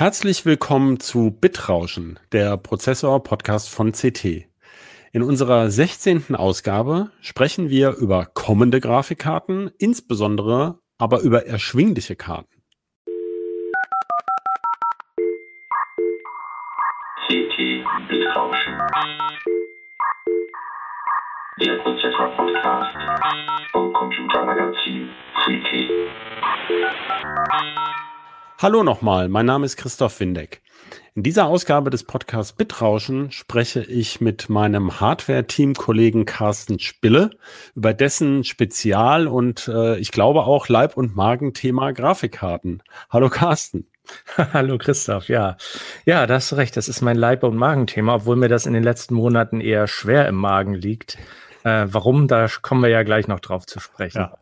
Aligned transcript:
Herzlich 0.00 0.46
willkommen 0.46 0.98
zu 0.98 1.30
Bitrauschen, 1.30 2.18
der 2.32 2.56
Prozessor-Podcast 2.56 3.68
von 3.68 3.92
CT. 3.92 4.46
In 5.12 5.22
unserer 5.22 5.70
16. 5.70 6.34
Ausgabe 6.36 7.10
sprechen 7.20 7.68
wir 7.68 7.96
über 7.96 8.24
kommende 8.24 8.80
Grafikkarten, 8.80 9.70
insbesondere 9.76 10.78
aber 10.96 11.20
über 11.20 11.44
erschwingliche 11.44 12.16
Karten. 12.16 12.62
CT 17.26 17.84
Bitrauschen. 18.08 18.78
Der 21.60 21.76
Prozessor-Podcast 21.82 22.96
vom 23.70 23.92
Computermagazin 23.92 25.10
CT. 25.44 25.90
Hallo 28.62 28.82
nochmal, 28.82 29.30
mein 29.30 29.46
Name 29.46 29.64
ist 29.64 29.78
Christoph 29.78 30.20
Windeck. 30.20 30.60
In 31.14 31.22
dieser 31.22 31.46
Ausgabe 31.46 31.88
des 31.88 32.04
Podcasts 32.04 32.52
Bitrauschen 32.52 33.30
spreche 33.30 33.82
ich 33.82 34.20
mit 34.20 34.50
meinem 34.50 35.00
Hardware-Team-Kollegen 35.00 36.26
Carsten 36.26 36.78
Spille 36.78 37.30
über 37.74 37.94
dessen 37.94 38.44
Spezial- 38.44 39.28
und 39.28 39.66
äh, 39.66 39.96
ich 39.96 40.12
glaube 40.12 40.42
auch 40.42 40.68
Leib- 40.68 40.98
und 40.98 41.16
Magenthema 41.16 41.92
Grafikkarten. 41.92 42.82
Hallo 43.08 43.30
Carsten. 43.30 43.86
Hallo 44.36 44.76
Christoph, 44.76 45.30
ja. 45.30 45.56
Ja, 46.04 46.26
da 46.26 46.34
hast 46.34 46.52
du 46.52 46.56
recht, 46.56 46.76
das 46.76 46.86
ist 46.90 47.00
mein 47.00 47.16
Leib- 47.16 47.44
und 47.44 47.56
Magenthema, 47.56 48.16
obwohl 48.16 48.36
mir 48.36 48.50
das 48.50 48.66
in 48.66 48.74
den 48.74 48.84
letzten 48.84 49.14
Monaten 49.14 49.62
eher 49.62 49.86
schwer 49.86 50.28
im 50.28 50.36
Magen 50.36 50.74
liegt. 50.74 51.16
Äh, 51.64 51.86
warum, 51.88 52.28
da 52.28 52.46
kommen 52.60 52.82
wir 52.82 52.90
ja 52.90 53.04
gleich 53.04 53.26
noch 53.26 53.40
drauf 53.40 53.64
zu 53.64 53.80
sprechen. 53.80 54.18
Ja. 54.18 54.36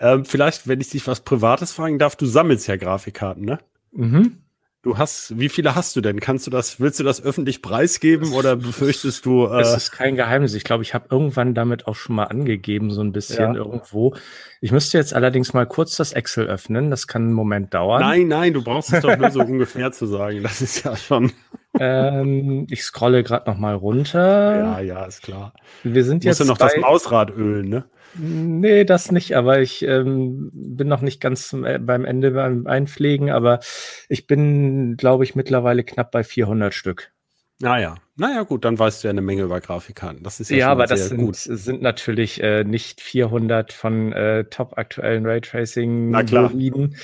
Ähm, 0.00 0.24
vielleicht, 0.24 0.68
wenn 0.68 0.80
ich 0.80 0.90
dich 0.90 1.06
was 1.06 1.20
Privates 1.20 1.72
fragen 1.72 1.98
darf, 1.98 2.16
du 2.16 2.26
sammelst 2.26 2.68
ja 2.68 2.76
Grafikkarten, 2.76 3.44
ne? 3.44 3.58
Mhm. 3.92 4.38
Du 4.82 4.96
hast, 4.96 5.36
wie 5.36 5.48
viele 5.48 5.74
hast 5.74 5.96
du 5.96 6.00
denn? 6.00 6.20
Kannst 6.20 6.46
du 6.46 6.52
das, 6.52 6.78
willst 6.78 7.00
du 7.00 7.04
das 7.04 7.20
öffentlich 7.20 7.62
preisgeben 7.62 8.32
oder 8.32 8.54
befürchtest 8.54 9.26
du? 9.26 9.46
Äh 9.46 9.60
es 9.60 9.76
ist 9.76 9.90
kein 9.90 10.14
Geheimnis. 10.14 10.54
Ich 10.54 10.62
glaube, 10.62 10.84
ich 10.84 10.94
habe 10.94 11.08
irgendwann 11.10 11.52
damit 11.52 11.88
auch 11.88 11.96
schon 11.96 12.14
mal 12.14 12.24
angegeben, 12.24 12.92
so 12.92 13.00
ein 13.00 13.10
bisschen 13.10 13.54
ja. 13.54 13.58
irgendwo. 13.58 14.14
Ich 14.60 14.70
müsste 14.70 14.96
jetzt 14.96 15.14
allerdings 15.14 15.52
mal 15.52 15.66
kurz 15.66 15.96
das 15.96 16.12
Excel 16.12 16.46
öffnen. 16.46 16.90
Das 16.90 17.08
kann 17.08 17.22
einen 17.22 17.32
Moment 17.32 17.74
dauern. 17.74 18.00
Nein, 18.00 18.28
nein, 18.28 18.54
du 18.54 18.62
brauchst 18.62 18.92
es 18.92 19.02
doch 19.02 19.16
nur 19.18 19.32
so 19.32 19.40
ungefähr 19.44 19.90
zu 19.90 20.06
sagen. 20.06 20.44
Das 20.44 20.62
ist 20.62 20.84
ja 20.84 20.96
schon. 20.96 21.32
Ähm, 21.78 22.66
ich 22.70 22.82
scrolle 22.82 23.22
gerade 23.22 23.50
noch 23.50 23.58
mal 23.58 23.74
runter. 23.74 24.56
Ja, 24.56 24.80
ja, 24.80 25.04
ist 25.04 25.22
klar. 25.22 25.52
Wir 25.82 26.04
sind 26.04 26.24
jetzt. 26.24 26.38
Musst 26.38 26.48
du 26.48 26.52
noch 26.52 26.58
das 26.58 26.76
Mausrad 26.76 27.30
ölen, 27.30 27.68
ne? 27.68 27.84
Nee, 28.14 28.84
das 28.84 29.12
nicht, 29.12 29.36
aber 29.36 29.60
ich 29.60 29.82
ähm, 29.82 30.50
bin 30.52 30.88
noch 30.88 31.02
nicht 31.02 31.20
ganz 31.20 31.52
äh, 31.52 31.78
beim 31.78 32.04
Ende 32.04 32.30
beim 32.30 32.66
Einpflegen, 32.66 33.30
aber 33.30 33.60
ich 34.08 34.26
bin, 34.26 34.96
glaube 34.96 35.24
ich, 35.24 35.34
mittlerweile 35.34 35.84
knapp 35.84 36.10
bei 36.10 36.24
400 36.24 36.72
Stück. 36.72 37.12
Naja, 37.60 37.96
ah 37.96 38.02
naja, 38.16 38.42
gut, 38.42 38.64
dann 38.64 38.78
weißt 38.78 39.02
du 39.02 39.08
ja 39.08 39.10
eine 39.10 39.20
Menge 39.20 39.42
über 39.42 39.60
Grafikkarten. 39.60 40.22
Das 40.22 40.38
ist 40.38 40.50
ja, 40.50 40.56
ja 40.56 40.68
aber 40.70 40.86
das 40.86 41.08
sind, 41.08 41.34
sind 41.34 41.82
natürlich 41.82 42.40
äh, 42.42 42.64
nicht 42.64 43.00
400 43.00 43.72
von 43.72 44.12
äh, 44.12 44.44
top 44.44 44.78
aktuellen 44.78 45.26
Raytracing-Boliden, 45.26 46.96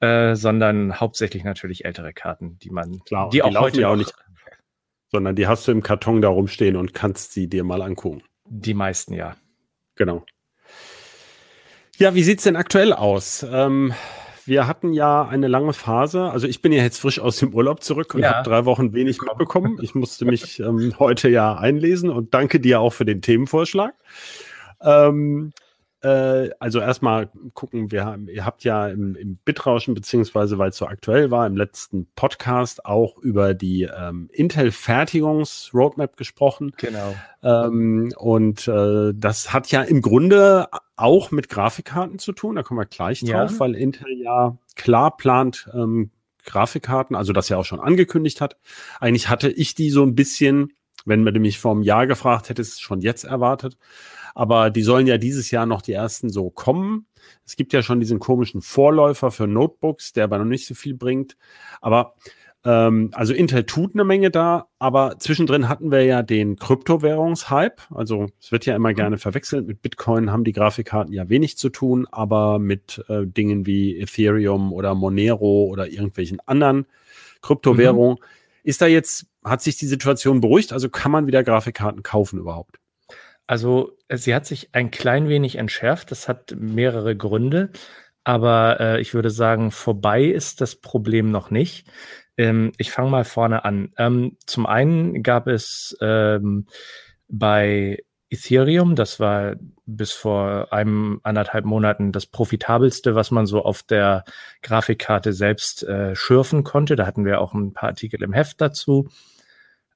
äh, 0.00 0.34
sondern 0.34 0.98
hauptsächlich 0.98 1.44
natürlich 1.44 1.84
ältere 1.84 2.12
Karten, 2.12 2.58
die 2.58 2.70
man, 2.70 3.00
Klar, 3.04 3.30
die, 3.30 3.36
die 3.36 3.42
auch 3.42 3.54
heute 3.60 3.82
ja 3.82 3.88
auch 3.88 3.96
nicht, 3.96 4.14
sondern 5.10 5.36
die 5.36 5.46
hast 5.46 5.66
du 5.66 5.72
im 5.72 5.82
Karton 5.82 6.22
da 6.22 6.28
rumstehen 6.28 6.76
und 6.76 6.94
kannst 6.94 7.32
sie 7.32 7.48
dir 7.48 7.64
mal 7.64 7.82
angucken. 7.82 8.22
Die 8.46 8.74
meisten, 8.74 9.12
ja. 9.14 9.36
Genau. 9.96 10.24
Ja, 11.96 12.14
wie 12.14 12.22
sieht's 12.22 12.44
denn 12.44 12.56
aktuell 12.56 12.92
aus? 12.92 13.44
Ähm, 13.48 13.92
wir 14.46 14.66
hatten 14.66 14.92
ja 14.92 15.28
eine 15.28 15.48
lange 15.48 15.72
Phase. 15.72 16.30
Also 16.30 16.46
ich 16.46 16.62
bin 16.62 16.72
ja 16.72 16.82
jetzt 16.82 16.98
frisch 16.98 17.20
aus 17.20 17.36
dem 17.36 17.52
Urlaub 17.54 17.82
zurück 17.82 18.14
und 18.14 18.22
ja. 18.22 18.34
habe 18.34 18.48
drei 18.48 18.64
Wochen 18.64 18.94
wenig 18.94 19.20
mitbekommen. 19.20 19.78
Ich 19.82 19.94
musste 19.94 20.24
mich 20.24 20.60
ähm, 20.60 20.94
heute 20.98 21.28
ja 21.28 21.56
einlesen 21.56 22.10
und 22.10 22.32
danke 22.32 22.58
dir 22.58 22.80
auch 22.80 22.92
für 22.92 23.04
den 23.04 23.20
Themenvorschlag. 23.20 23.94
Ähm, 24.80 25.52
äh, 26.02 26.50
also 26.58 26.80
erstmal 26.80 27.30
gucken, 27.54 27.90
wir 27.90 28.04
haben, 28.04 28.28
ihr 28.28 28.44
habt 28.44 28.64
ja 28.64 28.88
im, 28.88 29.14
im 29.14 29.36
Bitrauschen, 29.36 29.94
beziehungsweise 29.94 30.58
weil 30.58 30.70
es 30.70 30.76
so 30.76 30.86
aktuell 30.86 31.30
war, 31.30 31.46
im 31.46 31.56
letzten 31.56 32.06
Podcast 32.14 32.86
auch 32.86 33.18
über 33.18 33.54
die 33.54 33.82
ähm, 33.82 34.30
Intel-Fertigungs-Roadmap 34.32 36.16
gesprochen. 36.16 36.72
Genau. 36.78 37.14
Ähm, 37.42 38.12
und 38.16 38.66
äh, 38.68 39.12
das 39.14 39.52
hat 39.52 39.70
ja 39.70 39.82
im 39.82 40.00
Grunde 40.00 40.68
auch 40.96 41.30
mit 41.30 41.48
Grafikkarten 41.48 42.18
zu 42.18 42.32
tun, 42.32 42.56
da 42.56 42.62
kommen 42.62 42.80
wir 42.80 42.86
gleich 42.86 43.20
drauf, 43.20 43.52
ja. 43.52 43.60
weil 43.60 43.74
Intel 43.74 44.20
ja 44.22 44.56
klar 44.76 45.16
plant, 45.16 45.68
ähm, 45.74 46.10
Grafikkarten, 46.44 47.16
also 47.16 47.32
das 47.32 47.48
ja 47.48 47.58
auch 47.58 47.64
schon 47.64 47.80
angekündigt 47.80 48.40
hat. 48.40 48.56
Eigentlich 48.98 49.28
hatte 49.28 49.50
ich 49.50 49.74
die 49.74 49.90
so 49.90 50.02
ein 50.02 50.14
bisschen, 50.14 50.72
wenn 51.06 51.24
man 51.24 51.34
mich 51.34 51.58
vor 51.58 51.72
einem 51.72 51.82
Jahr 51.82 52.06
gefragt 52.06 52.48
hätte, 52.48 52.62
es 52.62 52.80
schon 52.80 53.00
jetzt 53.00 53.24
erwartet. 53.24 53.76
Aber 54.34 54.70
die 54.70 54.82
sollen 54.82 55.06
ja 55.06 55.18
dieses 55.18 55.50
Jahr 55.50 55.66
noch 55.66 55.82
die 55.82 55.92
ersten 55.92 56.30
so 56.30 56.50
kommen. 56.50 57.06
Es 57.44 57.56
gibt 57.56 57.72
ja 57.72 57.82
schon 57.82 58.00
diesen 58.00 58.18
komischen 58.18 58.62
Vorläufer 58.62 59.30
für 59.30 59.46
Notebooks, 59.46 60.12
der 60.12 60.24
aber 60.24 60.38
noch 60.38 60.44
nicht 60.44 60.66
so 60.66 60.74
viel 60.74 60.94
bringt. 60.94 61.36
Aber 61.80 62.14
ähm, 62.64 63.10
also 63.14 63.32
Intel 63.32 63.64
tut 63.64 63.94
eine 63.94 64.04
Menge 64.04 64.30
da, 64.30 64.68
aber 64.78 65.18
zwischendrin 65.18 65.68
hatten 65.68 65.90
wir 65.90 66.04
ja 66.04 66.22
den 66.22 66.56
Kryptowährungshype. 66.56 67.82
Also 67.90 68.26
es 68.40 68.52
wird 68.52 68.66
ja 68.66 68.76
immer 68.76 68.92
gerne 68.92 69.18
verwechselt. 69.18 69.66
Mit 69.66 69.80
Bitcoin 69.80 70.30
haben 70.30 70.44
die 70.44 70.52
Grafikkarten 70.52 71.14
ja 71.14 71.28
wenig 71.28 71.56
zu 71.56 71.70
tun, 71.70 72.06
aber 72.10 72.58
mit 72.58 73.02
äh, 73.08 73.26
Dingen 73.26 73.66
wie 73.66 73.98
Ethereum 73.98 74.72
oder 74.72 74.94
Monero 74.94 75.64
oder 75.64 75.88
irgendwelchen 75.88 76.38
anderen 76.46 76.86
Kryptowährungen 77.40 78.16
mhm. 78.20 78.24
ist 78.62 78.82
da 78.82 78.86
jetzt, 78.86 79.26
hat 79.44 79.62
sich 79.62 79.76
die 79.76 79.86
Situation 79.86 80.40
beruhigt? 80.40 80.72
Also 80.72 80.88
kann 80.88 81.12
man 81.12 81.26
wieder 81.26 81.42
Grafikkarten 81.42 82.02
kaufen 82.02 82.38
überhaupt? 82.38 82.78
Also 83.46 83.96
sie 84.08 84.34
hat 84.34 84.46
sich 84.46 84.70
ein 84.72 84.90
klein 84.90 85.28
wenig 85.28 85.56
entschärft. 85.56 86.10
Das 86.10 86.28
hat 86.28 86.54
mehrere 86.56 87.16
Gründe. 87.16 87.70
Aber 88.22 88.78
äh, 88.80 89.00
ich 89.00 89.14
würde 89.14 89.30
sagen, 89.30 89.70
vorbei 89.70 90.24
ist 90.24 90.60
das 90.60 90.76
Problem 90.76 91.30
noch 91.30 91.50
nicht. 91.50 91.86
Ähm, 92.36 92.72
ich 92.78 92.90
fange 92.90 93.10
mal 93.10 93.24
vorne 93.24 93.64
an. 93.64 93.92
Ähm, 93.98 94.36
zum 94.46 94.66
einen 94.66 95.22
gab 95.22 95.46
es 95.46 95.96
ähm, 96.00 96.66
bei 97.28 97.98
Ethereum, 98.30 98.94
das 98.94 99.18
war 99.18 99.56
bis 99.86 100.12
vor 100.12 100.72
einem 100.72 101.20
anderthalb 101.24 101.64
Monaten 101.64 102.12
das 102.12 102.26
profitabelste, 102.26 103.16
was 103.16 103.32
man 103.32 103.46
so 103.46 103.62
auf 103.62 103.82
der 103.82 104.24
Grafikkarte 104.62 105.32
selbst 105.32 105.82
äh, 105.82 106.14
schürfen 106.14 106.62
konnte. 106.62 106.94
Da 106.94 107.06
hatten 107.06 107.24
wir 107.24 107.40
auch 107.40 107.54
ein 107.54 107.72
paar 107.72 107.88
Artikel 107.88 108.22
im 108.22 108.32
Heft 108.32 108.60
dazu. 108.60 109.08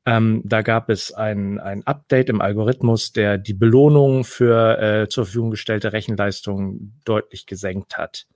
Ähm, 0.04 0.42
da 0.44 0.62
gab 0.62 0.90
es 0.90 1.12
ein, 1.12 1.60
ein 1.60 1.86
Update 1.86 2.28
im 2.28 2.40
Algorithmus, 2.40 3.12
der 3.12 3.38
die 3.38 3.54
Belohnung 3.54 4.24
für 4.24 4.78
äh, 4.78 5.08
zur 5.08 5.24
Verfügung 5.24 5.52
gestellte 5.52 5.92
Rechenleistung 5.92 6.92
deutlich 7.04 7.46
gesenkt 7.46 7.96
hat. 7.96 8.26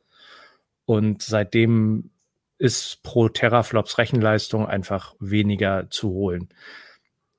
Und 0.87 1.23
seitdem 1.23 2.11
ist 2.57 3.03
pro 3.03 3.29
Teraflops 3.29 3.99
Rechenleistung 3.99 4.67
einfach 4.67 5.15
weniger 5.19 5.91
zu 5.91 6.11
holen. 6.11 6.49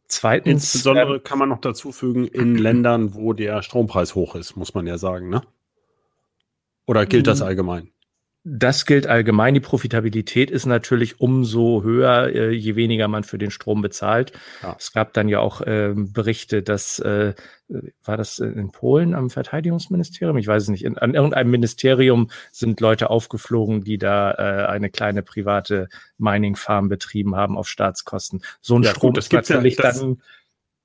Zweitens. 0.09 0.74
Insbesondere 0.74 1.18
äh, 1.18 1.20
kann 1.20 1.38
man 1.38 1.50
noch 1.50 1.62
dazu 1.62 1.92
fügen, 1.92 2.28
in 2.28 2.56
Ländern, 2.56 3.14
wo 3.14 3.34
der 3.34 3.62
Strompreis 3.62 4.16
hoch 4.16 4.36
ist, 4.36 4.56
muss 4.56 4.74
man 4.74 4.88
ja 4.88 4.97
sagen, 4.97 5.30
ne? 5.30 5.44
Oder 6.88 7.06
gilt 7.06 7.28
das 7.28 7.44
allgemein? 7.44 7.92
Das 8.44 8.85
gilt 8.85 9.05
allgemein. 9.05 9.53
Die 9.53 9.59
Profitabilität 9.59 10.50
ist 10.50 10.66
natürlich 10.66 11.19
umso 11.19 11.83
höher, 11.83 12.33
äh, 12.33 12.51
je 12.51 12.75
weniger 12.75 13.07
man 13.07 13.23
für 13.23 13.38
den 13.38 13.51
Strom 13.51 13.81
bezahlt. 13.81 14.31
Ja. 14.63 14.75
Es 14.79 14.94
gab 14.94 15.13
dann 15.13 15.27
ja 15.27 15.39
auch 15.39 15.61
äh, 15.61 15.94
Berichte, 15.95 16.63
dass 16.63 17.00
äh, 17.00 17.33
war 18.03 18.17
das 18.17 18.39
in 18.39 18.72
Polen 18.72 19.13
am 19.13 19.29
Verteidigungsministerium? 19.29 20.38
Ich 20.38 20.47
weiß 20.47 20.63
es 20.63 20.69
nicht. 20.69 20.83
In, 20.83 20.97
an 20.97 21.13
irgendeinem 21.13 21.51
Ministerium 21.51 22.29
sind 22.51 22.79
Leute 22.79 23.09
aufgeflogen, 23.09 23.83
die 23.83 23.97
da 23.97 24.31
äh, 24.31 24.67
eine 24.67 24.89
kleine 24.89 25.21
private 25.21 25.88
Mining 26.17 26.56
Farm 26.56 26.89
betrieben 26.89 27.35
haben 27.35 27.57
auf 27.57 27.68
Staatskosten. 27.68 28.42
So 28.62 28.77
ein 28.77 28.83
ja, 28.83 28.92
Strom 28.92 29.12
gut, 29.12 29.19
ist 29.19 29.33
natürlich 29.33 29.77
ja, 29.77 29.92
dann 29.92 30.21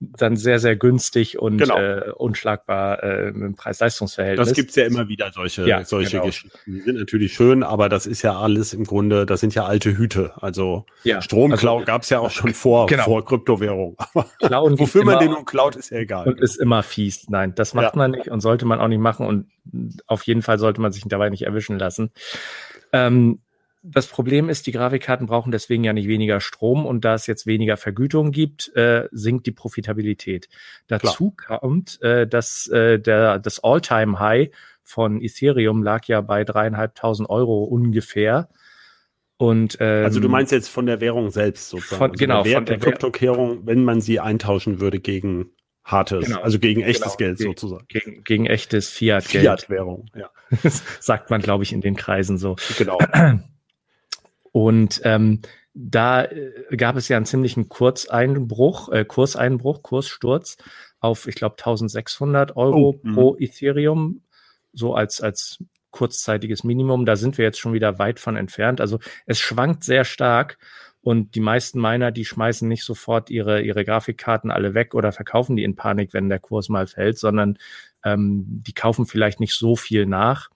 dann 0.00 0.36
sehr, 0.36 0.58
sehr 0.58 0.76
günstig 0.76 1.38
und 1.38 1.58
genau. 1.58 1.78
äh, 1.78 2.10
unschlagbar 2.16 3.02
äh, 3.02 3.28
im 3.28 3.54
Preis-Leistungs-Verhältnis. 3.54 4.48
Das 4.48 4.56
gibt's 4.56 4.76
ja 4.76 4.84
immer 4.84 5.08
wieder, 5.08 5.30
solche, 5.32 5.66
ja, 5.66 5.84
solche 5.84 6.12
genau. 6.12 6.26
Geschichten. 6.26 6.58
Die 6.66 6.80
sind 6.80 6.98
natürlich 6.98 7.32
schön, 7.32 7.62
aber 7.62 7.88
das 7.88 8.06
ist 8.06 8.22
ja 8.22 8.38
alles 8.38 8.74
im 8.74 8.84
Grunde, 8.84 9.24
das 9.26 9.40
sind 9.40 9.54
ja 9.54 9.64
alte 9.64 9.96
Hüte. 9.96 10.32
Also 10.36 10.84
ja, 11.04 11.22
Stromklau 11.22 11.76
also, 11.76 11.86
gab's 11.86 12.10
ja 12.10 12.18
auch 12.20 12.30
schon 12.32 12.54
vor, 12.54 12.86
genau. 12.86 13.04
vor 13.04 13.24
Kryptowährung. 13.24 13.96
Klauen 14.38 14.78
wofür 14.78 15.04
man 15.04 15.18
den 15.18 15.30
nun 15.30 15.44
klaut, 15.44 15.76
ist 15.76 15.90
ja 15.90 15.98
egal. 15.98 16.28
Und 16.28 16.40
ist 16.40 16.56
immer 16.56 16.82
fies. 16.82 17.28
Nein, 17.28 17.54
das 17.54 17.74
macht 17.74 17.94
ja. 17.94 17.98
man 17.98 18.10
nicht 18.10 18.28
und 18.28 18.40
sollte 18.40 18.66
man 18.66 18.80
auch 18.80 18.88
nicht 18.88 19.00
machen 19.00 19.26
und 19.26 19.46
auf 20.06 20.22
jeden 20.24 20.42
Fall 20.42 20.58
sollte 20.58 20.80
man 20.80 20.92
sich 20.92 21.04
dabei 21.06 21.30
nicht 21.30 21.42
erwischen 21.42 21.78
lassen. 21.78 22.10
Ähm, 22.92 23.40
das 23.86 24.06
Problem 24.06 24.48
ist, 24.48 24.66
die 24.66 24.72
Grafikkarten 24.72 25.26
brauchen 25.26 25.52
deswegen 25.52 25.84
ja 25.84 25.92
nicht 25.92 26.08
weniger 26.08 26.40
Strom 26.40 26.86
und 26.86 27.04
da 27.04 27.14
es 27.14 27.26
jetzt 27.26 27.46
weniger 27.46 27.76
Vergütung 27.76 28.32
gibt, 28.32 28.74
äh, 28.74 29.08
sinkt 29.12 29.46
die 29.46 29.52
Profitabilität. 29.52 30.48
Dazu 30.86 31.32
Klar. 31.32 31.60
kommt, 31.60 32.00
äh, 32.00 32.26
dass 32.26 32.66
äh, 32.68 32.98
der, 32.98 33.38
das 33.38 33.62
All-Time-High 33.62 34.50
von 34.82 35.20
Ethereum 35.20 35.82
lag 35.82 36.06
ja 36.06 36.22
bei 36.22 36.44
dreieinhalbtausend 36.44 37.28
Euro 37.28 37.64
ungefähr. 37.64 38.48
Und, 39.36 39.76
ähm, 39.80 40.04
also 40.04 40.18
du 40.18 40.30
meinst 40.30 40.50
jetzt 40.50 40.68
von 40.68 40.86
der 40.86 41.02
Währung 41.02 41.30
selbst 41.30 41.68
sozusagen. 41.68 41.98
Von, 41.98 42.10
also 42.12 42.18
genau. 42.18 42.42
Der 42.42 42.52
Wert 42.52 42.56
von 42.56 42.66
der, 42.66 42.76
der 42.78 42.90
Kryptowährung, 42.92 43.66
wenn 43.66 43.84
man 43.84 44.00
sie 44.00 44.18
eintauschen 44.18 44.80
würde 44.80 44.98
gegen 44.98 45.50
hartes, 45.84 46.24
genau, 46.24 46.40
also 46.40 46.58
gegen 46.58 46.80
echtes 46.80 47.02
genau, 47.02 47.16
Geld 47.16 47.38
gegen, 47.38 47.50
sozusagen. 47.50 47.84
Gegen, 47.88 48.24
gegen 48.24 48.46
echtes 48.46 48.88
Fiat-Geld. 48.88 49.42
Fiat-Währung, 49.44 50.06
ja. 50.14 50.30
sagt 51.00 51.28
man, 51.28 51.42
glaube 51.42 51.64
ich, 51.64 51.74
in 51.74 51.82
den 51.82 51.96
Kreisen 51.96 52.38
so. 52.38 52.56
Genau. 52.78 52.98
Und 54.54 55.00
ähm, 55.02 55.40
da 55.74 56.26
äh, 56.26 56.76
gab 56.76 56.94
es 56.94 57.08
ja 57.08 57.16
einen 57.16 57.26
ziemlichen 57.26 57.68
Kurzeinbruch, 57.68 58.88
äh, 58.90 59.04
Kurseinbruch, 59.04 59.82
Kurssturz 59.82 60.58
auf, 61.00 61.26
ich 61.26 61.34
glaube, 61.34 61.56
1600 61.58 62.56
Euro 62.56 62.90
oh, 62.90 63.12
pro 63.14 63.36
Ethereum, 63.36 64.22
so 64.72 64.94
als, 64.94 65.20
als 65.20 65.58
kurzzeitiges 65.90 66.62
Minimum. 66.62 67.04
Da 67.04 67.16
sind 67.16 67.36
wir 67.36 67.44
jetzt 67.44 67.58
schon 67.58 67.72
wieder 67.72 67.98
weit 67.98 68.20
von 68.20 68.36
entfernt. 68.36 68.80
Also 68.80 69.00
es 69.26 69.40
schwankt 69.40 69.82
sehr 69.82 70.04
stark 70.04 70.56
und 71.00 71.34
die 71.34 71.40
meisten 71.40 71.80
Miner, 71.80 72.12
die 72.12 72.24
schmeißen 72.24 72.68
nicht 72.68 72.84
sofort 72.84 73.28
ihre, 73.28 73.60
ihre 73.60 73.84
Grafikkarten 73.84 74.52
alle 74.52 74.72
weg 74.74 74.94
oder 74.94 75.10
verkaufen 75.10 75.56
die 75.56 75.64
in 75.64 75.74
Panik, 75.74 76.14
wenn 76.14 76.28
der 76.28 76.38
Kurs 76.38 76.68
mal 76.68 76.86
fällt, 76.86 77.18
sondern 77.18 77.58
ähm, 78.04 78.44
die 78.64 78.72
kaufen 78.72 79.04
vielleicht 79.04 79.40
nicht 79.40 79.58
so 79.58 79.74
viel 79.74 80.06
nach. 80.06 80.48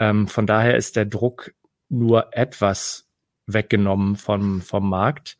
Ähm, 0.00 0.26
von 0.26 0.48
daher 0.48 0.76
ist 0.76 0.96
der 0.96 1.06
Druck 1.06 1.52
nur 1.88 2.36
etwas 2.36 3.06
weggenommen 3.52 4.16
vom, 4.16 4.60
vom 4.60 4.88
Markt. 4.88 5.38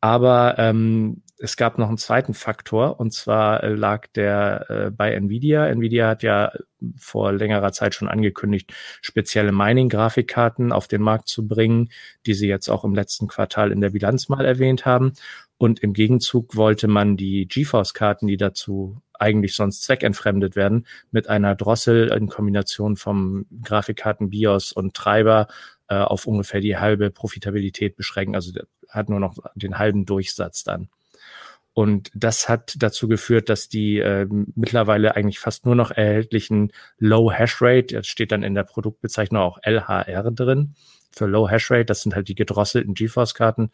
Aber 0.00 0.56
ähm, 0.58 1.22
es 1.38 1.56
gab 1.56 1.78
noch 1.78 1.88
einen 1.88 1.98
zweiten 1.98 2.34
Faktor 2.34 2.98
und 2.98 3.12
zwar 3.12 3.66
lag 3.68 4.06
der 4.14 4.66
äh, 4.68 4.90
bei 4.90 5.12
Nvidia. 5.12 5.66
Nvidia 5.66 6.08
hat 6.08 6.22
ja 6.22 6.52
vor 6.96 7.32
längerer 7.32 7.72
Zeit 7.72 7.94
schon 7.94 8.08
angekündigt, 8.08 8.72
spezielle 9.02 9.52
Mining-Grafikkarten 9.52 10.72
auf 10.72 10.88
den 10.88 11.02
Markt 11.02 11.28
zu 11.28 11.46
bringen, 11.46 11.90
die 12.24 12.34
sie 12.34 12.48
jetzt 12.48 12.68
auch 12.68 12.84
im 12.84 12.94
letzten 12.94 13.26
Quartal 13.26 13.72
in 13.72 13.80
der 13.80 13.90
Bilanz 13.90 14.28
mal 14.28 14.44
erwähnt 14.44 14.86
haben. 14.86 15.12
Und 15.58 15.80
im 15.80 15.92
Gegenzug 15.92 16.56
wollte 16.56 16.86
man 16.86 17.16
die 17.16 17.48
GeForce-Karten, 17.48 18.26
die 18.26 18.36
dazu 18.36 19.00
eigentlich 19.18 19.54
sonst 19.54 19.82
zweckentfremdet 19.82 20.56
werden, 20.56 20.86
mit 21.10 21.28
einer 21.28 21.54
Drossel 21.54 22.08
in 22.08 22.28
Kombination 22.28 22.96
vom 22.96 23.46
Grafikkarten 23.62 24.30
BIOS 24.30 24.72
und 24.72 24.94
Treiber 24.94 25.46
äh, 25.88 25.96
auf 25.96 26.26
ungefähr 26.26 26.60
die 26.60 26.76
halbe 26.76 27.10
Profitabilität 27.10 27.96
beschränken. 27.96 28.34
Also 28.34 28.52
hat 28.88 29.08
nur 29.08 29.20
noch 29.20 29.36
den 29.54 29.78
halben 29.78 30.04
Durchsatz 30.04 30.64
dann. 30.64 30.88
Und 31.72 32.10
das 32.14 32.48
hat 32.48 32.74
dazu 32.78 33.06
geführt, 33.06 33.50
dass 33.50 33.68
die 33.68 33.98
äh, 33.98 34.26
mittlerweile 34.54 35.14
eigentlich 35.14 35.38
fast 35.38 35.66
nur 35.66 35.74
noch 35.74 35.90
erhältlichen 35.90 36.72
Low 36.98 37.30
Hash 37.30 37.60
Rate, 37.60 37.96
das 37.96 38.06
steht 38.06 38.32
dann 38.32 38.42
in 38.42 38.54
der 38.54 38.62
Produktbezeichnung 38.62 39.42
auch 39.42 39.58
LHR 39.62 40.30
drin, 40.30 40.74
für 41.16 41.26
Low 41.26 41.48
Hash 41.48 41.70
Rate, 41.70 41.86
das 41.86 42.02
sind 42.02 42.14
halt 42.14 42.28
die 42.28 42.34
gedrosselten 42.34 42.94
GeForce-Karten 42.94 43.70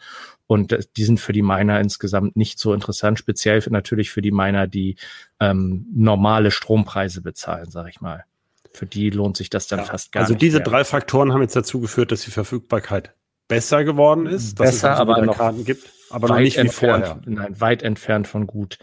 und 0.47 0.77
die 0.97 1.05
sind 1.05 1.21
für 1.21 1.33
die 1.33 1.43
Miner 1.43 1.81
insgesamt 1.81 2.37
nicht 2.37 2.59
so 2.59 2.73
interessant, 2.73 3.19
speziell 3.19 3.61
für, 3.61 3.71
natürlich 3.71 4.11
für 4.11 4.23
die 4.23 4.31
Miner, 4.31 4.67
die 4.67 4.97
ähm, 5.41 5.87
normale 5.93 6.51
Strompreise 6.51 7.21
bezahlen, 7.21 7.71
sage 7.71 7.91
ich 7.91 8.01
mal. 8.01 8.25
Für 8.73 8.87
die 8.87 9.11
lohnt 9.11 9.37
sich 9.37 9.51
das 9.51 9.67
dann 9.67 9.81
ja, 9.81 9.85
fast 9.85 10.13
gar 10.13 10.23
also 10.23 10.33
nicht. 10.33 10.39
Also 10.39 10.47
diese 10.47 10.59
mehr. 10.59 10.65
drei 10.65 10.85
Faktoren 10.85 11.33
haben 11.33 11.43
jetzt 11.43 11.57
dazu 11.57 11.81
geführt, 11.81 12.13
dass 12.13 12.23
die 12.23 12.31
Verfügbarkeit 12.31 13.15
besser 13.49 13.85
geworden 13.85 14.27
ist, 14.27 14.59
dass 14.61 14.71
besser, 14.71 14.93
es 14.93 14.99
also 15.01 15.13
aber 15.13 15.23
noch 15.27 15.37
Karten 15.37 15.65
gibt, 15.65 15.91
aber 16.11 16.29
noch 16.29 16.39
nicht 16.39 16.63
wie 16.63 16.69
vorher. 16.69 17.21
Nein, 17.27 17.61
weit 17.61 17.83
entfernt 17.83 18.29
von 18.29 18.47
gut. 18.47 18.79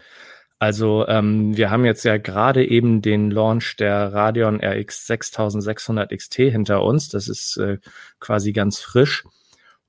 Also 0.60 1.08
ähm, 1.08 1.56
wir 1.56 1.70
haben 1.70 1.86
jetzt 1.86 2.04
ja 2.04 2.18
gerade 2.18 2.68
eben 2.68 3.00
den 3.00 3.30
Launch 3.30 3.76
der 3.76 4.12
Radeon 4.12 4.60
RX 4.62 5.06
6600 5.06 6.10
XT 6.12 6.34
hinter 6.34 6.82
uns. 6.82 7.08
Das 7.08 7.28
ist 7.28 7.56
äh, 7.56 7.78
quasi 8.20 8.52
ganz 8.52 8.78
frisch. 8.78 9.24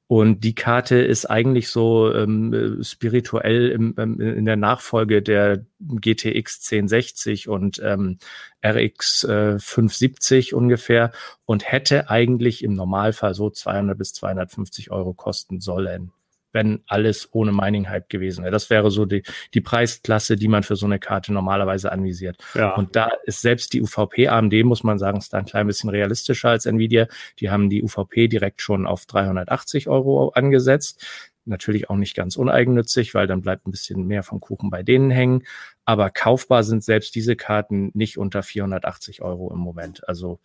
Und 0.07 0.45
die 0.45 0.55
Karte 0.55 0.97
ist 0.97 1.25
eigentlich 1.25 1.69
so 1.69 2.13
ähm, 2.13 2.79
spirituell 2.83 3.69
im, 3.69 3.95
ähm, 3.97 4.19
in 4.21 4.45
der 4.45 4.55
Nachfolge 4.55 5.21
der 5.21 5.65
GTX 5.79 6.71
1060 6.71 7.49
und 7.49 7.81
ähm, 7.83 8.19
RX 8.65 9.25
äh, 9.25 9.59
570 9.59 10.53
ungefähr 10.53 11.11
und 11.45 11.69
hätte 11.69 12.09
eigentlich 12.09 12.63
im 12.63 12.73
Normalfall 12.73 13.33
so 13.33 13.49
200 13.49 13.97
bis 13.97 14.13
250 14.13 14.89
Euro 14.91 15.13
kosten 15.13 15.59
sollen 15.59 16.13
wenn 16.51 16.83
alles 16.87 17.29
ohne 17.31 17.51
Mining-Hype 17.51 18.09
gewesen 18.09 18.43
wäre. 18.43 18.51
Das 18.51 18.69
wäre 18.69 18.91
so 18.91 19.05
die, 19.05 19.23
die 19.53 19.61
Preisklasse, 19.61 20.35
die 20.35 20.47
man 20.47 20.63
für 20.63 20.75
so 20.75 20.85
eine 20.85 20.99
Karte 20.99 21.33
normalerweise 21.33 21.91
anvisiert. 21.91 22.37
Ja. 22.53 22.75
Und 22.75 22.95
da 22.95 23.09
ist 23.25 23.41
selbst 23.41 23.73
die 23.73 23.81
UVP 23.81 24.27
AMD, 24.27 24.53
muss 24.63 24.83
man 24.83 24.99
sagen, 24.99 25.17
ist 25.17 25.33
da 25.33 25.39
ein 25.39 25.45
klein 25.45 25.67
bisschen 25.67 25.89
realistischer 25.89 26.49
als 26.49 26.65
Nvidia. 26.65 27.07
Die 27.39 27.49
haben 27.49 27.69
die 27.69 27.83
UVP 27.83 28.27
direkt 28.27 28.61
schon 28.61 28.87
auf 28.87 29.05
380 29.05 29.87
Euro 29.87 30.29
angesetzt. 30.29 31.05
Natürlich 31.45 31.89
auch 31.89 31.95
nicht 31.95 32.15
ganz 32.15 32.35
uneigennützig, 32.35 33.15
weil 33.15 33.25
dann 33.25 33.41
bleibt 33.41 33.67
ein 33.67 33.71
bisschen 33.71 34.05
mehr 34.05 34.21
vom 34.21 34.39
Kuchen 34.39 34.69
bei 34.69 34.83
denen 34.83 35.09
hängen. 35.09 35.43
Aber 35.85 36.11
kaufbar 36.11 36.63
sind 36.63 36.83
selbst 36.83 37.15
diese 37.15 37.35
Karten 37.35 37.89
nicht 37.95 38.17
unter 38.19 38.43
480 38.43 39.23
Euro 39.23 39.51
im 39.51 39.57
Moment. 39.59 40.07
Also 40.07 40.39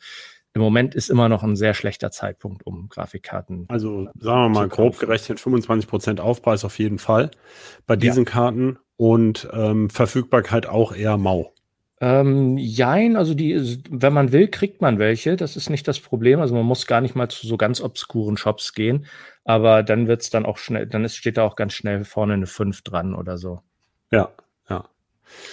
im 0.57 0.63
Moment 0.63 0.95
ist 0.95 1.11
immer 1.11 1.29
noch 1.29 1.43
ein 1.43 1.55
sehr 1.55 1.75
schlechter 1.75 2.11
Zeitpunkt, 2.11 2.65
um 2.65 2.89
Grafikkarten. 2.89 3.67
Also 3.69 4.09
sagen 4.19 4.41
wir 4.41 4.49
mal 4.49 4.69
grob 4.69 4.99
gerechnet 4.99 5.39
25 5.39 5.87
Prozent 5.87 6.19
Aufpreis 6.19 6.65
auf 6.65 6.79
jeden 6.79 6.99
Fall 6.99 7.31
bei 7.87 7.95
diesen 7.95 8.25
ja. 8.25 8.31
Karten 8.31 8.79
und 8.97 9.47
ähm, 9.53 9.91
Verfügbarkeit 9.91 10.67
auch 10.67 10.95
eher 10.95 11.19
mau. 11.19 11.53
Ähm, 12.01 12.57
jein, 12.57 13.17
also 13.17 13.35
die, 13.35 13.83
wenn 13.91 14.15
man 14.15 14.33
will, 14.33 14.49
kriegt 14.49 14.81
man 14.81 14.99
welche. 14.99 15.37
Das 15.37 15.57
ist 15.57 15.69
nicht 15.69 15.87
das 15.89 16.01
Problem. 16.01 16.41
Also 16.41 16.55
man 16.55 16.65
muss 16.65 16.87
gar 16.87 17.03
nicht 17.03 17.15
mal 17.15 17.29
zu 17.29 17.47
so 17.47 17.59
ganz 17.59 17.83
obskuren 17.83 18.39
Shops 18.39 18.73
gehen. 18.73 19.05
Aber 19.45 19.83
dann 19.83 20.09
wird 20.09 20.23
es 20.23 20.31
dann 20.31 20.47
auch 20.47 20.57
schnell, 20.57 20.87
dann 20.87 21.05
ist, 21.05 21.17
steht 21.17 21.37
da 21.37 21.43
auch 21.43 21.57
ganz 21.57 21.75
schnell 21.75 22.03
vorne 22.05 22.33
eine 22.33 22.47
5 22.47 22.81
dran 22.81 23.15
oder 23.15 23.37
so. 23.37 23.61
Ja. 24.11 24.31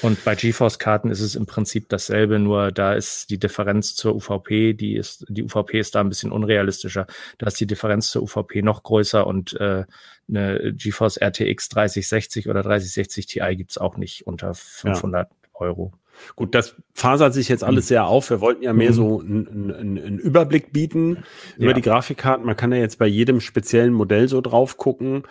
Und 0.01 0.23
bei 0.23 0.35
GeForce-Karten 0.35 1.09
ist 1.09 1.21
es 1.21 1.35
im 1.35 1.45
Prinzip 1.45 1.89
dasselbe, 1.89 2.39
nur 2.39 2.71
da 2.71 2.93
ist 2.93 3.29
die 3.29 3.39
Differenz 3.39 3.95
zur 3.95 4.15
UVP, 4.15 4.73
die 4.73 4.95
ist, 4.95 5.25
die 5.29 5.43
UVP 5.43 5.79
ist 5.79 5.95
da 5.95 6.01
ein 6.01 6.09
bisschen 6.09 6.31
unrealistischer. 6.31 7.07
Da 7.37 7.47
ist 7.47 7.59
die 7.59 7.67
Differenz 7.67 8.09
zur 8.09 8.23
UVP 8.23 8.61
noch 8.61 8.83
größer 8.83 9.25
und 9.25 9.53
äh, 9.59 9.85
eine 10.29 10.73
GeForce 10.73 11.17
RTX 11.17 11.69
3060 11.69 12.49
oder 12.49 12.63
3060 12.63 13.25
Ti 13.25 13.55
gibt's 13.55 13.77
auch 13.77 13.97
nicht 13.97 14.25
unter 14.27 14.53
500 14.53 15.29
ja. 15.29 15.37
Euro. 15.53 15.93
Gut, 16.35 16.55
das 16.55 16.75
fasert 16.93 17.33
sich 17.33 17.49
jetzt 17.49 17.63
alles 17.63 17.85
mhm. 17.85 17.87
sehr 17.87 18.05
auf. 18.05 18.29
Wir 18.29 18.39
wollten 18.39 18.63
ja 18.63 18.73
mehr 18.73 18.91
mhm. 18.91 18.95
so 18.95 19.19
einen, 19.19 19.73
einen, 19.73 20.19
Überblick 20.19 20.71
bieten 20.71 21.23
über 21.57 21.69
ja. 21.69 21.73
die 21.73 21.81
Grafikkarten. 21.81 22.45
Man 22.45 22.55
kann 22.55 22.71
ja 22.71 22.77
jetzt 22.77 22.99
bei 22.99 23.07
jedem 23.07 23.39
speziellen 23.39 23.93
Modell 23.93 24.27
so 24.27 24.41
drauf 24.41 24.77
gucken. 24.77 25.23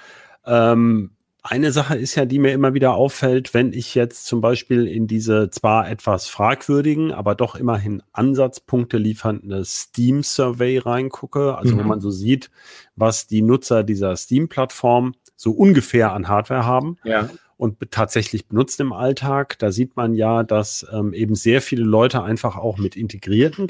Ähm, 0.45 1.11
eine 1.43 1.73
Sache 1.73 1.97
ist 1.97 2.15
ja, 2.15 2.25
die 2.25 2.39
mir 2.39 2.53
immer 2.53 2.73
wieder 2.73 2.95
auffällt, 2.95 3.53
wenn 3.53 3.73
ich 3.73 3.95
jetzt 3.95 4.27
zum 4.27 4.41
Beispiel 4.41 4.87
in 4.87 5.09
diese 5.09 5.51
zwar 5.51 5.89
etwas 5.91 6.29
fragwürdigen, 6.29 7.13
aber 7.13 7.35
doch 7.35 7.57
immerhin 7.57 8.03
Ansatzpunkte 8.13 8.97
liefernde 8.97 9.65
Steam 9.65 10.23
Survey 10.23 10.79
reingucke, 10.79 11.57
also 11.57 11.75
mhm. 11.75 11.81
wo 11.81 11.83
man 11.85 12.01
so 12.01 12.11
sieht, 12.11 12.51
was 12.95 13.27
die 13.27 13.43
Nutzer 13.43 13.83
dieser 13.83 14.17
Steam-Plattform 14.17 15.15
so 15.35 15.51
ungefähr 15.51 16.13
an 16.13 16.29
Hardware 16.29 16.65
haben. 16.65 16.99
Ja 17.05 17.29
und 17.63 17.79
tatsächlich 17.93 18.49
benutzt 18.49 18.81
im 18.81 18.93
Alltag. 18.93 19.57
Da 19.61 19.71
sieht 19.71 19.95
man 19.95 20.15
ja, 20.15 20.43
dass 20.43 20.85
ähm, 20.93 21.15
eben 21.15 21.37
sehr 21.37 21.63
viele 21.63 21.85
Leute 21.85 22.25
einfach 22.25 22.57
auch 22.57 22.77
mit 22.77 22.97
integrierten 22.97 23.69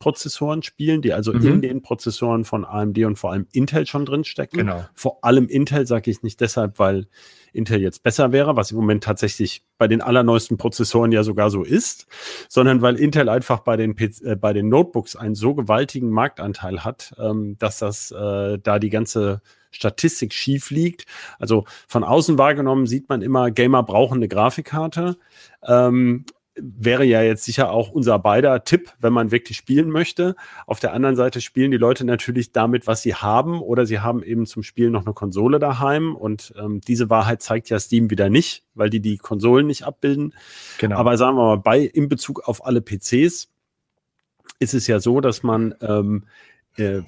Grafikprozessoren 0.00 0.62
spielen, 0.62 1.02
die 1.02 1.12
also 1.12 1.32
mhm. 1.32 1.46
in 1.46 1.60
den 1.60 1.82
Prozessoren 1.82 2.44
von 2.44 2.64
AMD 2.64 2.98
und 3.00 3.16
vor 3.16 3.32
allem 3.32 3.46
Intel 3.52 3.86
schon 3.86 4.06
drinstecken. 4.06 4.60
Genau. 4.60 4.84
Vor 4.94 5.18
allem 5.22 5.46
Intel 5.46 5.86
sage 5.86 6.10
ich 6.10 6.22
nicht 6.22 6.40
deshalb, 6.40 6.78
weil 6.78 7.06
Intel 7.52 7.80
jetzt 7.80 8.02
besser 8.02 8.32
wäre, 8.32 8.56
was 8.56 8.70
im 8.70 8.78
Moment 8.78 9.04
tatsächlich 9.04 9.62
bei 9.76 9.88
den 9.88 10.00
allerneuesten 10.00 10.56
Prozessoren 10.56 11.12
ja 11.12 11.22
sogar 11.22 11.50
so 11.50 11.62
ist, 11.62 12.06
sondern 12.48 12.80
weil 12.80 12.96
Intel 12.96 13.28
einfach 13.28 13.60
bei 13.60 13.76
den, 13.76 13.94
PC, 13.94 14.22
äh, 14.22 14.36
bei 14.36 14.52
den 14.52 14.68
Notebooks 14.68 15.16
einen 15.16 15.34
so 15.34 15.54
gewaltigen 15.54 16.10
Marktanteil 16.10 16.84
hat, 16.84 17.12
ähm, 17.18 17.56
dass 17.58 17.78
das 17.78 18.10
äh, 18.10 18.58
da 18.58 18.78
die 18.78 18.90
ganze 18.90 19.42
Statistik 19.70 20.32
schief 20.32 20.70
liegt. 20.70 21.06
Also 21.38 21.64
von 21.86 22.04
außen 22.04 22.38
wahrgenommen 22.38 22.86
sieht 22.86 23.08
man 23.08 23.22
immer, 23.22 23.50
Gamer 23.50 23.82
brauchen 23.82 24.16
eine 24.16 24.28
Grafikkarte. 24.28 25.16
Ähm, 25.62 26.24
wäre 26.62 27.04
ja 27.04 27.22
jetzt 27.22 27.44
sicher 27.44 27.70
auch 27.70 27.90
unser 27.90 28.18
beider 28.18 28.64
Tipp, 28.64 28.92
wenn 29.00 29.12
man 29.12 29.30
wirklich 29.30 29.56
spielen 29.56 29.90
möchte. 29.90 30.36
Auf 30.66 30.80
der 30.80 30.92
anderen 30.92 31.16
Seite 31.16 31.40
spielen 31.40 31.70
die 31.70 31.76
Leute 31.76 32.04
natürlich 32.04 32.52
damit, 32.52 32.86
was 32.86 33.02
sie 33.02 33.14
haben, 33.14 33.60
oder 33.60 33.86
sie 33.86 34.00
haben 34.00 34.22
eben 34.22 34.46
zum 34.46 34.62
Spielen 34.62 34.92
noch 34.92 35.04
eine 35.04 35.14
Konsole 35.14 35.58
daheim. 35.58 36.14
Und 36.14 36.52
ähm, 36.58 36.80
diese 36.80 37.10
Wahrheit 37.10 37.42
zeigt 37.42 37.68
ja 37.70 37.78
Steam 37.78 38.10
wieder 38.10 38.28
nicht, 38.28 38.64
weil 38.74 38.90
die 38.90 39.00
die 39.00 39.18
Konsolen 39.18 39.66
nicht 39.66 39.84
abbilden. 39.84 40.34
Genau. 40.78 40.96
Aber 40.96 41.16
sagen 41.16 41.36
wir 41.36 41.44
mal, 41.44 41.58
bei 41.58 41.80
in 41.80 42.08
Bezug 42.08 42.48
auf 42.48 42.64
alle 42.64 42.80
PCs 42.80 43.48
ist 44.58 44.74
es 44.74 44.86
ja 44.86 45.00
so, 45.00 45.20
dass 45.20 45.42
man 45.42 45.74
ähm, 45.80 46.24
äh, 46.76 47.02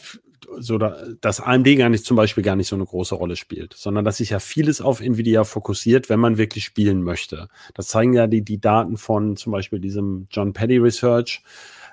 so 0.58 0.78
da, 0.78 0.96
dass 1.20 1.40
AMD 1.40 1.76
gar 1.76 1.88
nicht 1.88 2.04
zum 2.04 2.16
Beispiel 2.16 2.42
gar 2.42 2.56
nicht 2.56 2.68
so 2.68 2.76
eine 2.76 2.84
große 2.84 3.14
Rolle 3.14 3.36
spielt, 3.36 3.74
sondern 3.74 4.04
dass 4.04 4.18
sich 4.18 4.30
ja 4.30 4.38
vieles 4.38 4.80
auf 4.80 5.00
Nvidia 5.00 5.44
fokussiert, 5.44 6.08
wenn 6.08 6.20
man 6.20 6.38
wirklich 6.38 6.64
spielen 6.64 7.02
möchte. 7.02 7.48
Das 7.74 7.88
zeigen 7.88 8.14
ja 8.14 8.26
die, 8.26 8.42
die 8.42 8.60
Daten 8.60 8.96
von 8.96 9.36
zum 9.36 9.52
Beispiel 9.52 9.80
diesem 9.80 10.26
John 10.30 10.52
Petty 10.52 10.78
Research, 10.78 11.42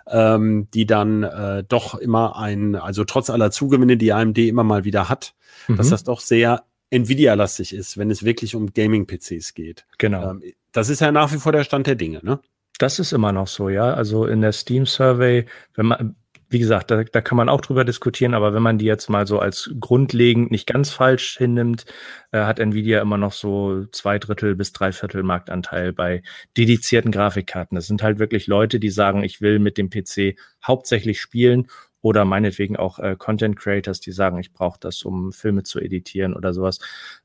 ähm, 0.07 0.67
die 0.73 0.85
dann 0.85 1.23
äh, 1.23 1.63
doch 1.67 1.95
immer 1.95 2.37
ein, 2.37 2.75
also 2.75 3.03
trotz 3.03 3.29
aller 3.29 3.51
Zugewinne, 3.51 3.97
die 3.97 4.13
AMD 4.13 4.37
immer 4.39 4.63
mal 4.63 4.83
wieder 4.83 5.09
hat, 5.09 5.33
mhm. 5.67 5.77
dass 5.77 5.89
das 5.89 6.03
doch 6.03 6.19
sehr 6.19 6.63
Nvidia-lastig 6.89 7.73
ist, 7.73 7.97
wenn 7.97 8.09
es 8.09 8.23
wirklich 8.23 8.55
um 8.55 8.73
Gaming-PCs 8.73 9.53
geht. 9.53 9.85
Genau. 9.97 10.31
Ähm, 10.31 10.43
das 10.71 10.89
ist 10.89 11.01
ja 11.01 11.11
nach 11.11 11.31
wie 11.31 11.37
vor 11.37 11.51
der 11.51 11.63
Stand 11.63 11.87
der 11.87 11.95
Dinge, 11.95 12.19
ne? 12.23 12.39
Das 12.79 12.97
ist 12.97 13.11
immer 13.11 13.33
noch 13.33 13.47
so, 13.47 13.69
ja. 13.69 13.93
Also 13.93 14.25
in 14.25 14.41
der 14.41 14.53
Steam 14.53 14.85
Survey, 14.85 15.45
wenn 15.75 15.85
man, 15.85 16.15
wie 16.49 16.59
gesagt, 16.59 16.89
da, 16.89 17.03
da 17.03 17.21
kann 17.21 17.37
man 17.37 17.47
auch 17.47 17.61
drüber 17.61 17.85
diskutieren, 17.85 18.33
aber 18.33 18.53
wenn 18.53 18.63
man 18.63 18.79
die 18.79 18.85
jetzt 18.85 19.07
mal 19.09 19.27
so 19.27 19.39
als 19.39 19.71
grundlegend 19.79 20.49
nicht 20.49 20.65
ganz 20.65 20.89
falsch 20.89 21.37
hinnimmt, 21.37 21.85
äh, 22.31 22.39
hat 22.39 22.59
Nvidia 22.59 23.01
immer 23.01 23.17
noch 23.17 23.33
so 23.33 23.85
zwei 23.91 24.17
Drittel 24.17 24.55
bis 24.55 24.71
drei 24.73 24.91
Viertel 24.91 25.21
Marktanteil 25.21 25.93
bei 25.93 26.23
dedizierten 26.57 27.11
Grafikkarten. 27.11 27.75
Das 27.75 27.85
sind 27.85 28.01
halt 28.01 28.17
wirklich 28.17 28.47
Leute, 28.47 28.79
die 28.79 28.89
sagen, 28.89 29.23
ich 29.23 29.41
will 29.41 29.59
mit 29.59 29.77
dem 29.77 29.89
PC 29.91 30.35
hauptsächlich 30.65 31.21
spielen 31.21 31.67
oder 32.01 32.25
meinetwegen 32.25 32.77
auch 32.77 32.97
äh, 32.97 33.15
Content 33.17 33.57
Creators, 33.57 33.99
die 33.99 34.11
sagen, 34.11 34.39
ich 34.39 34.51
brauche 34.51 34.79
das, 34.79 35.03
um 35.03 35.31
Filme 35.31 35.63
zu 35.63 35.79
editieren 35.79 36.33
oder 36.33 36.53
sowas. 36.53 36.79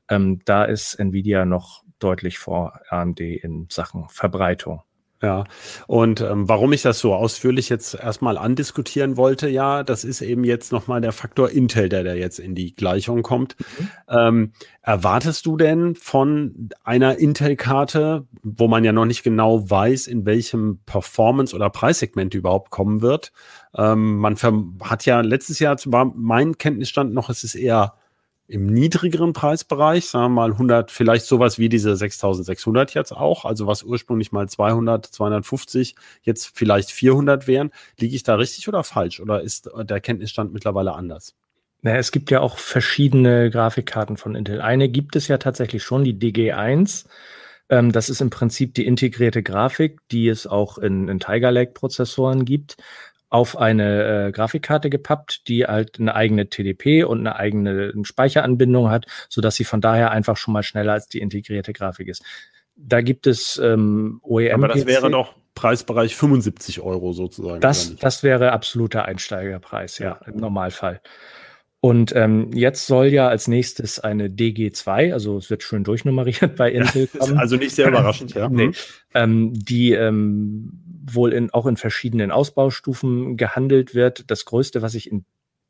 Ähm, 0.09 0.41
da 0.45 0.65
ist 0.65 0.95
Nvidia 0.95 1.45
noch 1.45 1.83
deutlich 1.99 2.37
vor 2.37 2.81
AMD 2.89 3.19
in 3.21 3.67
Sachen 3.71 4.07
Verbreitung. 4.09 4.83
Ja, 5.21 5.45
und 5.87 6.19
ähm, 6.19 6.49
warum 6.49 6.73
ich 6.73 6.81
das 6.81 6.99
so 6.99 7.15
ausführlich 7.15 7.69
jetzt 7.69 7.95
erstmal 7.95 8.37
andiskutieren 8.37 9.15
wollte, 9.15 9.47
ja, 9.47 9.81
das 9.81 10.03
ist 10.03 10.21
eben 10.21 10.43
jetzt 10.43 10.73
nochmal 10.73 10.99
der 10.99 11.13
Faktor 11.13 11.49
Intel, 11.49 11.87
der 11.87 12.03
da 12.03 12.13
jetzt 12.13 12.37
in 12.37 12.53
die 12.53 12.73
Gleichung 12.73 13.23
kommt. 13.23 13.55
Mhm. 13.57 13.89
Ähm, 14.09 14.51
erwartest 14.81 15.45
du 15.45 15.55
denn 15.55 15.95
von 15.95 16.69
einer 16.83 17.17
Intel-Karte, 17.17 18.27
wo 18.43 18.67
man 18.67 18.83
ja 18.83 18.91
noch 18.91 19.05
nicht 19.05 19.23
genau 19.23 19.69
weiß, 19.69 20.07
in 20.07 20.25
welchem 20.25 20.79
Performance- 20.85 21.55
oder 21.55 21.69
Preissegment 21.69 22.33
die 22.33 22.37
überhaupt 22.37 22.69
kommen 22.69 23.01
wird? 23.01 23.31
Ähm, 23.73 24.17
man 24.17 24.35
hat 24.83 25.05
ja 25.05 25.21
letztes 25.21 25.59
Jahr, 25.59 25.77
war 25.85 26.11
mein 26.13 26.57
Kenntnisstand 26.57 27.13
noch, 27.13 27.29
es 27.29 27.45
ist 27.45 27.55
eher 27.55 27.93
im 28.47 28.67
niedrigeren 28.67 29.33
Preisbereich, 29.33 30.05
sagen 30.05 30.33
wir 30.33 30.41
mal 30.47 30.51
100, 30.51 30.91
vielleicht 30.91 31.25
sowas 31.25 31.57
wie 31.57 31.69
diese 31.69 31.95
6600 31.95 32.93
jetzt 32.93 33.11
auch, 33.11 33.43
also 33.45 33.65
was 33.65 33.83
ursprünglich 33.83 34.31
mal 34.31 34.47
200, 34.47 35.05
250, 35.05 35.95
jetzt 36.21 36.51
vielleicht 36.53 36.91
400 36.91 37.47
wären. 37.47 37.71
Liege 37.97 38.15
ich 38.15 38.23
da 38.23 38.35
richtig 38.35 38.67
oder 38.67 38.83
falsch 38.83 39.19
oder 39.19 39.41
ist 39.41 39.69
der 39.75 39.99
Kenntnisstand 39.99 40.53
mittlerweile 40.53 40.93
anders? 40.93 41.33
Naja, 41.81 41.97
es 41.97 42.11
gibt 42.11 42.31
ja 42.31 42.41
auch 42.41 42.57
verschiedene 42.57 43.49
Grafikkarten 43.49 44.17
von 44.17 44.35
Intel. 44.35 44.61
Eine 44.61 44.89
gibt 44.89 45.15
es 45.15 45.27
ja 45.27 45.37
tatsächlich 45.37 45.83
schon, 45.83 46.03
die 46.03 46.13
DG1. 46.13 47.05
Ähm, 47.69 47.91
das 47.91 48.09
ist 48.09 48.21
im 48.21 48.29
Prinzip 48.29 48.73
die 48.75 48.85
integrierte 48.85 49.43
Grafik, 49.43 49.99
die 50.11 50.27
es 50.27 50.47
auch 50.47 50.77
in, 50.77 51.07
in 51.07 51.19
Tiger 51.19 51.51
Lake 51.51 51.73
Prozessoren 51.73 52.45
gibt 52.45 52.77
auf 53.29 53.57
eine 53.57 54.27
äh, 54.27 54.31
Grafikkarte 54.31 54.89
gepappt, 54.89 55.47
die 55.47 55.65
halt 55.65 55.99
eine 55.99 56.15
eigene 56.15 56.49
TDP 56.49 57.03
und 57.03 57.19
eine 57.19 57.35
eigene 57.35 57.93
Speicheranbindung 58.03 58.89
hat, 58.89 59.05
so 59.29 59.41
dass 59.41 59.55
sie 59.55 59.63
von 59.63 59.81
daher 59.81 60.11
einfach 60.11 60.37
schon 60.37 60.53
mal 60.53 60.63
schneller 60.63 60.93
als 60.93 61.07
die 61.07 61.19
integrierte 61.19 61.73
Grafik 61.73 62.07
ist. 62.07 62.23
Da 62.75 63.01
gibt 63.01 63.25
es 63.25 63.57
ähm, 63.57 64.19
OEM. 64.23 64.63
Aber 64.63 64.73
das 64.73 64.85
wäre 64.85 65.09
doch 65.09 65.35
Preisbereich 65.55 66.15
75 66.15 66.81
Euro 66.81 67.13
sozusagen. 67.13 67.61
Das, 67.61 67.95
das 67.95 68.23
wäre 68.23 68.51
absoluter 68.51 69.05
Einsteigerpreis, 69.05 69.99
ja, 69.99 70.19
ja. 70.25 70.31
im 70.31 70.37
Normalfall. 70.37 71.01
Und 71.85 72.15
ähm, 72.15 72.49
jetzt 72.51 72.87
soll 72.87 73.07
ja 73.07 73.27
als 73.27 73.47
nächstes 73.47 73.99
eine 73.99 74.27
DG2, 74.27 75.13
also 75.13 75.37
es 75.37 75.51
wird 75.51 75.61
schön 75.61 75.83
durchnummeriert 75.83 76.55
bei 76.55 76.71
Intel 76.71 77.05
kommen. 77.19 77.37
Also 77.37 77.57
nicht 77.57 77.75
sehr 77.75 77.89
überraschend, 77.89 78.33
ja. 78.33 78.49
nee, 78.51 78.67
mhm. 78.67 78.73
ähm, 79.13 79.53
die 79.53 79.91
ähm, 79.91 80.81
wohl 81.05 81.33
in, 81.33 81.51
auch 81.51 81.65
in 81.65 81.77
verschiedenen 81.77 82.31
Ausbaustufen 82.31 83.37
gehandelt 83.37 83.95
wird. 83.95 84.29
Das 84.29 84.45
Größte, 84.45 84.81
was 84.81 84.95
ich 84.95 85.11
in 85.11 85.25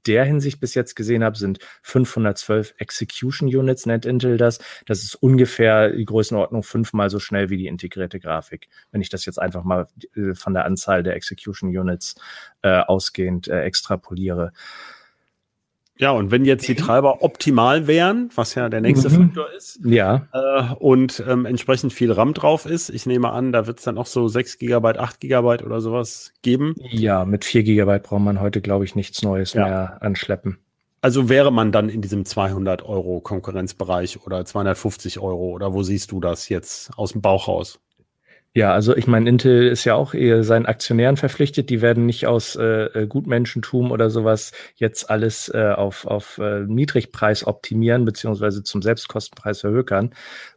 der 0.08 0.24
Hinsicht 0.24 0.60
bis 0.60 0.76
jetzt 0.76 0.96
gesehen 0.96 1.24
habe, 1.24 1.38
sind 1.38 1.60
512 1.82 2.76
Execution 2.78 3.48
Units, 3.50 3.86
nennt 3.86 4.06
Intel 4.06 4.38
das. 4.38 4.60
Das 4.86 5.04
ist 5.04 5.16
ungefähr 5.16 5.90
die 5.92 6.06
Größenordnung 6.06 6.64
fünfmal 6.64 7.10
so 7.10 7.20
schnell 7.20 7.50
wie 7.50 7.58
die 7.58 7.68
integrierte 7.68 8.20
Grafik. 8.20 8.70
Wenn 8.92 9.02
ich 9.02 9.10
das 9.10 9.26
jetzt 9.26 9.40
einfach 9.40 9.64
mal 9.64 9.88
äh, 10.16 10.36
von 10.36 10.54
der 10.54 10.66
Anzahl 10.66 11.04
der 11.04 11.16
Execution 11.16 11.76
Units 11.76 12.16
äh, 12.62 12.80
ausgehend 12.80 13.48
äh, 13.48 13.62
extrapoliere. 13.62 14.52
Ja, 15.98 16.12
und 16.12 16.30
wenn 16.30 16.44
jetzt 16.44 16.68
die. 16.68 16.76
Treiber 16.76 17.24
optimal 17.24 17.88
wären, 17.88 18.30
was 18.36 18.54
ja 18.56 18.68
der 18.68 18.82
nächste 18.82 19.10
mhm. 19.10 19.28
Faktor 19.28 19.52
ist, 19.56 19.80
ja. 19.86 20.28
Äh, 20.34 20.74
und 20.76 21.24
ähm, 21.28 21.46
entsprechend 21.46 21.94
viel 21.94 22.12
RAM 22.12 22.34
drauf 22.34 22.66
ist, 22.66 22.90
ich 22.90 23.06
nehme 23.06 23.32
an, 23.32 23.54
da 23.54 23.66
wird 23.66 23.80
es 23.80 23.86
dann 23.86 23.98
auch 23.98 24.06
so 24.06 24.28
6 24.28 24.58
GB, 24.58 24.98
8 24.98 25.20
GB 25.22 25.64
oder 25.64 25.80
sowas 25.80 26.34
geben. 26.42 26.76
Ja, 26.80 27.24
mit 27.24 27.46
4 27.46 27.64
GB 27.64 28.00
braucht 28.00 28.22
man 28.22 28.42
heute, 28.42 28.62
glaube 28.62 28.84
ich, 28.84 28.96
nichts 28.96 29.22
Neues 29.24 29.54
ja. 29.54 29.66
mehr 29.66 29.98
anschleppen. 30.02 30.58
Also 31.02 31.30
wäre 31.30 31.52
man 31.52 31.72
dann 31.72 31.88
in 31.88 32.02
diesem 32.02 32.26
200 32.26 32.84
Euro 32.84 33.22
Konkurrenzbereich 33.22 34.26
oder 34.26 34.44
250 34.44 35.20
Euro 35.20 35.52
oder 35.52 35.72
wo 35.72 35.84
siehst 35.84 36.12
du 36.12 36.20
das 36.20 36.50
jetzt 36.50 36.98
aus 36.98 37.12
dem 37.12 37.22
Bauch 37.22 37.48
raus? 37.48 37.80
Ja, 38.58 38.72
also 38.74 38.96
ich 38.96 39.06
meine, 39.06 39.28
Intel 39.30 39.68
ist 39.68 39.84
ja 39.84 39.96
auch 39.96 40.14
eher 40.14 40.46
seinen 40.46 40.66
Aktionären 40.66 41.18
verpflichtet. 41.18 41.70
Die 41.70 41.82
werden 41.82 42.06
nicht 42.06 42.26
aus 42.26 42.56
äh, 42.56 42.86
äh, 42.86 43.06
Gutmenschentum 43.06 43.92
oder 43.92 44.10
sowas 44.10 44.54
jetzt 44.78 45.10
alles 45.10 45.50
äh, 45.50 45.74
auf, 45.76 46.06
auf 46.06 46.38
äh, 46.38 46.62
Niedrigpreis 46.62 47.46
optimieren 47.46 48.06
beziehungsweise 48.06 48.64
zum 48.64 48.82
Selbstkostenpreis 48.82 49.60
verhökern. 49.60 50.12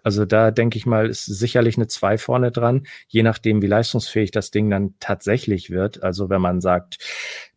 Also 0.05 0.25
da 0.27 0.53
denke 0.53 0.79
ich 0.79 0.87
mal, 0.87 1.09
ist 1.09 1.25
sicherlich 1.25 1.77
eine 1.77 1.89
zwei 1.89 2.19
vorne 2.19 2.53
dran, 2.53 2.87
je 3.09 3.25
nachdem, 3.25 3.63
wie 3.63 3.67
leistungsfähig 3.67 4.31
das 4.31 4.53
Ding 4.53 4.71
dann 4.71 4.95
tatsächlich 5.01 5.71
wird. 5.71 6.05
Also 6.05 6.31
wenn 6.31 6.41
man 6.41 6.61
sagt, 6.61 6.99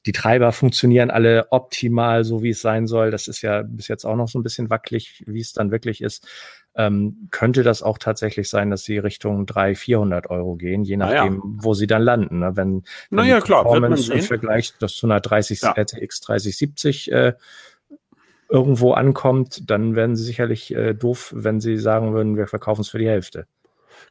die 0.07 0.11
Treiber 0.11 0.51
funktionieren 0.51 1.11
alle 1.11 1.51
optimal, 1.51 2.23
so 2.23 2.41
wie 2.41 2.49
es 2.49 2.61
sein 2.61 2.87
soll. 2.87 3.11
Das 3.11 3.27
ist 3.27 3.43
ja 3.43 3.61
bis 3.61 3.87
jetzt 3.87 4.05
auch 4.05 4.15
noch 4.15 4.27
so 4.27 4.39
ein 4.39 4.43
bisschen 4.43 4.71
wackelig, 4.71 5.23
wie 5.27 5.39
es 5.41 5.53
dann 5.53 5.69
wirklich 5.69 6.01
ist 6.01 6.25
ähm, 6.75 7.27
könnte 7.31 7.63
das 7.63 7.83
auch 7.83 7.97
tatsächlich 7.97 8.49
sein, 8.49 8.69
dass 8.69 8.83
sie 8.83 8.97
Richtung 8.97 9.45
300, 9.45 9.77
400 9.77 10.29
Euro 10.29 10.55
gehen, 10.55 10.83
je 10.83 10.97
nachdem, 10.97 11.37
naja. 11.37 11.41
wo 11.43 11.73
sie 11.73 11.87
dann 11.87 12.01
landen. 12.01 12.39
Ne? 12.39 12.55
Wenn, 12.55 12.83
wenn 13.09 13.17
naja, 13.17 13.41
klar, 13.41 13.63
Performance 13.63 14.13
im 14.13 14.21
Vergleich 14.21 14.73
das 14.79 14.95
zu 14.95 15.07
einer 15.07 15.19
30, 15.19 15.61
ja. 15.61 15.71
RTX 15.71 16.21
3070 16.21 17.11
äh, 17.11 17.33
irgendwo 18.49 18.93
ankommt, 18.93 19.69
dann 19.69 19.95
werden 19.95 20.15
sie 20.15 20.23
sicherlich 20.23 20.73
äh, 20.73 20.93
doof, 20.93 21.33
wenn 21.35 21.59
sie 21.59 21.77
sagen 21.77 22.13
würden, 22.13 22.37
wir 22.37 22.47
verkaufen 22.47 22.81
es 22.81 22.89
für 22.89 22.99
die 22.99 23.07
Hälfte. 23.07 23.47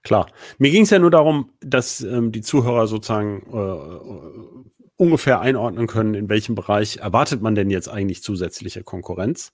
Klar. 0.03 0.29
Mir 0.59 0.71
ging 0.71 0.85
es 0.85 0.91
ja 0.91 0.99
nur 0.99 1.11
darum, 1.11 1.51
dass 1.61 2.01
ähm, 2.01 2.33
die 2.33 2.41
Zuhörer 2.41 2.87
sozusagen 2.87 3.43
äh, 3.53 5.01
ungefähr 5.01 5.41
einordnen 5.41 5.87
können, 5.87 6.15
in 6.15 6.29
welchem 6.29 6.55
Bereich 6.55 6.99
erwartet 6.99 7.43
man 7.43 7.55
denn 7.55 7.71
jetzt 7.71 7.89
eigentlich 7.89 8.23
zusätzliche 8.23 8.83
Konkurrenz. 8.83 9.53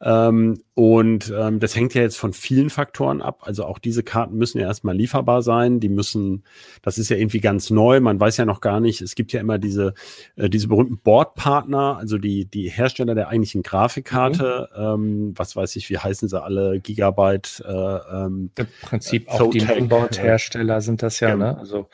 Ähm, 0.00 0.62
und 0.74 1.32
ähm, 1.36 1.58
das 1.58 1.74
hängt 1.74 1.94
ja 1.94 2.02
jetzt 2.02 2.18
von 2.18 2.32
vielen 2.32 2.70
Faktoren 2.70 3.20
ab. 3.20 3.40
Also 3.42 3.64
auch 3.64 3.78
diese 3.78 4.04
Karten 4.04 4.36
müssen 4.36 4.58
ja 4.58 4.66
erstmal 4.66 4.96
lieferbar 4.96 5.42
sein. 5.42 5.80
Die 5.80 5.88
müssen, 5.88 6.44
das 6.82 6.98
ist 6.98 7.08
ja 7.08 7.16
irgendwie 7.16 7.40
ganz 7.40 7.70
neu. 7.70 7.98
Man 8.00 8.20
weiß 8.20 8.36
ja 8.36 8.44
noch 8.44 8.60
gar 8.60 8.78
nicht, 8.78 9.00
es 9.00 9.16
gibt 9.16 9.32
ja 9.32 9.40
immer 9.40 9.58
diese, 9.58 9.94
äh, 10.36 10.48
diese 10.48 10.68
berühmten 10.68 10.98
Boardpartner, 10.98 11.96
also 11.98 12.18
die, 12.18 12.44
die 12.44 12.68
Hersteller 12.68 13.16
der 13.16 13.28
eigentlichen 13.28 13.62
Grafikkarte. 13.62 14.68
Mhm. 14.76 14.82
Ähm, 14.82 15.32
was 15.36 15.56
weiß 15.56 15.74
ich, 15.76 15.90
wie 15.90 15.98
heißen 15.98 16.28
sie 16.28 16.40
alle? 16.40 16.78
Gigabyte. 16.78 17.64
Äh, 17.66 17.72
ähm, 17.72 18.50
Im 18.56 18.66
Prinzip 18.82 19.26
äh, 19.26 19.30
auch 19.32 19.50
die 19.50 19.62
Mainboard-Hersteller 19.62 20.80
sind 20.80 21.02
das 21.02 21.18
ja, 21.18 21.30
ja, 21.30 21.36
ne? 21.36 21.58
Also 21.58 21.88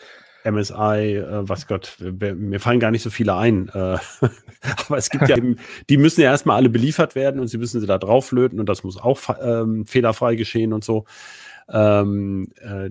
MSI, 0.44 1.16
äh, 1.16 1.48
was 1.48 1.66
Gott, 1.66 1.96
mir 2.00 2.60
fallen 2.60 2.80
gar 2.80 2.90
nicht 2.90 3.02
so 3.02 3.10
viele 3.10 3.34
ein. 3.34 3.68
Äh, 3.68 3.98
aber 4.86 4.98
es 4.98 5.10
gibt 5.10 5.28
ja 5.28 5.36
eben, 5.36 5.56
die 5.88 5.96
müssen 5.96 6.20
ja 6.20 6.30
erstmal 6.30 6.56
alle 6.56 6.68
beliefert 6.68 7.14
werden 7.14 7.40
und 7.40 7.48
sie 7.48 7.58
müssen 7.58 7.80
sie 7.80 7.86
da 7.86 7.98
drauflöten 7.98 8.60
und 8.60 8.68
das 8.68 8.84
muss 8.84 8.98
auch 8.98 9.20
ähm, 9.42 9.86
fehlerfrei 9.86 10.36
geschehen 10.36 10.72
und 10.72 10.84
so. 10.84 11.04
Ähm, 11.68 12.52
äh, 12.60 12.90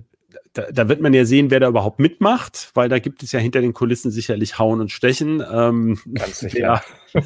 da, 0.52 0.70
da, 0.70 0.88
wird 0.88 1.00
man 1.00 1.12
ja 1.14 1.24
sehen, 1.24 1.50
wer 1.50 1.60
da 1.60 1.68
überhaupt 1.68 1.98
mitmacht, 1.98 2.70
weil 2.74 2.88
da 2.88 2.98
gibt 2.98 3.22
es 3.22 3.32
ja 3.32 3.40
hinter 3.40 3.60
den 3.60 3.72
Kulissen 3.72 4.10
sicherlich 4.10 4.58
Hauen 4.58 4.80
und 4.80 4.90
Stechen. 4.90 5.42
Ähm, 5.48 5.98
Ganz 6.12 6.40
sicher. 6.40 6.82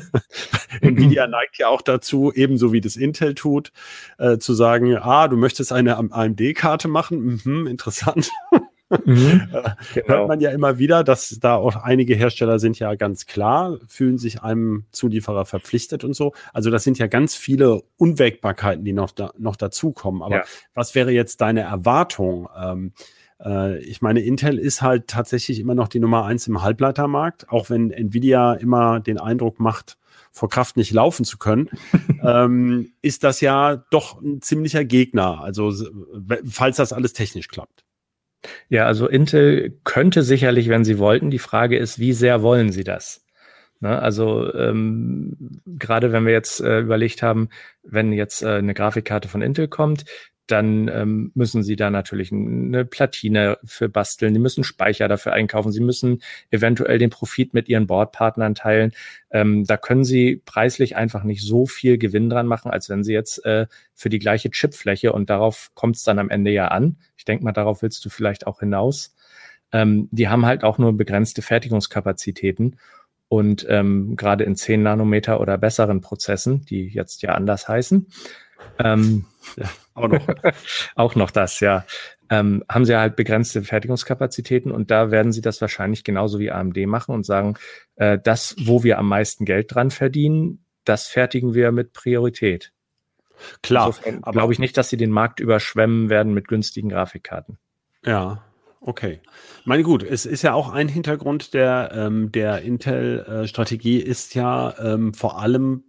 Nvidia 0.80 1.26
neigt 1.26 1.58
ja 1.58 1.68
auch 1.68 1.82
dazu, 1.82 2.32
ebenso 2.34 2.72
wie 2.72 2.80
das 2.80 2.96
Intel 2.96 3.34
tut, 3.34 3.72
äh, 4.18 4.38
zu 4.38 4.54
sagen, 4.54 4.96
ah, 4.96 5.28
du 5.28 5.36
möchtest 5.36 5.72
eine 5.72 5.96
AMD-Karte 5.96 6.88
machen, 6.88 7.40
mhm, 7.44 7.66
interessant. 7.66 8.30
Mhm, 8.90 9.48
genau. 9.94 10.08
Hört 10.08 10.28
man 10.28 10.40
ja 10.40 10.50
immer 10.50 10.78
wieder, 10.78 11.04
dass 11.04 11.38
da 11.40 11.56
auch 11.56 11.76
einige 11.76 12.14
Hersteller 12.14 12.58
sind 12.58 12.78
ja 12.78 12.94
ganz 12.94 13.26
klar, 13.26 13.78
fühlen 13.86 14.18
sich 14.18 14.42
einem 14.42 14.84
Zulieferer 14.92 15.44
verpflichtet 15.44 16.04
und 16.04 16.14
so. 16.14 16.32
Also 16.52 16.70
das 16.70 16.84
sind 16.84 16.98
ja 16.98 17.06
ganz 17.06 17.34
viele 17.34 17.82
Unwägbarkeiten, 17.96 18.84
die 18.84 18.92
noch, 18.92 19.10
da, 19.10 19.32
noch 19.38 19.56
dazukommen. 19.56 20.22
Aber 20.22 20.36
ja. 20.36 20.44
was 20.74 20.94
wäre 20.94 21.10
jetzt 21.10 21.40
deine 21.40 21.60
Erwartung? 21.60 22.48
Ähm, 22.58 22.92
äh, 23.44 23.78
ich 23.78 24.00
meine, 24.00 24.20
Intel 24.20 24.58
ist 24.58 24.82
halt 24.82 25.08
tatsächlich 25.08 25.60
immer 25.60 25.74
noch 25.74 25.88
die 25.88 26.00
Nummer 26.00 26.24
eins 26.24 26.46
im 26.46 26.62
Halbleitermarkt, 26.62 27.50
auch 27.50 27.70
wenn 27.70 27.90
Nvidia 27.90 28.54
immer 28.54 29.00
den 29.00 29.18
Eindruck 29.18 29.60
macht, 29.60 29.98
vor 30.30 30.48
Kraft 30.48 30.76
nicht 30.76 30.92
laufen 30.92 31.24
zu 31.24 31.38
können, 31.38 31.68
ähm, 32.22 32.92
ist 33.02 33.24
das 33.24 33.40
ja 33.40 33.76
doch 33.90 34.20
ein 34.20 34.40
ziemlicher 34.40 34.84
Gegner. 34.84 35.40
Also 35.40 35.72
falls 36.44 36.76
das 36.76 36.92
alles 36.92 37.12
technisch 37.12 37.48
klappt. 37.48 37.84
Ja, 38.68 38.86
also 38.86 39.08
Intel 39.08 39.78
könnte 39.84 40.22
sicherlich, 40.22 40.68
wenn 40.68 40.84
sie 40.84 40.98
wollten. 40.98 41.30
Die 41.30 41.38
Frage 41.38 41.76
ist, 41.76 41.98
wie 41.98 42.12
sehr 42.12 42.42
wollen 42.42 42.72
sie 42.72 42.84
das? 42.84 43.24
Ne, 43.80 44.00
also 44.00 44.52
ähm, 44.54 45.60
gerade 45.66 46.10
wenn 46.12 46.26
wir 46.26 46.32
jetzt 46.32 46.60
äh, 46.60 46.80
überlegt 46.80 47.22
haben, 47.22 47.48
wenn 47.84 48.12
jetzt 48.12 48.42
äh, 48.42 48.56
eine 48.56 48.74
Grafikkarte 48.74 49.28
von 49.28 49.40
Intel 49.40 49.68
kommt, 49.68 50.04
dann 50.50 50.88
ähm, 50.88 51.30
müssen 51.34 51.62
sie 51.62 51.76
da 51.76 51.90
natürlich 51.90 52.32
eine 52.32 52.84
Platine 52.84 53.58
für 53.64 53.88
basteln, 53.88 54.34
die 54.34 54.40
müssen 54.40 54.64
Speicher 54.64 55.06
dafür 55.06 55.32
einkaufen, 55.32 55.72
sie 55.72 55.80
müssen 55.80 56.22
eventuell 56.50 56.98
den 56.98 57.10
Profit 57.10 57.54
mit 57.54 57.68
ihren 57.68 57.86
Boardpartnern 57.86 58.54
teilen. 58.54 58.92
Ähm, 59.30 59.64
da 59.64 59.76
können 59.76 60.04
sie 60.04 60.42
preislich 60.44 60.96
einfach 60.96 61.22
nicht 61.22 61.42
so 61.42 61.66
viel 61.66 61.98
Gewinn 61.98 62.30
dran 62.30 62.46
machen, 62.46 62.70
als 62.70 62.88
wenn 62.88 63.04
sie 63.04 63.12
jetzt 63.12 63.44
äh, 63.44 63.66
für 63.94 64.08
die 64.08 64.18
gleiche 64.18 64.50
Chipfläche 64.50 65.12
und 65.12 65.30
darauf 65.30 65.70
kommt 65.74 65.96
es 65.96 66.02
dann 66.02 66.18
am 66.18 66.30
Ende 66.30 66.50
ja 66.50 66.68
an. 66.68 66.96
Ich 67.16 67.24
denke 67.24 67.44
mal, 67.44 67.52
darauf 67.52 67.82
willst 67.82 68.04
du 68.04 68.08
vielleicht 68.10 68.46
auch 68.46 68.60
hinaus. 68.60 69.14
Ähm, 69.70 70.08
die 70.10 70.28
haben 70.28 70.46
halt 70.46 70.64
auch 70.64 70.78
nur 70.78 70.96
begrenzte 70.96 71.42
Fertigungskapazitäten. 71.42 72.76
Und 73.28 73.66
ähm, 73.68 74.16
gerade 74.16 74.44
in 74.44 74.56
10 74.56 74.82
Nanometer 74.82 75.40
oder 75.40 75.58
besseren 75.58 76.00
Prozessen, 76.00 76.64
die 76.64 76.88
jetzt 76.88 77.20
ja 77.20 77.34
anders 77.34 77.68
heißen, 77.68 78.06
ähm, 78.78 79.24
auch 79.94 80.08
noch. 80.08 80.26
auch 80.94 81.14
noch 81.14 81.30
das, 81.30 81.60
ja. 81.60 81.84
Ähm, 82.30 82.62
haben 82.68 82.84
sie 82.84 82.96
halt 82.96 83.16
begrenzte 83.16 83.62
Fertigungskapazitäten 83.62 84.70
und 84.70 84.90
da 84.90 85.10
werden 85.10 85.32
sie 85.32 85.40
das 85.40 85.60
wahrscheinlich 85.60 86.04
genauso 86.04 86.38
wie 86.38 86.50
AMD 86.50 86.76
machen 86.86 87.14
und 87.14 87.24
sagen, 87.24 87.54
äh, 87.96 88.18
das, 88.22 88.54
wo 88.60 88.82
wir 88.82 88.98
am 88.98 89.08
meisten 89.08 89.46
Geld 89.46 89.74
dran 89.74 89.90
verdienen, 89.90 90.64
das 90.84 91.06
fertigen 91.06 91.54
wir 91.54 91.72
mit 91.72 91.92
Priorität. 91.92 92.72
Klar. 93.62 93.94
Aber 94.22 94.32
glaube 94.32 94.52
ich 94.52 94.58
nicht, 94.58 94.76
dass 94.76 94.90
sie 94.90 94.96
den 94.96 95.10
Markt 95.10 95.40
überschwemmen 95.40 96.10
werden 96.10 96.34
mit 96.34 96.48
günstigen 96.48 96.88
Grafikkarten. 96.88 97.58
Ja, 98.04 98.44
okay. 98.80 99.20
Meine 99.64 99.82
gut, 99.82 100.02
es 100.02 100.26
ist 100.26 100.42
ja 100.42 100.54
auch 100.54 100.70
ein 100.70 100.88
Hintergrund 100.88 101.54
der, 101.54 101.92
ähm, 101.94 102.32
der 102.32 102.62
Intel-Strategie 102.62 104.02
äh, 104.02 104.06
ist 104.06 104.34
ja 104.34 104.74
ähm, 104.78 105.14
vor 105.14 105.40
allem 105.40 105.84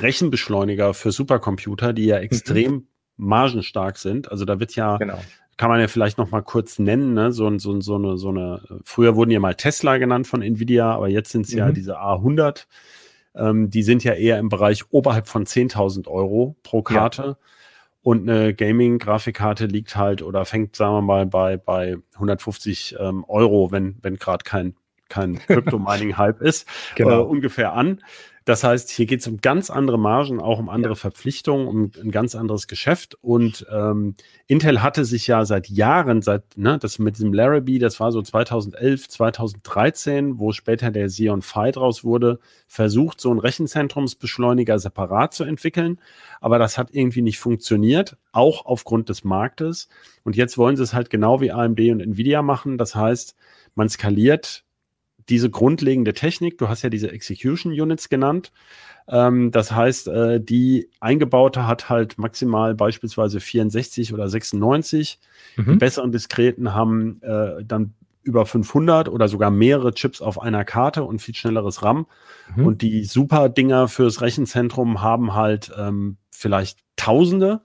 Rechenbeschleuniger 0.00 0.94
für 0.94 1.12
Supercomputer, 1.12 1.92
die 1.92 2.06
ja 2.06 2.18
mhm. 2.18 2.22
extrem 2.24 2.72
mhm. 2.72 2.86
margenstark 3.16 3.98
sind. 3.98 4.30
Also 4.30 4.44
da 4.44 4.60
wird 4.60 4.76
ja, 4.76 4.96
genau. 4.96 5.20
kann 5.56 5.70
man 5.70 5.80
ja 5.80 5.88
vielleicht 5.88 6.18
noch 6.18 6.30
mal 6.30 6.42
kurz 6.42 6.78
nennen, 6.78 7.14
ne? 7.14 7.32
so, 7.32 7.58
so, 7.58 7.80
so, 7.80 7.94
eine, 7.96 8.16
so 8.16 8.28
eine, 8.28 8.62
früher 8.84 9.16
wurden 9.16 9.30
ja 9.30 9.40
mal 9.40 9.54
Tesla 9.54 9.98
genannt 9.98 10.26
von 10.26 10.42
Nvidia, 10.42 10.92
aber 10.92 11.08
jetzt 11.08 11.30
sind 11.30 11.46
es 11.46 11.52
mhm. 11.52 11.58
ja 11.58 11.72
diese 11.72 11.98
A100. 11.98 12.66
Ähm, 13.36 13.70
die 13.70 13.82
sind 13.82 14.04
ja 14.04 14.12
eher 14.12 14.38
im 14.38 14.48
Bereich 14.48 14.84
oberhalb 14.90 15.28
von 15.28 15.44
10.000 15.44 16.08
Euro 16.08 16.56
pro 16.62 16.82
Karte. 16.82 17.22
Ja. 17.22 17.36
Und 18.02 18.28
eine 18.28 18.54
Gaming-Grafikkarte 18.54 19.64
liegt 19.64 19.96
halt 19.96 20.20
oder 20.20 20.44
fängt, 20.44 20.76
sagen 20.76 20.92
wir 20.94 21.00
mal, 21.00 21.24
bei, 21.24 21.56
bei 21.56 21.96
150 22.14 22.96
ähm, 23.00 23.24
Euro, 23.24 23.72
wenn, 23.72 23.96
wenn 24.02 24.16
gerade 24.16 24.44
kein, 24.44 24.76
kein 25.08 25.38
Crypto-Mining-Hype 25.46 26.42
ist, 26.42 26.68
genau. 26.96 27.22
äh, 27.22 27.24
ungefähr 27.24 27.72
an. 27.72 28.02
Das 28.44 28.62
heißt, 28.62 28.90
hier 28.90 29.06
geht 29.06 29.20
es 29.20 29.26
um 29.26 29.38
ganz 29.38 29.70
andere 29.70 29.98
Margen, 29.98 30.38
auch 30.38 30.58
um 30.58 30.68
andere 30.68 30.92
ja. 30.92 30.96
Verpflichtungen, 30.96 31.66
um 31.66 31.90
ein 31.98 32.10
ganz 32.10 32.34
anderes 32.34 32.66
Geschäft. 32.66 33.16
Und 33.22 33.66
ähm, 33.72 34.16
Intel 34.46 34.82
hatte 34.82 35.06
sich 35.06 35.26
ja 35.26 35.46
seit 35.46 35.70
Jahren, 35.70 36.20
seit 36.20 36.58
ne, 36.58 36.78
das 36.78 36.98
mit 36.98 37.16
diesem 37.16 37.32
Larrabee, 37.32 37.78
das 37.78 38.00
war 38.00 38.12
so 38.12 38.20
2011, 38.20 39.08
2013, 39.08 40.38
wo 40.38 40.52
später 40.52 40.90
der 40.90 41.06
Xeon 41.06 41.40
Phi 41.40 41.70
draus 41.72 42.04
wurde, 42.04 42.38
versucht, 42.66 43.18
so 43.18 43.30
einen 43.30 43.40
Rechenzentrumsbeschleuniger 43.40 44.78
separat 44.78 45.32
zu 45.32 45.44
entwickeln. 45.44 45.98
Aber 46.42 46.58
das 46.58 46.76
hat 46.76 46.88
irgendwie 46.92 47.22
nicht 47.22 47.38
funktioniert, 47.38 48.18
auch 48.32 48.66
aufgrund 48.66 49.08
des 49.08 49.24
Marktes. 49.24 49.88
Und 50.22 50.36
jetzt 50.36 50.58
wollen 50.58 50.76
sie 50.76 50.82
es 50.82 50.92
halt 50.92 51.08
genau 51.08 51.40
wie 51.40 51.50
AMD 51.50 51.80
und 51.80 52.00
Nvidia 52.00 52.42
machen. 52.42 52.76
Das 52.76 52.94
heißt, 52.94 53.36
man 53.74 53.88
skaliert 53.88 54.63
diese 55.28 55.50
grundlegende 55.50 56.12
Technik, 56.12 56.58
du 56.58 56.68
hast 56.68 56.82
ja 56.82 56.90
diese 56.90 57.10
Execution 57.10 57.72
Units 57.72 58.08
genannt. 58.08 58.52
Ähm, 59.08 59.50
das 59.50 59.72
heißt, 59.72 60.08
äh, 60.08 60.40
die 60.40 60.88
eingebaute 61.00 61.66
hat 61.66 61.88
halt 61.88 62.18
maximal 62.18 62.74
beispielsweise 62.74 63.40
64 63.40 64.14
oder 64.14 64.28
96. 64.28 65.18
Mhm. 65.56 65.72
Die 65.72 65.76
besseren 65.76 66.12
Diskreten 66.12 66.74
haben 66.74 67.20
äh, 67.22 67.64
dann 67.64 67.94
über 68.22 68.46
500 68.46 69.08
oder 69.08 69.28
sogar 69.28 69.50
mehrere 69.50 69.92
Chips 69.92 70.22
auf 70.22 70.40
einer 70.40 70.64
Karte 70.64 71.04
und 71.04 71.20
viel 71.20 71.34
schnelleres 71.34 71.82
RAM. 71.82 72.06
Mhm. 72.56 72.66
Und 72.66 72.82
die 72.82 73.04
super 73.04 73.48
Dinger 73.50 73.88
fürs 73.88 74.22
Rechenzentrum 74.22 75.02
haben 75.02 75.34
halt 75.34 75.70
ähm, 75.78 76.16
vielleicht 76.30 76.80
Tausende 76.96 77.60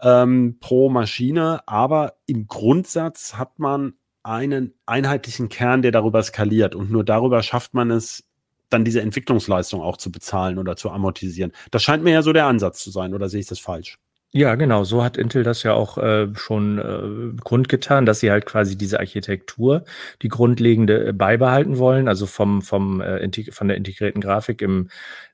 ähm, 0.00 0.58
pro 0.60 0.88
Maschine. 0.88 1.60
Aber 1.66 2.14
im 2.26 2.46
Grundsatz 2.46 3.34
hat 3.34 3.58
man 3.58 3.94
einen 4.24 4.74
einheitlichen 4.86 5.48
Kern, 5.48 5.82
der 5.82 5.92
darüber 5.92 6.22
skaliert. 6.22 6.74
Und 6.74 6.90
nur 6.90 7.04
darüber 7.04 7.42
schafft 7.42 7.74
man 7.74 7.90
es, 7.90 8.24
dann 8.70 8.84
diese 8.84 9.00
Entwicklungsleistung 9.02 9.80
auch 9.80 9.98
zu 9.98 10.10
bezahlen 10.10 10.58
oder 10.58 10.76
zu 10.76 10.90
amortisieren. 10.90 11.52
Das 11.70 11.82
scheint 11.84 12.02
mir 12.02 12.12
ja 12.12 12.22
so 12.22 12.32
der 12.32 12.46
Ansatz 12.46 12.82
zu 12.82 12.90
sein, 12.90 13.14
oder 13.14 13.28
sehe 13.28 13.40
ich 13.40 13.46
das 13.46 13.60
falsch? 13.60 13.98
Ja, 14.36 14.56
genau. 14.56 14.82
So 14.82 15.04
hat 15.04 15.16
Intel 15.16 15.44
das 15.44 15.62
ja 15.62 15.74
auch 15.74 15.96
äh, 15.96 16.26
schon 16.34 16.78
äh, 16.78 17.40
kundgetan, 17.44 18.04
dass 18.04 18.18
sie 18.18 18.32
halt 18.32 18.46
quasi 18.46 18.76
diese 18.76 18.98
Architektur, 18.98 19.84
die 20.22 20.28
grundlegende, 20.28 21.06
äh, 21.06 21.12
beibehalten 21.12 21.78
wollen. 21.78 22.08
Also 22.08 22.26
vom, 22.26 22.60
vom, 22.60 23.00
äh, 23.00 23.30
von 23.52 23.68
der 23.68 23.76
integrierten 23.76 24.20
Grafik 24.20 24.60
im, 24.60 24.88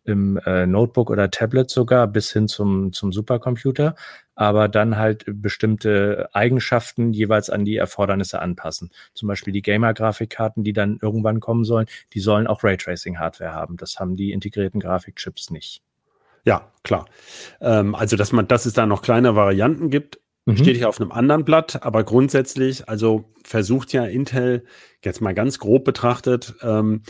im 0.05 0.37
äh, 0.45 0.67
Notebook 0.67 1.09
oder 1.09 1.31
Tablet 1.31 1.71
sogar 1.71 2.09
bis 2.09 2.31
hin 2.31 2.47
zum, 2.47 2.93
zum 2.93 3.11
Supercomputer. 3.11 3.95
Aber 4.35 4.69
dann 4.69 4.99
halt 4.99 5.25
bestimmte 5.27 6.29
Eigenschaften 6.35 7.15
jeweils 7.15 7.49
an 7.49 7.65
die 7.65 7.77
Erfordernisse 7.77 8.41
anpassen. 8.43 8.91
Zum 9.15 9.29
Beispiel 9.29 9.55
die 9.55 9.63
Gamer-Grafikkarten, 9.63 10.63
die 10.63 10.75
dann 10.75 10.99
irgendwann 11.01 11.41
kommen 11.41 11.65
sollen, 11.65 11.87
die 12.13 12.21
sollen 12.21 12.47
auch 12.47 12.63
Raytracing-Hardware 12.65 13.55
haben. 13.55 13.79
Das 13.79 13.99
haben 13.99 14.17
die 14.17 14.33
integrierten 14.33 14.79
Grafikchips 14.79 15.49
nicht. 15.51 15.81
Ja, 16.44 16.70
klar. 16.83 17.07
Ähm, 17.61 17.94
also, 17.94 18.16
dass 18.16 18.33
man, 18.33 18.48
dass 18.48 18.66
es 18.66 18.72
da 18.72 18.87
noch 18.87 19.03
kleine 19.03 19.37
Varianten 19.37 19.90
gibt, 19.90 20.20
mhm. 20.46 20.57
steht 20.57 20.76
hier 20.76 20.88
auf 20.88 21.00
einem 21.00 21.12
anderen 21.12 21.44
Blatt, 21.44 21.83
aber 21.83 22.05
grundsätzlich, 22.05 22.88
also 22.88 23.24
versucht 23.44 23.92
ja 23.92 24.05
Intel, 24.05 24.64
jetzt 25.05 25.20
mal 25.20 25.35
ganz 25.35 25.59
grob 25.59 25.85
betrachtet, 25.85 26.55
ähm, 26.62 27.03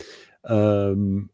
ähm, 0.45 1.29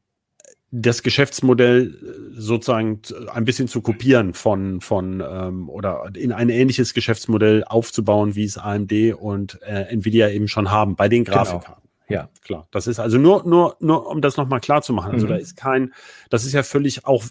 das 0.70 1.02
Geschäftsmodell 1.02 1.96
sozusagen 2.34 3.02
ein 3.34 3.46
bisschen 3.46 3.70
zu 3.70 3.82
kopieren 3.82 4.34
von, 4.34 4.82
von 4.82 5.24
ähm, 5.26 5.70
oder 5.70 6.10
in 6.14 6.34
ein 6.34 6.50
ähnliches 6.50 6.94
Geschäftsmodell 6.94 7.64
aufzubauen, 7.64 8.36
wie 8.36 8.44
es 8.44 8.58
AMD 8.58 8.92
und 9.18 9.62
äh, 9.62 9.84
Nvidia 9.84 10.30
eben 10.30 10.50
schon 10.50 10.70
haben 10.70 10.98
bei 10.98 11.08
den 11.08 11.24
genau. 11.24 11.38
Grafikkarten. 11.38 11.84
Genau. 12.08 12.22
Ja, 12.22 12.30
klar. 12.42 12.68
Das 12.72 12.88
ist 12.88 13.00
also 13.00 13.18
nur, 13.18 13.48
nur, 13.48 13.78
nur, 13.80 14.08
um 14.08 14.22
das 14.22 14.38
nochmal 14.38 14.60
klar 14.60 14.82
zu 14.82 14.94
machen. 14.94 15.12
Also 15.12 15.26
mhm. 15.26 15.32
da 15.32 15.36
ist 15.38 15.56
kein, 15.56 15.94
das 16.30 16.46
ist 16.46 16.54
ja 16.54 16.64
völlig 16.64 17.06
auch 17.06 17.24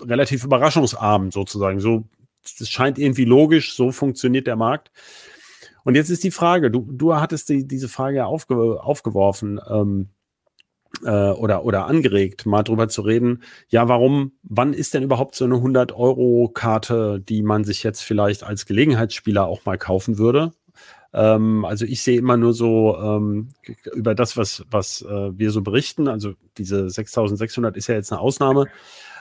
relativ 0.00 0.44
überraschungsarm 0.44 1.30
sozusagen. 1.30 1.80
So, 1.80 2.04
das 2.58 2.68
scheint 2.68 2.98
irgendwie 2.98 3.24
logisch, 3.24 3.74
so 3.74 3.92
funktioniert 3.92 4.46
der 4.46 4.56
Markt. 4.56 4.90
Und 5.84 5.94
jetzt 5.94 6.10
ist 6.10 6.24
die 6.24 6.30
Frage, 6.30 6.70
du, 6.70 6.86
du 6.90 7.14
hattest 7.14 7.48
die, 7.48 7.66
diese 7.66 7.88
Frage 7.88 8.26
aufge, 8.26 8.82
aufgeworfen 8.82 9.60
ähm, 9.70 10.08
äh, 11.04 11.30
oder, 11.30 11.64
oder 11.64 11.86
angeregt, 11.86 12.46
mal 12.46 12.62
drüber 12.62 12.88
zu 12.88 13.02
reden. 13.02 13.42
Ja, 13.68 13.88
warum, 13.88 14.32
wann 14.42 14.72
ist 14.72 14.94
denn 14.94 15.02
überhaupt 15.02 15.34
so 15.34 15.44
eine 15.44 15.56
100-Euro-Karte, 15.56 17.20
die 17.20 17.42
man 17.42 17.64
sich 17.64 17.82
jetzt 17.82 18.02
vielleicht 18.02 18.42
als 18.42 18.66
Gelegenheitsspieler 18.66 19.46
auch 19.46 19.64
mal 19.64 19.78
kaufen 19.78 20.18
würde? 20.18 20.52
Ähm, 21.12 21.64
also 21.64 21.84
ich 21.84 22.02
sehe 22.02 22.18
immer 22.18 22.36
nur 22.36 22.52
so 22.52 22.96
ähm, 22.98 23.48
über 23.94 24.14
das, 24.14 24.36
was, 24.36 24.64
was 24.70 25.02
äh, 25.02 25.38
wir 25.38 25.50
so 25.50 25.62
berichten. 25.62 26.08
Also 26.08 26.34
diese 26.58 26.90
6600 26.90 27.76
ist 27.76 27.86
ja 27.86 27.94
jetzt 27.94 28.12
eine 28.12 28.20
Ausnahme. 28.20 28.66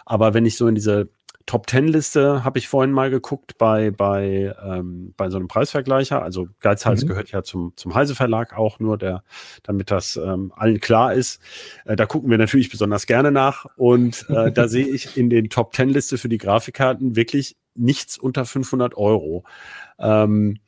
Aber 0.07 0.33
wenn 0.33 0.45
ich 0.45 0.55
so 0.55 0.67
in 0.67 0.75
diese 0.75 1.09
Top 1.45 1.65
Ten 1.67 1.87
Liste 1.87 2.43
habe 2.43 2.59
ich 2.59 2.67
vorhin 2.67 2.91
mal 2.91 3.09
geguckt 3.09 3.57
bei, 3.57 3.91
bei, 3.91 4.53
ähm, 4.63 5.13
bei 5.15 5.29
so 5.29 5.37
einem 5.37 5.47
Preisvergleicher. 5.47 6.21
Also 6.21 6.47
Geizhals 6.59 7.03
mhm. 7.03 7.07
gehört 7.07 7.31
ja 7.31 7.41
zum, 7.41 7.73
zum 7.75 7.93
Heise 7.95 8.15
Verlag 8.15 8.57
auch 8.57 8.79
nur, 8.79 8.97
der, 8.97 9.23
damit 9.63 9.89
das 9.89 10.17
ähm, 10.17 10.51
allen 10.55 10.79
klar 10.79 11.13
ist. 11.13 11.41
Äh, 11.85 11.95
da 11.95 12.05
gucken 12.05 12.29
wir 12.29 12.37
natürlich 12.37 12.69
besonders 12.69 13.05
gerne 13.05 13.31
nach. 13.31 13.65
Und 13.77 14.25
äh, 14.29 14.51
da 14.53 14.67
sehe 14.67 14.87
ich 14.87 15.15
in 15.15 15.29
den 15.29 15.49
Top 15.49 15.71
Ten 15.71 15.89
Liste 15.89 16.17
für 16.17 16.29
die 16.29 16.37
Grafikkarten 16.37 17.15
wirklich 17.15 17.55
nichts 17.75 18.17
unter 18.17 18.45
500 18.45 18.97
Euro. 18.97 19.45
Ähm, 19.99 20.59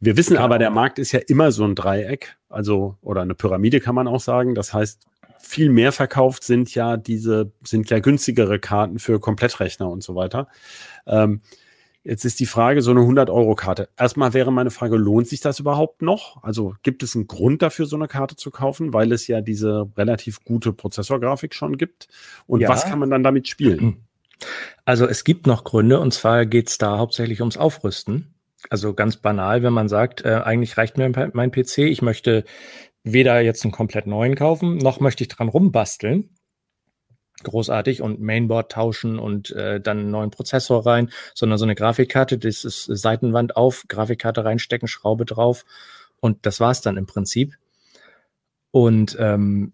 wir 0.00 0.16
wissen 0.16 0.34
genau. 0.34 0.44
aber, 0.44 0.58
der 0.58 0.70
Markt 0.70 0.98
ist 0.98 1.12
ja 1.12 1.20
immer 1.26 1.50
so 1.50 1.64
ein 1.64 1.74
Dreieck, 1.74 2.36
also 2.48 2.96
oder 3.00 3.22
eine 3.22 3.34
Pyramide 3.34 3.80
kann 3.80 3.94
man 3.94 4.06
auch 4.06 4.20
sagen. 4.20 4.54
Das 4.54 4.72
heißt, 4.72 5.06
viel 5.40 5.70
mehr 5.70 5.92
verkauft 5.92 6.44
sind 6.44 6.74
ja 6.74 6.96
diese, 6.96 7.52
sind 7.64 7.90
ja 7.90 7.98
günstigere 7.98 8.58
Karten 8.58 8.98
für 8.98 9.20
Komplettrechner 9.20 9.88
und 9.88 10.02
so 10.02 10.14
weiter. 10.14 10.48
Ähm, 11.06 11.40
jetzt 12.04 12.24
ist 12.24 12.40
die 12.40 12.46
Frage, 12.46 12.82
so 12.82 12.90
eine 12.90 13.00
100-Euro-Karte. 13.00 13.88
Erstmal 13.96 14.34
wäre 14.34 14.52
meine 14.52 14.70
Frage, 14.70 14.96
lohnt 14.96 15.28
sich 15.28 15.40
das 15.40 15.60
überhaupt 15.60 16.02
noch? 16.02 16.42
Also 16.42 16.74
gibt 16.82 17.02
es 17.02 17.14
einen 17.14 17.26
Grund 17.26 17.62
dafür, 17.62 17.86
so 17.86 17.96
eine 17.96 18.08
Karte 18.08 18.36
zu 18.36 18.50
kaufen, 18.50 18.92
weil 18.92 19.12
es 19.12 19.26
ja 19.26 19.40
diese 19.40 19.90
relativ 19.96 20.44
gute 20.44 20.72
Prozessorgrafik 20.72 21.54
schon 21.54 21.76
gibt? 21.76 22.08
Und 22.46 22.60
ja. 22.60 22.68
was 22.68 22.84
kann 22.84 22.98
man 22.98 23.10
dann 23.10 23.22
damit 23.22 23.48
spielen? 23.48 24.04
Also 24.84 25.06
es 25.06 25.24
gibt 25.24 25.46
noch 25.46 25.64
Gründe, 25.64 26.00
und 26.00 26.14
zwar 26.14 26.46
geht 26.46 26.68
es 26.68 26.78
da 26.78 26.98
hauptsächlich 26.98 27.40
ums 27.40 27.56
Aufrüsten. 27.56 28.34
Also 28.70 28.94
ganz 28.94 29.16
banal, 29.16 29.62
wenn 29.62 29.72
man 29.72 29.88
sagt, 29.88 30.24
äh, 30.24 30.40
eigentlich 30.44 30.76
reicht 30.76 30.98
mir 30.98 31.30
mein 31.32 31.50
PC, 31.50 31.78
ich 31.78 32.02
möchte 32.02 32.44
weder 33.12 33.40
jetzt 33.40 33.64
einen 33.64 33.72
komplett 33.72 34.06
neuen 34.06 34.34
kaufen, 34.34 34.78
noch 34.78 35.00
möchte 35.00 35.24
ich 35.24 35.28
dran 35.28 35.48
rumbasteln. 35.48 36.30
Großartig 37.44 38.02
und 38.02 38.20
Mainboard 38.20 38.72
tauschen 38.72 39.18
und 39.20 39.52
äh, 39.52 39.80
dann 39.80 39.98
einen 39.98 40.10
neuen 40.10 40.30
Prozessor 40.30 40.84
rein, 40.84 41.10
sondern 41.34 41.56
so 41.56 41.64
eine 41.64 41.76
Grafikkarte, 41.76 42.36
das 42.36 42.64
ist 42.64 42.84
Seitenwand 42.86 43.56
auf, 43.56 43.84
Grafikkarte 43.86 44.44
reinstecken, 44.44 44.88
Schraube 44.88 45.24
drauf 45.24 45.64
und 46.18 46.46
das 46.46 46.58
war's 46.58 46.80
dann 46.80 46.96
im 46.96 47.06
Prinzip. 47.06 47.54
Und 48.72 49.16
ähm, 49.20 49.72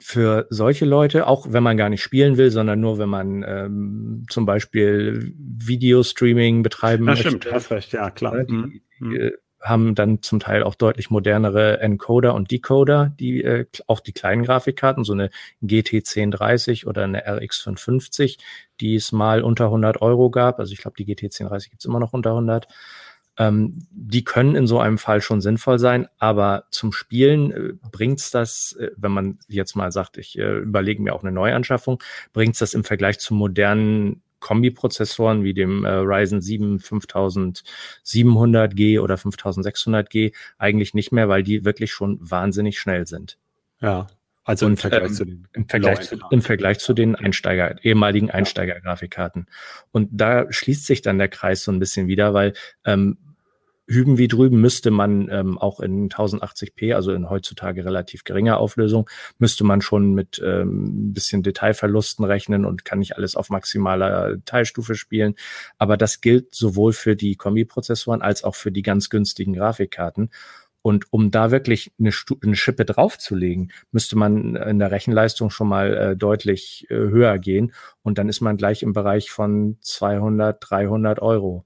für 0.00 0.46
solche 0.48 0.86
Leute, 0.86 1.26
auch 1.26 1.46
wenn 1.50 1.62
man 1.62 1.76
gar 1.76 1.90
nicht 1.90 2.02
spielen 2.02 2.38
will, 2.38 2.50
sondern 2.50 2.80
nur 2.80 2.98
wenn 2.98 3.08
man 3.08 3.44
ähm, 3.46 4.24
zum 4.30 4.46
Beispiel 4.46 5.34
Videostreaming 5.36 6.62
betreiben 6.62 7.04
ja, 7.04 7.10
möchte. 7.12 7.28
Stimmt, 7.28 7.52
hast 7.52 7.70
recht, 7.70 7.92
ja 7.92 8.10
klar. 8.10 8.36
Ne, 8.36 8.46
die, 8.46 8.82
mhm. 8.98 9.30
Haben 9.60 9.94
dann 9.94 10.22
zum 10.22 10.40
Teil 10.40 10.62
auch 10.62 10.74
deutlich 10.74 11.10
modernere 11.10 11.80
Encoder 11.80 12.34
und 12.34 12.50
Decoder, 12.50 13.12
die 13.18 13.44
äh, 13.44 13.66
auch 13.86 14.00
die 14.00 14.12
kleinen 14.12 14.42
Grafikkarten, 14.42 15.04
so 15.04 15.12
eine 15.12 15.30
GT 15.60 15.96
1030 15.96 16.86
oder 16.86 17.04
eine 17.04 17.18
RX 17.26 17.60
550, 17.60 18.38
die 18.80 18.94
es 18.94 19.12
mal 19.12 19.42
unter 19.42 19.66
100 19.66 20.00
Euro 20.00 20.30
gab. 20.30 20.58
Also 20.58 20.72
ich 20.72 20.80
glaube, 20.80 20.96
die 20.96 21.04
GT 21.04 21.24
1030 21.24 21.70
gibt's 21.70 21.84
immer 21.84 22.00
noch 22.00 22.12
unter 22.12 22.30
100. 22.30 22.68
Ähm, 23.36 23.86
die 23.90 24.24
können 24.24 24.54
in 24.54 24.66
so 24.66 24.80
einem 24.80 24.98
Fall 24.98 25.20
schon 25.20 25.40
sinnvoll 25.40 25.78
sein, 25.78 26.08
aber 26.18 26.64
zum 26.70 26.92
Spielen 26.92 27.52
äh, 27.52 27.72
bringt's 27.90 28.30
das, 28.30 28.76
äh, 28.78 28.90
wenn 28.96 29.12
man 29.12 29.38
jetzt 29.48 29.76
mal 29.76 29.92
sagt, 29.92 30.18
ich 30.18 30.38
äh, 30.38 30.58
überlege 30.58 31.02
mir 31.02 31.14
auch 31.14 31.22
eine 31.22 31.32
Neuanschaffung, 31.32 32.02
bringt's 32.32 32.58
das 32.58 32.74
im 32.74 32.84
Vergleich 32.84 33.18
zu 33.18 33.34
modernen 33.34 34.22
Kombiprozessoren 34.40 35.44
wie 35.44 35.54
dem 35.54 35.84
äh, 35.84 35.90
Ryzen 35.90 36.40
7 36.40 36.78
5700G 36.78 39.00
oder 39.00 39.14
5600G 39.14 40.34
eigentlich 40.58 40.94
nicht 40.94 41.12
mehr, 41.12 41.28
weil 41.28 41.42
die 41.42 41.64
wirklich 41.64 41.92
schon 41.92 42.18
wahnsinnig 42.20 42.78
schnell 42.78 43.06
sind. 43.06 43.38
Ja, 43.80 44.08
also 44.44 44.66
im 44.66 44.76
Vergleich 44.76 45.10
ähm, 45.10 45.14
zu 45.14 45.24
den 45.24 45.48
im 45.52 45.68
Vergleich 45.68 46.00
zu, 46.00 46.18
im 46.30 46.42
Vergleich 46.42 46.78
zu 46.78 46.94
den 46.94 47.14
Einsteiger, 47.14 47.76
ehemaligen 47.84 48.30
Einsteiger-Grafikkarten. 48.30 49.46
Und 49.92 50.08
da 50.10 50.50
schließt 50.50 50.86
sich 50.86 51.02
dann 51.02 51.18
der 51.18 51.28
Kreis 51.28 51.62
so 51.62 51.70
ein 51.70 51.78
bisschen 51.78 52.08
wieder, 52.08 52.34
weil 52.34 52.54
ähm, 52.84 53.18
hüben 53.90 54.18
wie 54.18 54.28
drüben 54.28 54.60
müsste 54.60 54.90
man 54.90 55.28
ähm, 55.30 55.58
auch 55.58 55.80
in 55.80 56.08
1080p, 56.08 56.94
also 56.94 57.12
in 57.12 57.28
heutzutage 57.28 57.84
relativ 57.84 58.24
geringer 58.24 58.58
Auflösung, 58.58 59.10
müsste 59.38 59.64
man 59.64 59.82
schon 59.82 60.14
mit 60.14 60.40
ähm, 60.44 61.08
ein 61.08 61.12
bisschen 61.12 61.42
Detailverlusten 61.42 62.24
rechnen 62.24 62.64
und 62.64 62.84
kann 62.84 63.00
nicht 63.00 63.16
alles 63.16 63.34
auf 63.34 63.50
maximaler 63.50 64.36
Teilstufe 64.44 64.94
spielen. 64.94 65.34
Aber 65.76 65.96
das 65.96 66.20
gilt 66.20 66.54
sowohl 66.54 66.92
für 66.92 67.16
die 67.16 67.34
Kombiprozessoren 67.34 68.22
als 68.22 68.44
auch 68.44 68.54
für 68.54 68.70
die 68.70 68.82
ganz 68.82 69.10
günstigen 69.10 69.54
Grafikkarten. 69.54 70.30
Und 70.82 71.12
um 71.12 71.30
da 71.30 71.50
wirklich 71.50 71.92
eine, 71.98 72.10
eine 72.42 72.56
Schippe 72.56 72.84
draufzulegen, 72.84 73.72
müsste 73.90 74.16
man 74.16 74.56
in 74.56 74.78
der 74.78 74.90
Rechenleistung 74.90 75.50
schon 75.50 75.68
mal 75.68 75.94
äh, 75.94 76.16
deutlich 76.16 76.86
äh, 76.88 76.94
höher 76.94 77.38
gehen. 77.38 77.72
Und 78.02 78.18
dann 78.18 78.28
ist 78.28 78.40
man 78.40 78.56
gleich 78.56 78.82
im 78.82 78.92
Bereich 78.92 79.30
von 79.30 79.76
200, 79.82 80.56
300 80.60 81.20
Euro. 81.20 81.64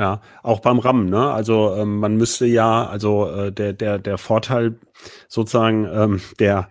Ja, 0.00 0.22
auch 0.42 0.60
beim 0.60 0.78
RAM, 0.78 1.10
ne? 1.10 1.30
Also 1.30 1.74
ähm, 1.76 1.98
man 1.98 2.16
müsste 2.16 2.46
ja, 2.46 2.86
also 2.86 3.28
äh, 3.30 3.52
der 3.52 3.74
der 3.74 3.98
der 3.98 4.16
Vorteil 4.16 4.76
sozusagen 5.28 5.86
ähm, 5.92 6.22
der 6.38 6.70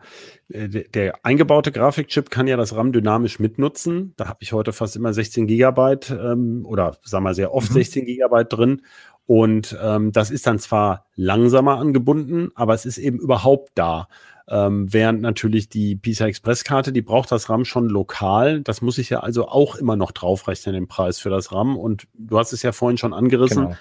äh, 0.51 0.67
der 0.67 1.23
eingebaute 1.23 1.71
Grafikchip 1.71 2.31
kann 2.31 2.47
ja 2.47 2.57
das 2.57 2.75
RAM 2.75 2.91
dynamisch 2.91 3.37
mitnutzen. 3.37 4.15
Da 4.17 4.27
habe 4.29 4.39
ich 4.41 4.51
heute 4.51 4.73
fast 4.73 4.95
immer 4.95 5.13
16 5.13 5.45
Gigabyte 5.45 6.09
ähm, 6.09 6.65
oder 6.65 6.97
sagen 7.03 7.23
wir 7.23 7.35
sehr 7.35 7.53
oft 7.53 7.69
mhm. 7.69 7.75
16 7.75 8.05
Gigabyte 8.05 8.51
drin. 8.51 8.81
Und 9.27 9.77
ähm, 9.79 10.11
das 10.11 10.31
ist 10.31 10.47
dann 10.47 10.57
zwar 10.57 11.05
langsamer 11.15 11.77
angebunden, 11.77 12.49
aber 12.55 12.73
es 12.73 12.87
ist 12.87 12.97
eben 12.97 13.19
überhaupt 13.19 13.69
da. 13.75 14.07
Ähm, 14.51 14.91
während 14.91 15.21
natürlich 15.21 15.69
die 15.69 15.95
PCI 15.95 16.23
Express 16.23 16.63
Karte, 16.63 16.91
die 16.91 17.03
braucht 17.03 17.31
das 17.31 17.49
RAM 17.49 17.65
schon 17.65 17.87
lokal. 17.87 18.61
Das 18.61 18.81
muss 18.81 18.97
ich 18.97 19.09
ja 19.09 19.19
also 19.19 19.47
auch 19.47 19.75
immer 19.75 19.95
noch 19.95 20.11
draufrechnen, 20.11 20.73
den 20.73 20.87
Preis 20.87 21.19
für 21.19 21.29
das 21.29 21.51
RAM. 21.51 21.77
Und 21.77 22.07
du 22.15 22.39
hast 22.39 22.51
es 22.51 22.63
ja 22.63 22.71
vorhin 22.71 22.97
schon 22.97 23.13
angerissen. 23.13 23.65
Genau. 23.65 23.77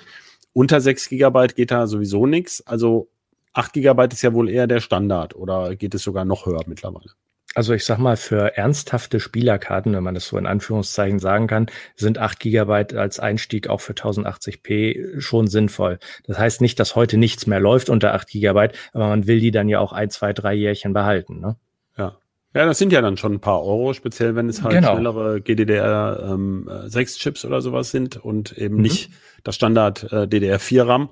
Unter 0.52 0.80
6 0.80 1.08
Gigabyte 1.08 1.56
geht 1.56 1.70
da 1.70 1.86
sowieso 1.86 2.26
nichts. 2.26 2.66
Also 2.66 3.08
8 3.54 3.72
Gigabyte 3.72 4.12
ist 4.12 4.22
ja 4.22 4.34
wohl 4.34 4.50
eher 4.50 4.66
der 4.66 4.80
Standard 4.80 5.34
oder 5.34 5.74
geht 5.74 5.94
es 5.94 6.02
sogar 6.02 6.26
noch 6.26 6.44
höher 6.44 6.62
mittlerweile? 6.66 7.10
Also 7.58 7.74
ich 7.74 7.84
sag 7.84 7.98
mal, 7.98 8.16
für 8.16 8.56
ernsthafte 8.56 9.18
Spielerkarten, 9.18 9.92
wenn 9.92 10.04
man 10.04 10.14
das 10.14 10.28
so 10.28 10.38
in 10.38 10.46
Anführungszeichen 10.46 11.18
sagen 11.18 11.48
kann, 11.48 11.66
sind 11.96 12.18
8 12.18 12.38
Gigabyte 12.38 12.94
als 12.94 13.18
Einstieg 13.18 13.66
auch 13.66 13.80
für 13.80 13.94
1080p 13.94 15.20
schon 15.20 15.48
sinnvoll. 15.48 15.98
Das 16.22 16.38
heißt 16.38 16.60
nicht, 16.60 16.78
dass 16.78 16.94
heute 16.94 17.16
nichts 17.16 17.48
mehr 17.48 17.58
läuft 17.58 17.90
unter 17.90 18.14
8 18.14 18.28
Gigabyte, 18.28 18.78
aber 18.92 19.08
man 19.08 19.26
will 19.26 19.40
die 19.40 19.50
dann 19.50 19.68
ja 19.68 19.80
auch 19.80 19.92
ein, 19.92 20.08
zwei, 20.08 20.32
drei 20.32 20.54
Jährchen 20.54 20.92
behalten. 20.92 21.40
Ne? 21.40 21.56
Ja. 21.96 22.18
Ja, 22.54 22.64
das 22.64 22.78
sind 22.78 22.92
ja 22.92 23.02
dann 23.02 23.18
schon 23.18 23.34
ein 23.34 23.40
paar 23.40 23.62
Euro, 23.62 23.92
speziell 23.92 24.34
wenn 24.34 24.48
es 24.48 24.62
halt 24.62 24.74
genau. 24.74 24.92
schnellere 24.92 25.40
GDDR 25.42 26.30
ähm, 26.32 26.68
6 26.86 27.18
Chips 27.18 27.44
oder 27.44 27.60
sowas 27.60 27.90
sind 27.90 28.16
und 28.16 28.56
eben 28.56 28.76
mhm. 28.76 28.82
nicht 28.82 29.10
das 29.44 29.54
Standard 29.54 30.04
äh, 30.04 30.26
DDR4 30.26 30.86
RAM. 30.86 31.10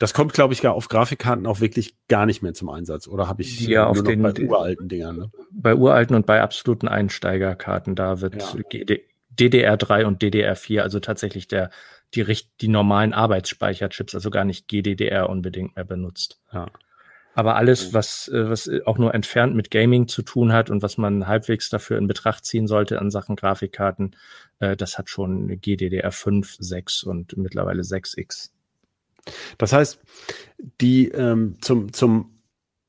Das 0.00 0.12
kommt, 0.12 0.32
glaube 0.32 0.54
ich, 0.54 0.60
gar 0.60 0.74
auf 0.74 0.88
Grafikkarten 0.88 1.46
auch 1.46 1.60
wirklich 1.60 1.96
gar 2.08 2.26
nicht 2.26 2.42
mehr 2.42 2.52
zum 2.52 2.68
Einsatz. 2.68 3.06
Oder 3.06 3.28
habe 3.28 3.42
ich 3.42 3.60
ja, 3.60 3.86
auf 3.86 4.02
den, 4.02 4.22
bei 4.22 4.32
uralten 4.32 4.88
Dingern? 4.88 5.16
Ne? 5.16 5.30
Bei 5.52 5.74
uralten 5.74 6.16
und 6.16 6.26
bei 6.26 6.42
absoluten 6.42 6.88
Einsteigerkarten, 6.88 7.94
da 7.94 8.20
wird 8.20 8.42
ja. 8.72 8.96
DDR3 9.38 10.04
und 10.04 10.20
DDR4, 10.20 10.80
also 10.80 10.98
tatsächlich 10.98 11.46
der 11.46 11.70
die, 12.14 12.26
die 12.60 12.68
normalen 12.68 13.12
Arbeitsspeicherchips, 13.12 14.14
also 14.14 14.30
gar 14.30 14.44
nicht 14.44 14.68
GDDR 14.68 15.28
unbedingt 15.30 15.76
mehr 15.76 15.84
benutzt. 15.84 16.40
Ja. 16.52 16.66
Aber 17.34 17.56
alles, 17.56 17.94
was, 17.94 18.28
äh, 18.28 18.50
was 18.50 18.70
auch 18.84 18.98
nur 18.98 19.14
entfernt 19.14 19.54
mit 19.54 19.70
Gaming 19.70 20.08
zu 20.08 20.22
tun 20.22 20.52
hat 20.52 20.70
und 20.70 20.82
was 20.82 20.98
man 20.98 21.26
halbwegs 21.26 21.70
dafür 21.70 21.98
in 21.98 22.06
Betracht 22.06 22.44
ziehen 22.44 22.66
sollte 22.66 22.98
an 22.98 23.10
Sachen 23.10 23.36
Grafikkarten, 23.36 24.16
äh, 24.58 24.76
das 24.76 24.98
hat 24.98 25.08
schon 25.08 25.60
GDDR 25.60 26.12
5, 26.12 26.56
6 26.58 27.04
und 27.04 27.36
mittlerweile 27.36 27.82
6X. 27.82 28.50
Das 29.56 29.72
heißt, 29.72 30.00
die 30.80 31.08
ähm, 31.08 31.56
zum, 31.60 31.92
zum 31.92 32.32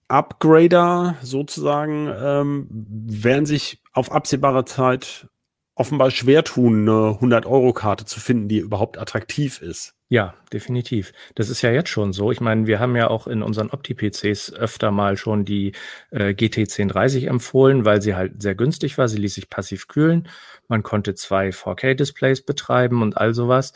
Upgrader 0.07 1.15
sozusagen 1.21 2.11
ähm, 2.15 2.67
werden 2.69 3.45
sich 3.45 3.81
auf 3.93 4.11
absehbare 4.11 4.65
Zeit 4.65 5.27
offenbar 5.75 6.11
schwer 6.11 6.43
tun, 6.43 6.87
eine 6.87 7.17
100-Euro-Karte 7.19 8.05
zu 8.05 8.19
finden, 8.19 8.47
die 8.47 8.59
überhaupt 8.59 8.97
attraktiv 8.97 9.61
ist. 9.61 9.95
Ja, 10.13 10.35
definitiv. 10.53 11.11
Das 11.33 11.49
ist 11.49 11.63
ja 11.63 11.71
jetzt 11.71 11.89
schon 11.89 12.13
so. 12.13 12.31
Ich 12.31 12.39
meine, 12.39 12.67
wir 12.67 12.79
haben 12.79 12.95
ja 12.95 13.09
auch 13.09 13.25
in 13.25 13.41
unseren 13.41 13.71
Opti-PCs 13.71 14.53
öfter 14.53 14.91
mal 14.91 15.17
schon 15.17 15.43
die 15.43 15.71
äh, 16.11 16.35
GT 16.35 16.67
1030 16.67 17.25
empfohlen, 17.25 17.83
weil 17.83 17.99
sie 17.99 18.13
halt 18.13 18.39
sehr 18.39 18.53
günstig 18.53 18.99
war. 18.99 19.07
Sie 19.07 19.17
ließ 19.17 19.33
sich 19.33 19.49
passiv 19.49 19.87
kühlen. 19.87 20.29
Man 20.67 20.83
konnte 20.83 21.15
zwei 21.15 21.49
4K-Displays 21.49 22.45
betreiben 22.45 23.01
und 23.01 23.17
all 23.17 23.33
sowas. 23.33 23.73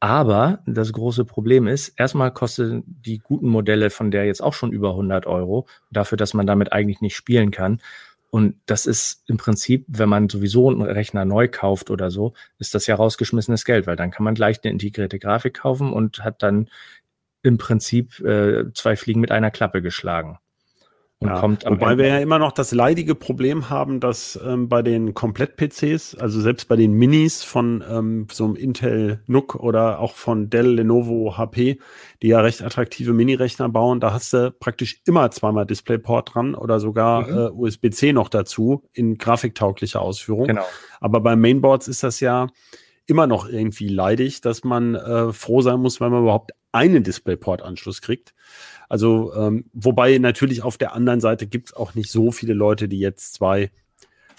Aber 0.00 0.58
das 0.66 0.92
große 0.92 1.24
Problem 1.24 1.68
ist, 1.68 1.90
erstmal 1.96 2.32
kosten 2.32 2.82
die 2.84 3.18
guten 3.18 3.48
Modelle 3.48 3.90
von 3.90 4.10
der 4.10 4.24
jetzt 4.26 4.42
auch 4.42 4.54
schon 4.54 4.72
über 4.72 4.90
100 4.90 5.26
Euro, 5.26 5.68
dafür, 5.92 6.18
dass 6.18 6.34
man 6.34 6.44
damit 6.48 6.72
eigentlich 6.72 7.00
nicht 7.02 7.14
spielen 7.14 7.52
kann. 7.52 7.80
Und 8.34 8.56
das 8.64 8.86
ist 8.86 9.24
im 9.28 9.36
Prinzip, 9.36 9.84
wenn 9.88 10.08
man 10.08 10.30
sowieso 10.30 10.70
einen 10.70 10.80
Rechner 10.80 11.26
neu 11.26 11.48
kauft 11.48 11.90
oder 11.90 12.10
so, 12.10 12.32
ist 12.58 12.74
das 12.74 12.86
ja 12.86 12.94
rausgeschmissenes 12.94 13.66
Geld, 13.66 13.86
weil 13.86 13.96
dann 13.96 14.10
kann 14.10 14.24
man 14.24 14.34
gleich 14.34 14.64
eine 14.64 14.72
integrierte 14.72 15.18
Grafik 15.18 15.52
kaufen 15.52 15.92
und 15.92 16.24
hat 16.24 16.42
dann 16.42 16.70
im 17.42 17.58
Prinzip 17.58 18.20
äh, 18.20 18.72
zwei 18.72 18.96
Fliegen 18.96 19.20
mit 19.20 19.30
einer 19.30 19.50
Klappe 19.50 19.82
geschlagen. 19.82 20.38
Und 21.22 21.28
ja, 21.28 21.38
kommt 21.38 21.64
wobei 21.64 21.92
Ende 21.92 22.02
wir 22.02 22.10
ja 22.10 22.18
immer 22.18 22.40
noch 22.40 22.50
das 22.50 22.72
leidige 22.72 23.14
Problem 23.14 23.70
haben, 23.70 24.00
dass 24.00 24.38
ähm, 24.44 24.68
bei 24.68 24.82
den 24.82 25.14
Komplett-PCs, 25.14 26.16
also 26.16 26.40
selbst 26.40 26.66
bei 26.66 26.74
den 26.74 26.94
Minis 26.94 27.44
von 27.44 27.84
ähm, 27.88 28.26
so 28.32 28.44
einem 28.44 28.56
Intel 28.56 29.20
NUC 29.28 29.54
oder 29.54 30.00
auch 30.00 30.16
von 30.16 30.50
Dell, 30.50 30.74
Lenovo, 30.74 31.36
HP, 31.36 31.78
die 32.22 32.26
ja 32.26 32.40
recht 32.40 32.60
attraktive 32.62 33.12
Mini-Rechner 33.12 33.68
bauen, 33.68 34.00
da 34.00 34.12
hast 34.12 34.32
du 34.32 34.50
praktisch 34.50 35.00
immer 35.06 35.30
zweimal 35.30 35.64
DisplayPort 35.64 36.34
dran 36.34 36.56
oder 36.56 36.80
sogar 36.80 37.28
mhm. 37.28 37.36
äh, 37.38 37.50
USB-C 37.50 38.12
noch 38.12 38.28
dazu 38.28 38.82
in 38.92 39.16
grafiktauglicher 39.16 40.00
Ausführung. 40.00 40.48
Genau. 40.48 40.66
Aber 41.00 41.20
bei 41.20 41.36
Mainboards 41.36 41.86
ist 41.86 42.02
das 42.02 42.18
ja 42.18 42.48
immer 43.06 43.28
noch 43.28 43.48
irgendwie 43.48 43.88
leidig, 43.88 44.40
dass 44.40 44.64
man 44.64 44.96
äh, 44.96 45.32
froh 45.32 45.60
sein 45.60 45.78
muss, 45.78 46.00
wenn 46.00 46.10
man 46.10 46.22
überhaupt 46.22 46.50
einen 46.72 47.04
DisplayPort-Anschluss 47.04 48.02
kriegt. 48.02 48.34
Also, 48.88 49.34
ähm, 49.34 49.66
wobei 49.72 50.18
natürlich 50.18 50.62
auf 50.62 50.78
der 50.78 50.94
anderen 50.94 51.20
Seite 51.20 51.46
gibt 51.46 51.68
es 51.68 51.74
auch 51.74 51.94
nicht 51.94 52.10
so 52.10 52.32
viele 52.32 52.54
Leute, 52.54 52.88
die 52.88 52.98
jetzt 52.98 53.34
zwei 53.34 53.70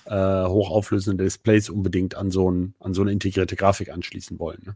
äh, 0.06 0.46
hochauflösende 0.46 1.24
Displays 1.24 1.70
unbedingt 1.70 2.16
an 2.16 2.32
so, 2.32 2.52
ein, 2.52 2.76
an 2.80 2.94
so 2.94 3.02
eine 3.02 3.12
integrierte 3.12 3.56
Grafik 3.56 3.90
anschließen 3.90 4.38
wollen. 4.40 4.62
Ne? 4.66 4.76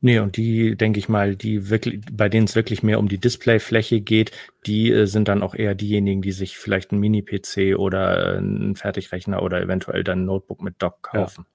Nee, 0.00 0.18
und 0.18 0.36
die, 0.36 0.76
denke 0.76 0.98
ich 0.98 1.08
mal, 1.08 1.36
die 1.36 1.68
wirklich, 1.68 2.00
bei 2.10 2.28
denen 2.28 2.46
es 2.46 2.56
wirklich 2.56 2.82
mehr 2.82 2.98
um 2.98 3.08
die 3.08 3.18
Displayfläche 3.18 4.00
geht, 4.00 4.32
die 4.66 4.90
äh, 4.90 5.06
sind 5.06 5.28
dann 5.28 5.42
auch 5.42 5.54
eher 5.54 5.74
diejenigen, 5.74 6.22
die 6.22 6.32
sich 6.32 6.56
vielleicht 6.56 6.92
einen 6.92 7.00
Mini-PC 7.00 7.76
oder 7.76 8.34
äh, 8.34 8.38
einen 8.38 8.76
Fertigrechner 8.76 9.42
oder 9.42 9.60
eventuell 9.60 10.04
dann 10.04 10.22
ein 10.22 10.24
Notebook 10.26 10.62
mit 10.62 10.76
Dock 10.78 11.02
kaufen. 11.02 11.44
Ja. 11.46 11.52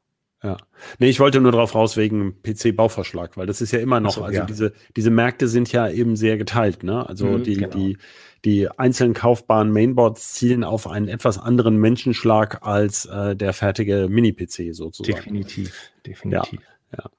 Nee, 0.99 1.09
ich 1.09 1.19
wollte 1.19 1.41
nur 1.41 1.51
darauf 1.51 1.73
raus 1.73 1.97
wegen 1.97 2.41
PC-Bauvorschlag, 2.43 3.37
weil 3.37 3.47
das 3.47 3.61
ist 3.61 3.71
ja 3.71 3.79
immer 3.79 3.99
noch, 3.99 4.13
so, 4.13 4.23
also 4.23 4.39
ja. 4.39 4.45
diese, 4.45 4.73
diese 4.95 5.09
Märkte 5.09 5.47
sind 5.47 5.71
ja 5.71 5.89
eben 5.89 6.15
sehr 6.15 6.37
geteilt, 6.37 6.83
ne? 6.83 7.07
Also 7.07 7.25
mhm, 7.25 7.43
die, 7.43 7.55
genau. 7.55 7.75
die, 7.75 7.97
die 8.45 8.69
einzelnen 8.69 9.13
kaufbaren 9.13 9.71
Mainboards 9.71 10.33
zielen 10.33 10.63
auf 10.63 10.87
einen 10.87 11.07
etwas 11.07 11.39
anderen 11.39 11.77
Menschenschlag 11.77 12.59
als 12.61 13.05
äh, 13.05 13.35
der 13.35 13.53
fertige 13.53 14.07
Mini-PC 14.09 14.75
sozusagen. 14.75 15.17
Definitiv, 15.17 15.91
definitiv. 16.05 16.59
Ja, 16.91 16.97
ja. 17.03 17.09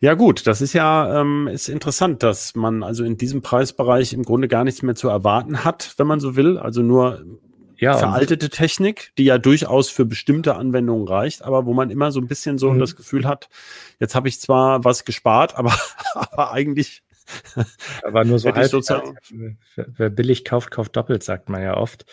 Ja 0.00 0.14
gut, 0.14 0.46
das 0.46 0.60
ist 0.60 0.74
ja 0.74 1.20
ähm, 1.20 1.48
ist 1.48 1.68
interessant, 1.68 2.22
dass 2.22 2.54
man 2.54 2.82
also 2.82 3.02
in 3.02 3.16
diesem 3.16 3.40
Preisbereich 3.40 4.12
im 4.12 4.22
Grunde 4.22 4.46
gar 4.46 4.64
nichts 4.64 4.82
mehr 4.82 4.94
zu 4.94 5.08
erwarten 5.08 5.64
hat, 5.64 5.94
wenn 5.96 6.06
man 6.06 6.20
so 6.20 6.36
will. 6.36 6.58
Also 6.58 6.82
nur 6.82 7.24
ja, 7.84 7.96
veraltete 7.96 8.48
Technik, 8.50 9.12
die 9.18 9.24
ja 9.24 9.38
durchaus 9.38 9.90
für 9.90 10.04
bestimmte 10.04 10.56
Anwendungen 10.56 11.06
reicht, 11.06 11.42
aber 11.42 11.66
wo 11.66 11.74
man 11.74 11.90
immer 11.90 12.10
so 12.12 12.20
ein 12.20 12.26
bisschen 12.26 12.58
so 12.58 12.70
mhm. 12.70 12.78
das 12.78 12.96
Gefühl 12.96 13.26
hat, 13.26 13.48
jetzt 14.00 14.14
habe 14.14 14.28
ich 14.28 14.40
zwar 14.40 14.84
was 14.84 15.04
gespart, 15.04 15.56
aber, 15.56 15.72
aber 16.14 16.52
eigentlich 16.52 17.02
aber 18.02 18.24
nur 18.24 18.38
so 18.38 18.52
halb, 18.52 18.68
sozusagen 18.70 19.16
wer, 19.76 19.86
wer 19.96 20.10
billig 20.10 20.44
kauft, 20.44 20.70
kauft 20.70 20.96
doppelt, 20.96 21.22
sagt 21.22 21.48
man 21.48 21.62
ja 21.62 21.76
oft. 21.76 22.04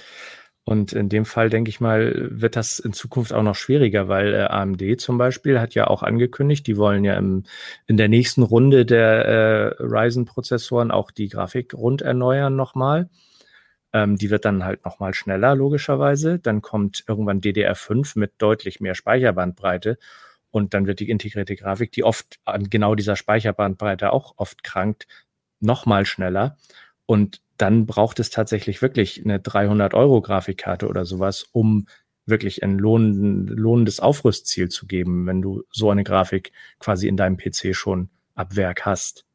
Und 0.64 0.94
in 0.94 1.10
dem 1.10 1.26
Fall, 1.26 1.50
denke 1.50 1.70
ich 1.70 1.82
mal, 1.82 2.30
wird 2.30 2.56
das 2.56 2.78
in 2.78 2.94
Zukunft 2.94 3.34
auch 3.34 3.42
noch 3.42 3.56
schwieriger, 3.56 4.08
weil 4.08 4.34
äh, 4.34 4.44
AMD 4.44 5.02
zum 5.02 5.18
Beispiel 5.18 5.60
hat 5.60 5.74
ja 5.74 5.88
auch 5.88 6.04
angekündigt, 6.04 6.68
die 6.68 6.78
wollen 6.78 7.04
ja 7.04 7.16
im, 7.16 7.44
in 7.88 7.98
der 7.98 8.10
nächsten 8.10 8.44
Runde 8.44 8.86
der 8.86 9.26
äh, 9.26 9.84
Ryzen-Prozessoren 9.84 10.92
auch 10.92 11.10
die 11.10 11.30
Grafik 11.30 11.74
rund 11.74 12.04
erneuern 12.04 12.56
nochmal. 12.56 13.10
Ähm, 13.94 14.18
die 14.18 14.30
wird 14.30 14.46
dann 14.46 14.64
halt 14.64 14.86
nochmal 14.86 15.14
schneller, 15.14 15.56
logischerweise. 15.56 16.40
Dann 16.40 16.62
kommt 16.62 17.04
irgendwann 17.08 17.42
DDR5 17.42 18.18
mit 18.18 18.34
deutlich 18.38 18.80
mehr 18.80 18.96
Speicherbandbreite. 18.96 19.98
Und 20.50 20.74
dann 20.74 20.86
wird 20.88 21.00
die 21.00 21.10
integrierte 21.10 21.56
Grafik, 21.56 21.92
die 21.92 22.04
oft 22.04 22.40
an 22.46 22.70
genau 22.70 22.96
dieser 22.96 23.16
Speicherbandbreite 23.16 24.12
auch 24.12 24.34
oft 24.38 24.64
krankt, 24.64 25.08
nochmal 25.60 26.06
schneller. 26.06 26.58
Und 27.06 27.42
dann 27.58 27.86
braucht 27.86 28.20
es 28.20 28.30
tatsächlich 28.30 28.82
wirklich 28.82 29.24
eine 29.24 29.40
300 29.40 29.94
Euro 29.94 30.22
Grafikkarte 30.22 30.88
oder 30.88 31.06
sowas, 31.06 31.46
um 31.52 31.88
wirklich 32.26 32.64
ein 32.64 32.78
lohnendes 32.78 34.00
Aufrüstziel 34.00 34.70
zu 34.70 34.88
geben, 34.88 35.26
wenn 35.28 35.42
du 35.42 35.64
so 35.72 35.90
eine 35.90 36.04
Grafik 36.04 36.52
quasi 36.80 37.08
in 37.08 37.18
deinem 37.18 37.38
PC 37.38 37.76
schon 37.76 38.10
ab 38.36 38.56
Werk 38.56 38.86
hast. 38.86 39.26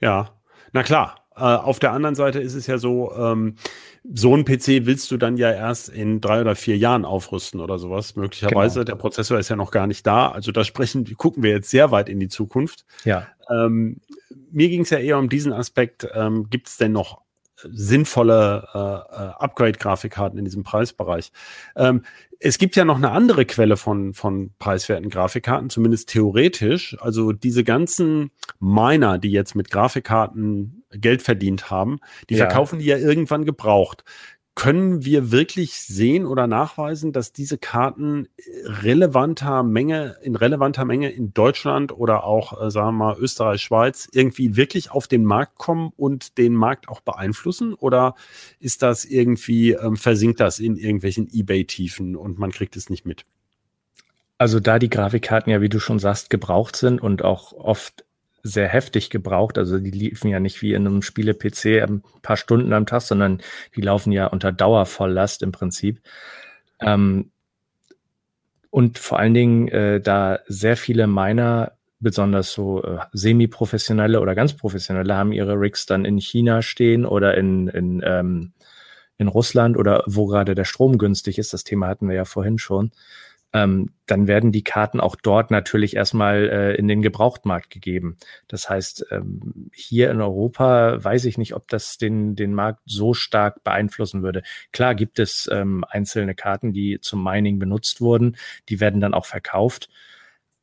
Ja, 0.00 0.38
na 0.72 0.82
klar. 0.82 1.17
Äh, 1.38 1.56
auf 1.56 1.78
der 1.78 1.92
anderen 1.92 2.14
Seite 2.14 2.40
ist 2.40 2.54
es 2.54 2.66
ja 2.66 2.78
so, 2.78 3.12
ähm, 3.16 3.56
so 4.12 4.34
ein 4.34 4.44
PC 4.44 4.86
willst 4.86 5.10
du 5.10 5.16
dann 5.16 5.36
ja 5.36 5.52
erst 5.52 5.88
in 5.88 6.20
drei 6.20 6.40
oder 6.40 6.54
vier 6.54 6.76
Jahren 6.76 7.04
aufrüsten 7.04 7.60
oder 7.60 7.78
sowas. 7.78 8.16
Möglicherweise. 8.16 8.80
Genau. 8.80 8.84
Der 8.84 8.94
Prozessor 8.96 9.38
ist 9.38 9.48
ja 9.48 9.56
noch 9.56 9.70
gar 9.70 9.86
nicht 9.86 10.06
da. 10.06 10.28
Also 10.30 10.52
da 10.52 10.64
sprechen, 10.64 11.04
gucken 11.16 11.42
wir 11.42 11.50
jetzt 11.50 11.70
sehr 11.70 11.90
weit 11.90 12.08
in 12.08 12.20
die 12.20 12.28
Zukunft. 12.28 12.84
Ja. 13.04 13.26
Ähm, 13.50 14.00
mir 14.50 14.68
ging 14.68 14.82
es 14.82 14.90
ja 14.90 14.98
eher 14.98 15.18
um 15.18 15.28
diesen 15.28 15.52
Aspekt. 15.52 16.06
Ähm, 16.14 16.48
Gibt 16.50 16.68
es 16.68 16.76
denn 16.76 16.92
noch 16.92 17.22
sinnvolle 17.64 18.68
äh, 18.74 18.78
äh, 18.78 19.30
Upgrade-Grafikkarten 19.38 20.38
in 20.38 20.44
diesem 20.44 20.62
Preisbereich. 20.62 21.32
Ähm, 21.76 22.02
es 22.40 22.58
gibt 22.58 22.76
ja 22.76 22.84
noch 22.84 22.96
eine 22.96 23.10
andere 23.10 23.44
Quelle 23.46 23.76
von, 23.76 24.14
von 24.14 24.52
preiswerten 24.58 25.10
Grafikkarten, 25.10 25.70
zumindest 25.70 26.08
theoretisch. 26.08 26.96
Also 27.00 27.32
diese 27.32 27.64
ganzen 27.64 28.30
Miner, 28.60 29.18
die 29.18 29.32
jetzt 29.32 29.56
mit 29.56 29.70
Grafikkarten 29.70 30.84
Geld 30.90 31.22
verdient 31.22 31.70
haben, 31.70 31.98
die 32.30 32.36
ja. 32.36 32.46
verkaufen 32.46 32.78
die 32.78 32.86
ja 32.86 32.96
irgendwann 32.96 33.44
gebraucht 33.44 34.04
können 34.58 35.04
wir 35.04 35.30
wirklich 35.30 35.74
sehen 35.74 36.26
oder 36.26 36.48
nachweisen, 36.48 37.12
dass 37.12 37.32
diese 37.32 37.58
Karten 37.58 38.26
relevanter 38.64 39.62
Menge, 39.62 40.16
in 40.22 40.34
relevanter 40.34 40.84
Menge 40.84 41.10
in 41.10 41.32
Deutschland 41.32 41.92
oder 41.92 42.24
auch, 42.24 42.60
äh, 42.60 42.68
sagen 42.68 42.88
wir 42.88 43.04
mal, 43.04 43.16
Österreich, 43.20 43.62
Schweiz 43.62 44.08
irgendwie 44.10 44.56
wirklich 44.56 44.90
auf 44.90 45.06
den 45.06 45.24
Markt 45.24 45.58
kommen 45.58 45.92
und 45.96 46.38
den 46.38 46.54
Markt 46.54 46.88
auch 46.88 47.00
beeinflussen? 47.00 47.72
Oder 47.72 48.16
ist 48.58 48.82
das 48.82 49.04
irgendwie, 49.04 49.74
ähm, 49.74 49.96
versinkt 49.96 50.40
das 50.40 50.58
in 50.58 50.76
irgendwelchen 50.76 51.28
Ebay-Tiefen 51.32 52.16
und 52.16 52.40
man 52.40 52.50
kriegt 52.50 52.74
es 52.74 52.90
nicht 52.90 53.06
mit? 53.06 53.26
Also 54.38 54.58
da 54.58 54.80
die 54.80 54.90
Grafikkarten 54.90 55.52
ja, 55.52 55.60
wie 55.60 55.68
du 55.68 55.78
schon 55.78 56.00
sagst, 56.00 56.30
gebraucht 56.30 56.74
sind 56.74 57.00
und 57.00 57.22
auch 57.22 57.52
oft 57.52 58.04
sehr 58.42 58.68
heftig 58.68 59.10
gebraucht. 59.10 59.58
Also 59.58 59.78
die 59.78 59.90
liefen 59.90 60.28
ja 60.28 60.40
nicht 60.40 60.62
wie 60.62 60.74
in 60.74 60.86
einem 60.86 61.02
Spiele-PC 61.02 61.82
ein 61.82 62.02
paar 62.22 62.36
Stunden 62.36 62.72
am 62.72 62.86
Tag, 62.86 63.02
sondern 63.02 63.40
die 63.76 63.80
laufen 63.80 64.12
ja 64.12 64.26
unter 64.26 64.52
Dauervolllast 64.52 65.42
im 65.42 65.52
Prinzip. 65.52 66.00
Ähm, 66.80 67.30
und 68.70 68.98
vor 68.98 69.18
allen 69.18 69.34
Dingen, 69.34 69.68
äh, 69.68 70.00
da 70.00 70.40
sehr 70.46 70.76
viele 70.76 71.06
Miner, 71.06 71.72
besonders 72.00 72.52
so 72.52 72.82
äh, 72.82 72.98
semi-professionelle 73.12 74.20
oder 74.20 74.34
ganz 74.34 74.54
professionelle, 74.54 75.16
haben 75.16 75.32
ihre 75.32 75.54
Rigs 75.54 75.86
dann 75.86 76.04
in 76.04 76.18
China 76.18 76.62
stehen 76.62 77.04
oder 77.04 77.36
in, 77.36 77.68
in, 77.68 78.02
ähm, 78.04 78.52
in 79.16 79.26
Russland 79.28 79.76
oder 79.76 80.04
wo 80.06 80.26
gerade 80.26 80.54
der 80.54 80.64
Strom 80.64 80.98
günstig 80.98 81.38
ist. 81.38 81.52
Das 81.52 81.64
Thema 81.64 81.88
hatten 81.88 82.08
wir 82.08 82.14
ja 82.14 82.24
vorhin 82.24 82.58
schon 82.58 82.92
ähm, 83.52 83.94
dann 84.06 84.26
werden 84.26 84.52
die 84.52 84.62
Karten 84.62 85.00
auch 85.00 85.16
dort 85.16 85.50
natürlich 85.50 85.96
erstmal 85.96 86.48
äh, 86.48 86.74
in 86.74 86.86
den 86.86 87.00
Gebrauchtmarkt 87.00 87.70
gegeben. 87.70 88.18
Das 88.46 88.68
heißt, 88.68 89.06
ähm, 89.10 89.70
hier 89.72 90.10
in 90.10 90.20
Europa 90.20 91.02
weiß 91.02 91.24
ich 91.24 91.38
nicht, 91.38 91.54
ob 91.54 91.68
das 91.68 91.96
den, 91.96 92.36
den 92.36 92.52
Markt 92.52 92.82
so 92.84 93.14
stark 93.14 93.64
beeinflussen 93.64 94.22
würde. 94.22 94.42
Klar 94.72 94.94
gibt 94.94 95.18
es 95.18 95.48
ähm, 95.50 95.84
einzelne 95.88 96.34
Karten, 96.34 96.72
die 96.72 96.98
zum 97.00 97.22
Mining 97.24 97.58
benutzt 97.58 98.00
wurden, 98.00 98.36
die 98.68 98.80
werden 98.80 99.00
dann 99.00 99.14
auch 99.14 99.26
verkauft. 99.26 99.88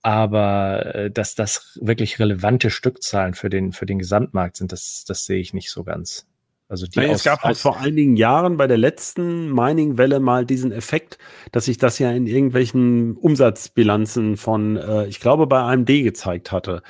Aber 0.04 0.96
äh, 0.96 1.12
dass 1.12 1.34
das 1.34 1.80
wirklich 1.82 2.20
relevante 2.20 2.70
Stückzahlen 2.70 3.34
für 3.34 3.50
den, 3.50 3.72
für 3.72 3.88
den 3.88 3.98
Gesamtmarkt 3.98 4.58
sind, 4.58 4.72
das, 4.72 5.04
das 5.08 5.26
sehe 5.26 5.40
ich 5.40 5.54
nicht 5.54 5.72
so 5.72 5.84
ganz. 5.84 6.28
Also 6.68 6.88
die 6.88 6.98
Nein, 6.98 7.12
es 7.12 7.24
gab 7.24 7.44
halt 7.44 7.58
vor 7.58 7.80
einigen 7.80 8.16
Jahren 8.16 8.58
bei 8.58 8.66
der 8.66 8.78
letzten 8.78 9.54
Mining-Welle 9.54 10.20
mal 10.20 10.46
diesen 10.46 10.72
Effekt, 10.72 11.20
dass 11.52 11.66
sich 11.66 11.78
das 11.78 12.00
ja 12.00 12.10
in 12.12 12.26
irgendwelchen 12.26 13.16
Umsatzbilanzen 13.18 14.36
von, 14.36 14.76
äh, 14.76 15.06
ich 15.06 15.20
glaube, 15.20 15.46
bei 15.46 15.60
AMD 15.60 15.88
gezeigt 15.88 16.52
hatte. 16.52 16.82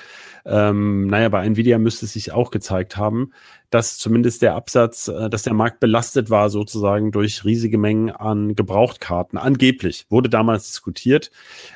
Ähm, 0.45 1.07
naja, 1.07 1.27
bei 1.27 1.45
Nvidia 1.45 1.77
müsste 1.77 2.05
es 2.05 2.13
sich 2.13 2.31
auch 2.31 2.51
gezeigt 2.51 2.95
haben, 2.95 3.33
dass 3.75 3.97
zumindest 3.97 4.41
der 4.41 4.55
Absatz, 4.55 5.09
äh, 5.09 5.29
dass 5.29 5.43
der 5.43 5.53
Markt 5.53 5.81
belastet 5.81 6.29
war 6.29 6.49
sozusagen 6.49 7.11
durch 7.11 7.43
riesige 7.43 7.77
Mengen 7.77 8.09
an 8.09 8.55
Gebrauchtkarten. 8.55 9.37
Angeblich 9.37 10.05
wurde 10.09 10.29
damals 10.29 10.67
diskutiert. 10.67 11.29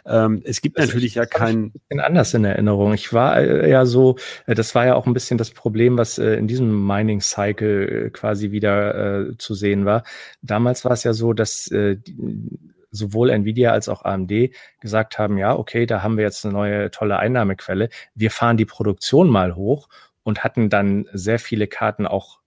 Ähm, 0.06 0.42
es 0.46 0.62
gibt 0.62 0.78
also 0.78 0.88
natürlich 0.88 1.16
ja 1.16 1.26
kein. 1.26 1.74
Ich 1.90 2.02
anders 2.02 2.34
in 2.34 2.46
Erinnerung. 2.46 2.94
Ich 2.94 3.12
war 3.12 3.38
äh, 3.38 3.70
ja 3.70 3.86
so, 3.86 4.16
äh, 4.48 4.56
das 4.56 4.74
war 4.76 4.86
ja 4.86 4.96
auch 4.96 5.08
ein 5.08 5.14
bisschen 5.14 5.38
das 5.38 5.52
Problem, 5.52 5.98
was 5.98 6.18
äh, 6.18 6.36
in 6.36 6.48
diesem 6.48 6.88
Mining 6.88 7.20
Cycle 7.20 8.06
äh, 8.06 8.10
quasi 8.12 8.52
wieder 8.52 9.28
äh, 9.32 9.38
zu 9.38 9.54
sehen 9.54 9.84
war. 9.84 10.04
Damals 10.42 10.86
war 10.86 10.94
es 10.94 11.04
ja 11.04 11.12
so, 11.12 11.34
dass 11.34 11.66
die, 11.70 12.00
sowohl 12.92 13.30
Nvidia 13.30 13.72
als 13.72 13.90
auch 13.90 14.04
AMD 14.04 14.32
gesagt 14.80 15.20
haben, 15.20 15.38
ja, 15.38 15.56
okay, 15.56 15.86
da 15.86 16.02
haben 16.02 16.18
wir 16.18 16.24
jetzt 16.24 16.46
eine 16.46 16.54
neue 16.54 16.92
tolle 16.92 17.20
Einnahmequelle. 17.20 17.90
Wir 18.16 18.32
fahren 18.32 18.58
die 18.58 18.66
Produktion 18.66 19.30
mal 19.30 19.56
hoch 19.56 19.90
und 20.30 20.44
hatten 20.44 20.70
dann 20.70 21.08
sehr 21.12 21.40
viele 21.40 21.66
Karten 21.66 22.06
auch 22.06 22.40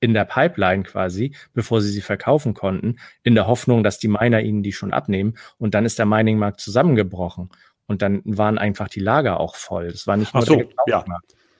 in 0.00 0.14
der 0.14 0.24
Pipeline 0.24 0.82
quasi, 0.82 1.34
bevor 1.52 1.82
sie 1.82 1.90
sie 1.90 2.00
verkaufen 2.00 2.54
konnten, 2.54 2.96
in 3.22 3.34
der 3.34 3.46
Hoffnung, 3.46 3.82
dass 3.82 3.98
die 3.98 4.08
Miner 4.08 4.40
ihnen 4.40 4.62
die 4.62 4.72
schon 4.72 4.94
abnehmen. 4.94 5.36
Und 5.58 5.74
dann 5.74 5.84
ist 5.84 5.98
der 5.98 6.06
Mining-Markt 6.06 6.60
zusammengebrochen. 6.60 7.50
Und 7.86 8.00
dann 8.00 8.22
waren 8.24 8.56
einfach 8.56 8.88
die 8.88 9.00
Lager 9.00 9.40
auch 9.40 9.56
voll. 9.56 9.88
Das 9.90 10.06
war 10.06 10.16
nicht 10.16 10.32
nur 10.32 10.42
Ach 10.42 10.46
so, 10.46 10.56
der 10.56 10.68
ja 10.86 11.04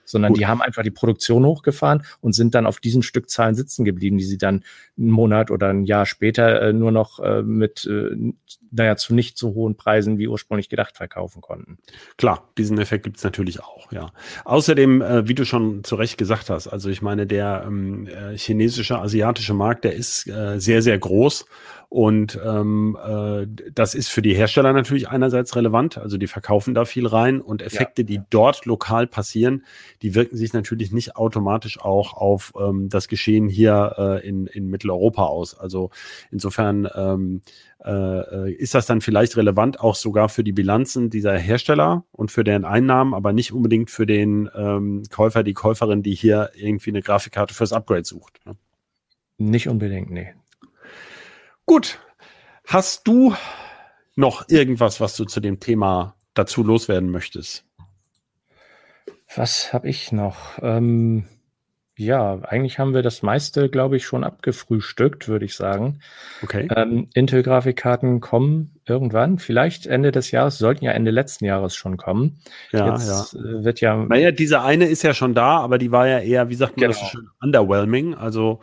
sondern 0.08 0.32
Gut. 0.32 0.40
die 0.40 0.46
haben 0.46 0.62
einfach 0.62 0.82
die 0.82 0.90
Produktion 0.90 1.44
hochgefahren 1.44 2.02
und 2.20 2.34
sind 2.34 2.54
dann 2.54 2.66
auf 2.66 2.80
diesen 2.80 3.02
Stückzahlen 3.02 3.54
sitzen 3.54 3.84
geblieben, 3.84 4.18
die 4.18 4.24
sie 4.24 4.38
dann 4.38 4.64
einen 4.96 5.10
Monat 5.10 5.50
oder 5.50 5.68
ein 5.68 5.84
Jahr 5.84 6.06
später 6.06 6.62
äh, 6.62 6.72
nur 6.72 6.90
noch 6.90 7.20
äh, 7.20 7.42
mit, 7.42 7.86
äh, 7.86 8.16
naja, 8.70 8.96
zu 8.96 9.14
nicht 9.14 9.38
so 9.38 9.54
hohen 9.54 9.76
Preisen 9.76 10.18
wie 10.18 10.28
ursprünglich 10.28 10.68
gedacht 10.68 10.96
verkaufen 10.96 11.40
konnten. 11.40 11.78
Klar, 12.16 12.48
diesen 12.56 12.78
Effekt 12.78 13.04
gibt 13.04 13.18
es 13.18 13.24
natürlich 13.24 13.60
auch, 13.60 13.92
ja. 13.92 14.10
Außerdem, 14.44 15.02
äh, 15.02 15.28
wie 15.28 15.34
du 15.34 15.44
schon 15.44 15.84
zu 15.84 15.96
Recht 15.96 16.18
gesagt 16.18 16.50
hast, 16.50 16.68
also 16.68 16.88
ich 16.88 17.02
meine, 17.02 17.26
der 17.26 17.64
ähm, 17.66 18.06
äh, 18.06 18.36
chinesische, 18.36 18.98
asiatische 18.98 19.54
Markt, 19.54 19.84
der 19.84 19.94
ist 19.94 20.26
äh, 20.26 20.58
sehr, 20.58 20.82
sehr 20.82 20.98
groß 20.98 21.46
und 21.90 22.38
ähm, 22.44 22.98
äh, 23.02 23.46
das 23.72 23.94
ist 23.94 24.08
für 24.08 24.20
die 24.20 24.34
Hersteller 24.34 24.74
natürlich 24.74 25.08
einerseits 25.08 25.56
relevant, 25.56 25.96
also 25.96 26.18
die 26.18 26.26
verkaufen 26.26 26.74
da 26.74 26.84
viel 26.84 27.06
rein 27.06 27.40
und 27.40 27.62
Effekte, 27.62 28.02
ja. 28.02 28.06
die 28.06 28.20
dort 28.28 28.66
lokal 28.66 29.06
passieren, 29.06 29.64
die 30.02 30.14
wirken 30.14 30.36
sich 30.36 30.52
natürlich 30.52 30.92
nicht 30.92 31.16
automatisch 31.16 31.80
auch 31.80 32.14
auf 32.14 32.52
ähm, 32.58 32.88
das 32.88 33.08
Geschehen 33.08 33.48
hier 33.48 33.94
äh, 33.98 34.28
in, 34.28 34.46
in 34.46 34.68
Mitteleuropa 34.68 35.24
aus. 35.24 35.58
Also 35.58 35.90
insofern 36.30 36.88
ähm, 36.94 37.42
äh, 37.84 38.52
ist 38.52 38.74
das 38.74 38.86
dann 38.86 39.00
vielleicht 39.00 39.36
relevant 39.36 39.80
auch 39.80 39.94
sogar 39.94 40.28
für 40.28 40.44
die 40.44 40.52
Bilanzen 40.52 41.10
dieser 41.10 41.36
Hersteller 41.36 42.04
und 42.12 42.30
für 42.30 42.44
deren 42.44 42.64
Einnahmen, 42.64 43.14
aber 43.14 43.32
nicht 43.32 43.52
unbedingt 43.52 43.90
für 43.90 44.06
den 44.06 44.48
ähm, 44.54 45.02
Käufer, 45.10 45.42
die 45.42 45.54
Käuferin, 45.54 46.02
die 46.02 46.14
hier 46.14 46.50
irgendwie 46.54 46.90
eine 46.90 47.02
Grafikkarte 47.02 47.54
fürs 47.54 47.72
Upgrade 47.72 48.04
sucht. 48.04 48.40
Ne? 48.46 48.54
Nicht 49.38 49.68
unbedingt, 49.68 50.10
nee. 50.10 50.34
Gut. 51.66 52.00
Hast 52.66 53.06
du 53.06 53.34
noch 54.16 54.48
irgendwas, 54.48 55.00
was 55.00 55.16
du 55.16 55.24
zu 55.24 55.40
dem 55.40 55.60
Thema 55.60 56.16
dazu 56.34 56.62
loswerden 56.62 57.10
möchtest. 57.10 57.64
Was 59.34 59.72
habe 59.72 59.88
ich 59.88 60.12
noch? 60.12 60.58
Ähm, 60.62 61.24
ja, 61.98 62.38
eigentlich 62.42 62.78
haben 62.78 62.94
wir 62.94 63.02
das 63.02 63.22
meiste, 63.22 63.68
glaube 63.68 63.96
ich, 63.96 64.06
schon 64.06 64.22
abgefrühstückt, 64.22 65.26
würde 65.26 65.44
ich 65.44 65.56
sagen. 65.56 65.98
Okay. 66.44 66.68
Ähm, 66.74 67.08
Intel-Grafikkarten 67.12 68.20
kommen 68.20 68.80
irgendwann, 68.86 69.38
vielleicht 69.38 69.86
Ende 69.86 70.12
des 70.12 70.30
Jahres, 70.30 70.58
sollten 70.58 70.84
ja 70.84 70.92
Ende 70.92 71.10
letzten 71.10 71.44
Jahres 71.44 71.74
schon 71.74 71.96
kommen. 71.96 72.38
Ja, 72.70 72.92
Jetzt 72.92 73.34
ja. 73.34 73.40
Äh, 73.40 73.64
wird 73.64 73.80
ja. 73.80 73.96
Naja, 73.96 74.30
diese 74.30 74.62
eine 74.62 74.86
ist 74.86 75.02
ja 75.02 75.12
schon 75.12 75.34
da, 75.34 75.58
aber 75.58 75.78
die 75.78 75.90
war 75.90 76.06
ja 76.06 76.20
eher, 76.20 76.48
wie 76.48 76.54
sagt 76.54 76.76
man 76.76 76.88
genau. 76.88 77.00
das 77.00 77.10
schön, 77.10 77.28
underwhelming. 77.42 78.14
Also 78.14 78.60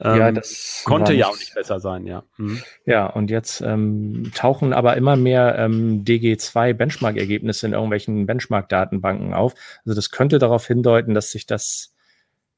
ähm, 0.00 0.18
ja, 0.18 0.32
das 0.32 0.82
konnte 0.84 1.12
ja 1.12 1.28
auch 1.28 1.38
nicht 1.38 1.54
besser 1.54 1.80
sein, 1.80 2.06
ja. 2.06 2.24
Mhm. 2.36 2.62
Ja, 2.86 3.06
und 3.06 3.30
jetzt 3.30 3.60
ähm, 3.60 4.30
tauchen 4.34 4.72
aber 4.72 4.96
immer 4.96 5.16
mehr 5.16 5.56
ähm, 5.58 6.04
DG2 6.04 6.74
Benchmark-Ergebnisse 6.74 7.66
in 7.66 7.72
irgendwelchen 7.72 8.26
Benchmark-Datenbanken 8.26 9.34
auf. 9.34 9.54
Also 9.84 9.94
das 9.94 10.10
könnte 10.10 10.38
darauf 10.38 10.66
hindeuten, 10.66 11.14
dass 11.14 11.30
sich 11.30 11.46
das 11.46 11.94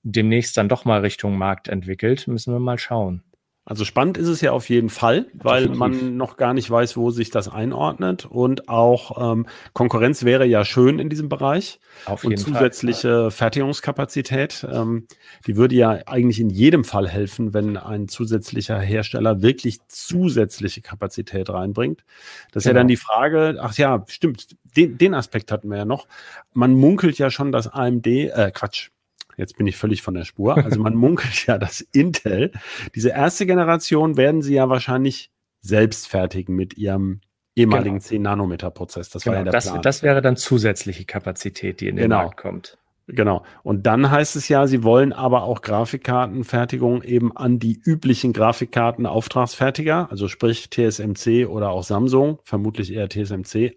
demnächst 0.03 0.57
dann 0.57 0.69
doch 0.69 0.85
mal 0.85 1.01
Richtung 1.01 1.37
Markt 1.37 1.69
entwickelt, 1.69 2.29
müssen 2.29 2.53
wir 2.53 2.61
mal 2.61 2.79
schauen. 2.79 3.23
Also 3.69 3.85
spannend 3.85 4.17
ist 4.17 4.29
es 4.29 4.41
ja 4.41 4.53
auf 4.53 4.69
jeden 4.69 4.91
Fall, 4.91 5.27
weil 5.35 5.69
man 5.69 6.17
noch 6.17 6.37
gar 6.37 6.55
nicht 6.55 6.71
weiß, 6.71 6.97
wo 6.97 7.11
sich 7.11 7.31
das 7.31 7.49
einordnet. 7.49 8.25
Und 8.25 8.69
auch 8.69 9.33
ähm, 9.33 9.47
Konkurrenz 9.73 10.23
wäre 10.23 10.47
ja 10.47 10.65
schön 10.65 11.01
in 11.01 11.09
diesem 11.09 11.29
Bereich. 11.29 11.81
Auf 12.05 12.23
jeden 12.23 12.35
und 12.35 12.39
zusätzliche 12.39 13.23
Fall. 13.23 13.31
Fertigungskapazität, 13.33 14.65
ähm, 14.73 15.09
die 15.49 15.57
würde 15.57 15.75
ja 15.75 15.99
eigentlich 16.07 16.39
in 16.39 16.49
jedem 16.49 16.85
Fall 16.85 17.09
helfen, 17.09 17.55
wenn 17.55 17.77
ein 17.77 18.07
zusätzlicher 18.07 18.79
Hersteller 18.79 19.43
wirklich 19.43 19.81
zusätzliche 19.89 20.81
Kapazität 20.81 21.51
reinbringt. 21.51 22.05
Das 22.53 22.61
ist 22.61 22.69
genau. 22.69 22.71
ja 22.71 22.75
dann 22.75 22.87
genau. 22.87 23.01
die 23.01 23.05
Frage, 23.05 23.59
ach 23.61 23.75
ja, 23.75 24.05
stimmt, 24.07 24.47
den, 24.77 24.97
den 24.97 25.13
Aspekt 25.13 25.51
hatten 25.51 25.69
wir 25.71 25.79
ja 25.79 25.85
noch. 25.85 26.07
Man 26.53 26.73
munkelt 26.75 27.19
ja 27.19 27.31
schon, 27.31 27.51
dass 27.51 27.67
AMD, 27.67 28.07
äh, 28.07 28.53
Quatsch, 28.55 28.91
Jetzt 29.37 29.57
bin 29.57 29.67
ich 29.67 29.77
völlig 29.77 30.03
von 30.03 30.15
der 30.15 30.25
Spur. 30.25 30.57
Also 30.57 30.81
man 30.81 30.95
munkelt 30.97 31.47
ja, 31.47 31.59
dass 31.59 31.81
Intel, 31.81 32.53
diese 32.95 33.11
erste 33.11 33.47
Generation 33.47 34.17
werden 34.17 34.43
sie 34.43 34.55
ja 34.55 34.69
wahrscheinlich 34.69 35.31
selbst 35.61 36.09
fertigen 36.09 36.55
mit 36.55 36.79
ihrem 36.79 37.21
ehemaligen 37.55 37.99
genau. 37.99 38.31
10-Nanometer-Prozess. 38.31 39.11
Das 39.11 39.25
genau, 39.25 39.33
war 39.33 39.39
ja 39.41 39.45
der 39.45 39.53
das, 39.53 39.67
Plan. 39.67 39.83
Das 39.83 40.03
wäre 40.03 40.23
dann 40.23 40.37
zusätzliche 40.37 41.05
Kapazität, 41.05 41.81
die 41.81 41.89
in 41.89 41.97
den 41.97 42.05
genau. 42.05 42.19
Markt 42.19 42.37
kommt. 42.39 42.79
Genau. 43.09 43.45
Und 43.63 43.87
dann 43.87 44.11
heißt 44.11 44.35
es 44.35 44.49
ja, 44.49 44.67
sie 44.67 44.83
wollen 44.83 45.13
aber 45.13 45.45
auch 45.45 45.63
Grafikkartenfertigung 45.63 47.03
eben 47.03 47.37
an 47.37 47.61
die 47.61 47.81
üblichen 47.85 48.33
Grafikkartenauftragsfertiger, 48.33 50.09
also 50.11 50.27
sprich 50.27 50.71
TSMC 50.71 51.47
oder 51.47 51.71
auch 51.71 51.85
Samsung, 51.85 52.41
vermutlich 52.43 52.93
eher 52.93 53.09
TSMC, 53.09 53.77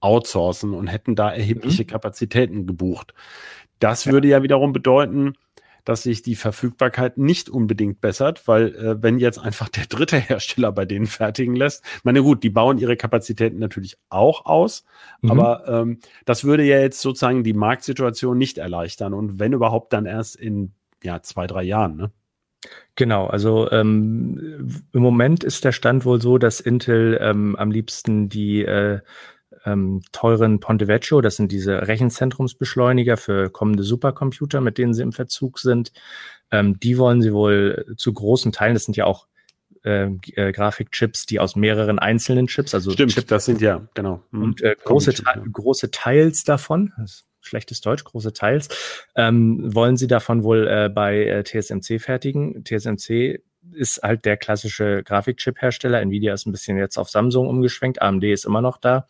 outsourcen 0.00 0.74
und 0.74 0.86
hätten 0.86 1.16
da 1.16 1.30
erhebliche 1.30 1.82
mhm. 1.82 1.88
Kapazitäten 1.88 2.66
gebucht. 2.66 3.14
Das 3.78 4.04
ja. 4.04 4.12
würde 4.12 4.28
ja 4.28 4.42
wiederum 4.42 4.72
bedeuten, 4.72 5.34
dass 5.88 6.02
sich 6.02 6.20
die 6.20 6.36
Verfügbarkeit 6.36 7.16
nicht 7.16 7.48
unbedingt 7.48 8.02
bessert, 8.02 8.46
weil 8.46 8.74
äh, 8.74 9.02
wenn 9.02 9.18
jetzt 9.18 9.38
einfach 9.38 9.70
der 9.70 9.86
dritte 9.86 10.16
Hersteller 10.18 10.70
bei 10.70 10.84
denen 10.84 11.06
fertigen 11.06 11.56
lässt, 11.56 11.82
meine 12.04 12.22
gut, 12.22 12.42
die 12.42 12.50
bauen 12.50 12.76
ihre 12.76 12.96
Kapazitäten 12.96 13.58
natürlich 13.58 13.96
auch 14.10 14.44
aus, 14.44 14.84
mhm. 15.22 15.30
aber 15.30 15.66
ähm, 15.66 16.00
das 16.26 16.44
würde 16.44 16.62
ja 16.64 16.78
jetzt 16.78 17.00
sozusagen 17.00 17.42
die 17.42 17.54
Marktsituation 17.54 18.36
nicht 18.36 18.58
erleichtern 18.58 19.14
und 19.14 19.38
wenn 19.38 19.54
überhaupt 19.54 19.94
dann 19.94 20.04
erst 20.04 20.36
in 20.36 20.72
ja 21.02 21.22
zwei 21.22 21.46
drei 21.46 21.62
Jahren, 21.62 21.96
ne? 21.96 22.10
Genau, 22.96 23.26
also 23.26 23.70
ähm, 23.70 24.82
im 24.92 25.00
Moment 25.00 25.44
ist 25.44 25.64
der 25.64 25.72
Stand 25.72 26.04
wohl 26.04 26.20
so, 26.20 26.36
dass 26.36 26.60
Intel 26.60 27.16
ähm, 27.20 27.54
am 27.56 27.70
liebsten 27.70 28.28
die 28.28 28.64
äh, 28.64 29.00
ähm, 29.64 30.02
teuren 30.12 30.60
Ponte 30.60 30.88
Vecchio, 30.88 31.20
das 31.20 31.36
sind 31.36 31.52
diese 31.52 31.86
Rechenzentrumsbeschleuniger 31.86 33.16
für 33.16 33.50
kommende 33.50 33.82
Supercomputer, 33.82 34.60
mit 34.60 34.78
denen 34.78 34.94
sie 34.94 35.02
im 35.02 35.12
Verzug 35.12 35.58
sind. 35.58 35.92
Ähm, 36.50 36.78
die 36.80 36.98
wollen 36.98 37.22
sie 37.22 37.32
wohl 37.32 37.94
zu 37.96 38.12
großen 38.12 38.52
Teilen, 38.52 38.74
das 38.74 38.84
sind 38.84 38.96
ja 38.96 39.04
auch 39.04 39.26
äh, 39.84 40.10
äh, 40.34 40.52
Grafikchips, 40.52 41.26
die 41.26 41.40
aus 41.40 41.56
mehreren 41.56 41.98
einzelnen 41.98 42.46
Chips, 42.46 42.74
also 42.74 42.90
Stimmt, 42.90 43.12
Chip 43.12 43.26
das 43.28 43.44
sind 43.44 43.60
ja, 43.60 43.86
genau. 43.94 44.22
Mhm. 44.30 44.42
Und 44.42 44.62
äh, 44.62 44.76
große, 44.84 45.14
Te 45.14 45.24
große 45.52 45.90
Teils 45.90 46.44
davon, 46.44 46.92
schlechtes 47.40 47.80
Deutsch, 47.80 48.04
große 48.04 48.32
Teils, 48.32 48.68
ähm, 49.14 49.74
wollen 49.74 49.96
sie 49.96 50.06
davon 50.06 50.42
wohl 50.42 50.66
äh, 50.66 50.88
bei 50.88 51.24
äh, 51.24 51.44
TSMC 51.44 52.00
fertigen. 52.00 52.64
TSMC 52.64 53.40
ist 53.72 54.02
halt 54.02 54.24
der 54.24 54.36
klassische 54.36 55.02
Grafikchip-Hersteller. 55.02 56.00
Nvidia 56.00 56.34
ist 56.34 56.46
ein 56.46 56.52
bisschen 56.52 56.78
jetzt 56.78 56.98
auf 56.98 57.10
Samsung 57.10 57.48
umgeschwenkt, 57.48 58.02
AMD 58.02 58.24
ist 58.24 58.44
immer 58.44 58.60
noch 58.60 58.78
da. 58.78 59.06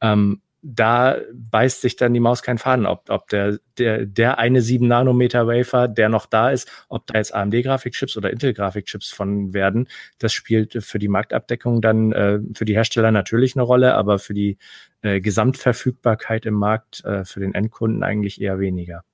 Ähm, 0.00 0.40
da 0.66 1.18
beißt 1.34 1.82
sich 1.82 1.96
dann 1.96 2.14
die 2.14 2.20
Maus 2.20 2.42
keinen 2.42 2.56
Faden, 2.56 2.86
ob, 2.86 3.10
ob 3.10 3.28
der, 3.28 3.58
der, 3.76 4.06
der 4.06 4.38
eine 4.38 4.62
7 4.62 4.88
Nanometer 4.88 5.46
Wafer, 5.46 5.88
der 5.88 6.08
noch 6.08 6.24
da 6.24 6.50
ist, 6.50 6.70
ob 6.88 7.06
da 7.06 7.18
jetzt 7.18 7.34
AMD-Grafikchips 7.34 8.16
oder 8.16 8.30
Intel-Grafikchips 8.30 9.10
von 9.10 9.52
werden, 9.52 9.88
das 10.18 10.32
spielt 10.32 10.82
für 10.82 10.98
die 10.98 11.08
Marktabdeckung 11.08 11.82
dann 11.82 12.12
äh, 12.12 12.40
für 12.54 12.64
die 12.64 12.74
Hersteller 12.74 13.10
natürlich 13.10 13.56
eine 13.56 13.62
Rolle, 13.62 13.94
aber 13.94 14.18
für 14.18 14.32
die 14.32 14.56
äh, 15.02 15.20
Gesamtverfügbarkeit 15.20 16.46
im 16.46 16.54
Markt 16.54 17.04
äh, 17.04 17.26
für 17.26 17.40
den 17.40 17.54
Endkunden 17.54 18.02
eigentlich 18.02 18.40
eher 18.40 18.58
weniger. 18.58 19.04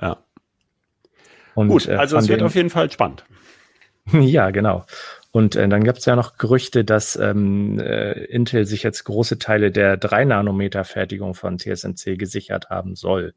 Ja. 0.00 0.24
Und, 1.54 1.68
Gut, 1.68 1.86
äh, 1.86 1.94
also 1.94 2.16
es 2.16 2.28
wird 2.28 2.42
auf 2.42 2.56
jeden 2.56 2.70
Fall 2.70 2.90
spannend. 2.90 3.24
ja, 4.20 4.50
genau. 4.50 4.84
Und 5.30 5.56
äh, 5.56 5.68
dann 5.68 5.84
gab 5.84 5.96
es 5.96 6.06
ja 6.06 6.16
noch 6.16 6.38
Gerüchte, 6.38 6.84
dass 6.84 7.16
ähm, 7.16 7.78
äh, 7.78 8.12
Intel 8.24 8.66
sich 8.66 8.82
jetzt 8.82 9.04
große 9.04 9.38
Teile 9.38 9.70
der 9.70 10.00
3-Nanometer-Fertigung 10.00 11.34
von 11.34 11.58
TSMC 11.58 12.16
gesichert 12.16 12.70
haben 12.70 12.96
soll. 12.96 13.34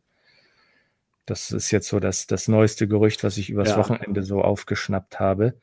Das 1.26 1.52
ist 1.52 1.72
jetzt 1.72 1.90
so 1.90 2.00
das, 2.00 2.28
das 2.28 2.48
neueste 2.48 2.88
Gerücht, 2.88 3.24
was 3.24 3.38
ich 3.38 3.50
übers 3.50 3.70
ja. 3.70 3.78
Wochenende 3.78 4.24
so 4.24 4.42
aufgeschnappt 4.42 5.20
habe. 5.20 5.54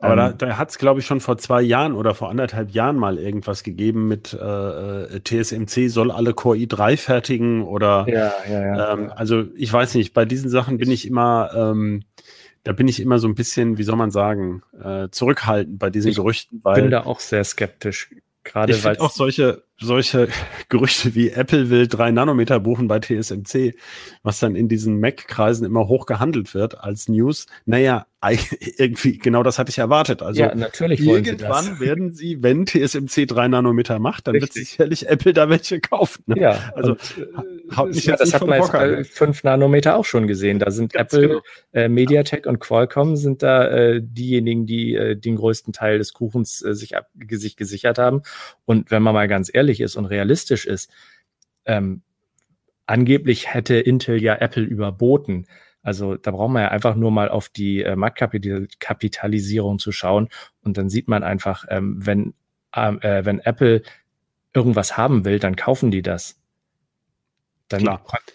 Aber 0.00 0.12
ähm, 0.12 0.18
da, 0.38 0.46
da 0.46 0.58
hat 0.58 0.70
es, 0.70 0.78
glaube 0.78 1.00
ich, 1.00 1.06
schon 1.06 1.20
vor 1.20 1.36
zwei 1.38 1.60
Jahren 1.60 1.94
oder 1.94 2.14
vor 2.14 2.30
anderthalb 2.30 2.70
Jahren 2.70 2.96
mal 2.96 3.18
irgendwas 3.18 3.62
gegeben 3.62 4.08
mit 4.08 4.32
äh, 4.32 5.02
äh 5.16 5.20
TSMC 5.20 5.90
soll 5.90 6.10
alle 6.10 6.32
Core 6.32 6.56
i3 6.56 6.96
fertigen 6.96 7.62
oder 7.62 8.06
ja, 8.08 8.32
ja, 8.48 8.60
ja. 8.66 8.92
Ähm, 8.92 9.12
also 9.14 9.44
ich 9.54 9.72
weiß 9.72 9.94
nicht, 9.94 10.14
bei 10.14 10.24
diesen 10.24 10.48
Sachen 10.50 10.78
bin 10.78 10.90
ich 10.90 11.06
immer 11.06 11.50
ähm, 11.54 12.04
da 12.64 12.72
bin 12.72 12.88
ich 12.88 13.00
immer 13.00 13.18
so 13.18 13.28
ein 13.28 13.34
bisschen, 13.34 13.78
wie 13.78 13.82
soll 13.82 13.96
man 13.96 14.10
sagen, 14.10 14.62
äh, 14.82 15.08
zurückhaltend 15.10 15.78
bei 15.78 15.90
diesen 15.90 16.10
ich 16.10 16.16
Gerüchten. 16.16 16.60
Weil 16.62 16.82
bin 16.82 16.90
da 16.90 17.04
auch 17.04 17.20
sehr 17.20 17.44
skeptisch. 17.44 18.10
Gerade 18.44 18.82
weil 18.84 18.98
auch 18.98 19.10
solche, 19.10 19.64
solche 19.80 20.28
Gerüchte 20.68 21.14
wie 21.14 21.30
Apple 21.30 21.70
will 21.70 21.88
drei 21.88 22.10
Nanometer 22.10 22.60
buchen 22.60 22.88
bei 22.88 23.00
TSMC, 23.00 23.74
was 24.22 24.38
dann 24.38 24.54
in 24.54 24.68
diesen 24.68 25.00
Mac-Kreisen 25.00 25.66
immer 25.66 25.88
hoch 25.88 26.06
gehandelt 26.06 26.54
wird 26.54 26.78
als 26.78 27.08
News. 27.08 27.46
Naja, 27.64 28.06
irgendwie, 28.76 29.16
genau 29.16 29.42
das 29.42 29.58
hatte 29.58 29.70
ich 29.70 29.78
erwartet. 29.78 30.22
Also 30.22 30.42
ja, 30.42 30.54
natürlich 30.54 31.00
irgendwann 31.00 31.64
sie 31.64 31.80
werden 31.80 32.12
sie, 32.12 32.42
wenn 32.42 32.66
TSMC 32.66 33.26
drei 33.26 33.48
Nanometer 33.48 33.98
macht, 33.98 34.26
dann 34.26 34.34
Richtig. 34.34 34.56
wird 34.56 34.66
sicherlich 34.66 35.08
Apple 35.08 35.32
da 35.32 35.48
welche 35.48 35.80
kaufen. 35.80 36.24
Ne? 36.26 36.38
Ja, 36.38 36.72
also 36.74 36.92
und, 36.92 37.78
äh, 37.78 37.84
mich 37.86 38.04
jetzt 38.04 38.20
das 38.20 38.34
hat 38.34 38.46
man 38.46 38.60
jetzt 38.60 38.72
bei 38.72 39.04
fünf 39.04 39.42
Nanometer 39.42 39.96
auch 39.96 40.04
schon 40.04 40.26
gesehen. 40.26 40.58
Da 40.58 40.70
sind 40.70 40.92
Ganz 40.92 41.14
Apple, 41.14 41.28
genau. 41.28 41.40
äh, 41.72 41.88
MediaTek 41.88 42.46
und 42.46 42.58
Qualcomm 42.58 43.16
sind 43.16 43.42
da 43.42 43.66
äh, 43.68 44.00
diejenigen, 44.02 44.66
die 44.66 44.94
äh, 44.94 45.16
den 45.16 45.36
größten 45.36 45.72
Teil 45.72 45.96
des 45.96 46.12
Kuchens 46.12 46.62
äh, 46.62 46.74
sich, 46.74 46.98
ab, 46.98 47.06
sich 47.30 47.56
gesichert 47.56 47.98
haben. 47.98 48.20
Und 48.66 48.90
wenn 48.90 49.02
man 49.02 49.14
mal 49.14 49.28
ganz 49.28 49.50
ehrlich 49.52 49.69
ist 49.78 49.94
und 49.94 50.06
realistisch 50.06 50.66
ist, 50.66 50.90
ähm, 51.64 52.02
angeblich 52.86 53.54
hätte 53.54 53.76
Intel 53.76 54.20
ja 54.20 54.34
Apple 54.34 54.64
überboten. 54.64 55.46
Also 55.82 56.16
da 56.16 56.32
braucht 56.32 56.50
man 56.50 56.62
ja 56.62 56.68
einfach 56.70 56.96
nur 56.96 57.12
mal 57.12 57.28
auf 57.28 57.48
die 57.48 57.82
äh, 57.82 57.94
Marktkapitalisierung 57.94 59.78
zu 59.78 59.92
schauen 59.92 60.28
und 60.62 60.76
dann 60.76 60.90
sieht 60.90 61.06
man 61.06 61.22
einfach, 61.22 61.64
ähm, 61.68 62.04
wenn, 62.04 62.34
ähm, 62.74 63.00
äh, 63.00 63.24
wenn 63.24 63.38
Apple 63.38 63.82
irgendwas 64.52 64.96
haben 64.96 65.24
will, 65.24 65.38
dann 65.38 65.54
kaufen 65.54 65.90
die 65.90 66.02
das. 66.02 66.40
Dann, 67.68 67.84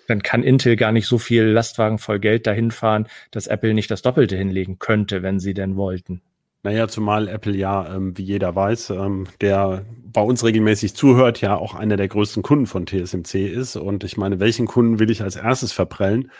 dann 0.08 0.24
kann 0.24 0.43
Intel 0.43 0.78
gar 0.78 0.93
nicht 0.93 1.08
so 1.08 1.17
viel 1.17 1.43
Lastwagen 1.43 1.98
voll 1.98 2.19
Geld 2.19 2.48
dahin 2.48 2.71
fahren, 2.71 3.08
dass 3.32 3.48
Apple 3.48 3.74
nicht 3.74 3.91
das 3.91 4.02
Doppelte 4.02 4.38
hinlegen 4.38 4.80
könnte, 4.80 5.24
wenn 5.24 5.41
sie 5.41 5.54
denn 5.54 5.76
wollten. 5.76 6.21
Naja, 6.65 6.88
zumal 6.88 7.28
Apple 7.28 7.56
ja, 7.56 7.95
ähm, 7.95 8.17
wie 8.17 8.23
jeder 8.23 8.56
weiß, 8.56 8.90
ähm, 8.90 9.27
der 9.40 9.85
bei 10.12 10.21
uns 10.21 10.44
regelmäßig 10.44 10.96
zuhört, 10.96 11.40
ja 11.40 11.56
auch 11.56 11.75
einer 11.75 11.96
der 11.96 12.08
größten 12.08 12.42
Kunden 12.42 12.65
von 12.65 12.87
TSMC 12.87 13.48
ist. 13.48 13.75
Und 13.75 14.04
ich 14.04 14.17
meine, 14.17 14.40
welchen 14.40 14.65
Kunden 14.65 14.98
will 14.98 15.12
ich 15.12 15.21
als 15.21 15.35
erstes 15.35 15.73
verprellen? 15.73 16.31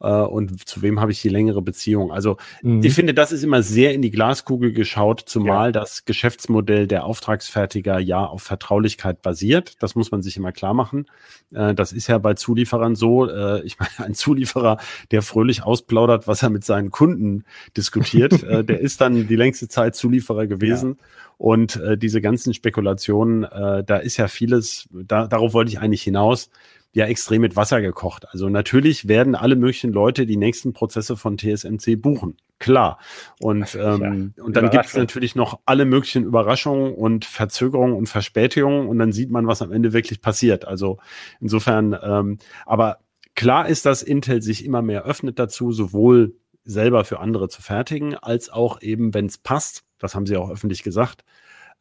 Äh, 0.00 0.08
und 0.08 0.66
zu 0.66 0.82
wem 0.82 1.00
habe 1.00 1.12
ich 1.12 1.20
die 1.22 1.28
längere 1.28 1.62
Beziehung. 1.62 2.12
Also 2.12 2.36
mhm. 2.62 2.82
ich 2.82 2.94
finde, 2.94 3.14
das 3.14 3.32
ist 3.32 3.42
immer 3.42 3.62
sehr 3.62 3.94
in 3.94 4.02
die 4.02 4.10
Glaskugel 4.10 4.72
geschaut, 4.72 5.22
zumal 5.26 5.68
ja. 5.68 5.72
das 5.72 6.04
Geschäftsmodell 6.04 6.86
der 6.86 7.04
Auftragsfertiger 7.04 7.98
ja 7.98 8.24
auf 8.24 8.42
Vertraulichkeit 8.42 9.22
basiert. 9.22 9.74
Das 9.80 9.94
muss 9.94 10.10
man 10.10 10.22
sich 10.22 10.36
immer 10.36 10.52
klar 10.52 10.74
machen. 10.74 11.06
Äh, 11.52 11.74
das 11.74 11.92
ist 11.92 12.06
ja 12.06 12.18
bei 12.18 12.34
Zulieferern 12.34 12.96
so. 12.96 13.28
Äh, 13.28 13.62
ich 13.62 13.78
meine, 13.78 14.08
ein 14.08 14.14
Zulieferer, 14.14 14.78
der 15.10 15.22
fröhlich 15.22 15.62
ausplaudert, 15.62 16.26
was 16.26 16.42
er 16.42 16.50
mit 16.50 16.64
seinen 16.64 16.90
Kunden 16.90 17.44
diskutiert, 17.76 18.42
der 18.42 18.80
ist 18.80 19.00
dann 19.00 19.26
die 19.26 19.36
längste 19.36 19.68
Zeit 19.68 19.94
Zulieferer 19.94 20.46
gewesen. 20.46 20.96
Ja. 20.98 21.06
Und 21.38 21.80
diese 21.96 22.20
ganzen 22.20 22.52
Spekulationen, 22.52 23.42
da 23.42 23.96
ist 23.96 24.18
ja 24.18 24.28
vieles, 24.28 24.90
da, 24.92 25.26
darauf 25.26 25.54
wollte 25.54 25.70
ich 25.70 25.80
eigentlich 25.80 26.02
hinaus, 26.02 26.50
ja 26.92 27.06
extrem 27.06 27.42
mit 27.42 27.56
Wasser 27.56 27.80
gekocht. 27.80 28.26
Also 28.30 28.48
natürlich 28.48 29.06
werden 29.06 29.34
alle 29.34 29.56
möglichen 29.56 29.92
Leute 29.92 30.26
die 30.26 30.36
nächsten 30.36 30.72
Prozesse 30.72 31.16
von 31.16 31.38
TSMC 31.38 31.96
buchen. 31.96 32.36
Klar. 32.58 32.98
Und, 33.40 33.74
ähm, 33.80 34.34
ja, 34.36 34.44
und 34.44 34.56
dann 34.56 34.70
gibt 34.70 34.86
es 34.86 34.94
natürlich 34.94 35.34
noch 35.34 35.60
alle 35.66 35.84
möglichen 35.84 36.24
Überraschungen 36.24 36.92
und 36.94 37.24
Verzögerungen 37.24 37.94
und 37.94 38.08
Verspätungen 38.08 38.88
und 38.88 38.98
dann 38.98 39.12
sieht 39.12 39.30
man, 39.30 39.46
was 39.46 39.62
am 39.62 39.72
Ende 39.72 39.92
wirklich 39.92 40.20
passiert. 40.20 40.66
Also 40.66 40.98
insofern, 41.40 41.96
ähm, 42.02 42.38
aber 42.66 42.98
klar 43.34 43.68
ist, 43.68 43.86
dass 43.86 44.02
Intel 44.02 44.42
sich 44.42 44.64
immer 44.64 44.82
mehr 44.82 45.04
öffnet 45.04 45.38
dazu, 45.38 45.72
sowohl 45.72 46.34
selber 46.64 47.04
für 47.04 47.20
andere 47.20 47.48
zu 47.48 47.62
fertigen, 47.62 48.14
als 48.14 48.50
auch 48.50 48.82
eben, 48.82 49.14
wenn 49.14 49.26
es 49.26 49.38
passt, 49.38 49.84
das 49.98 50.14
haben 50.14 50.26
sie 50.26 50.36
auch 50.36 50.50
öffentlich 50.50 50.82
gesagt, 50.82 51.24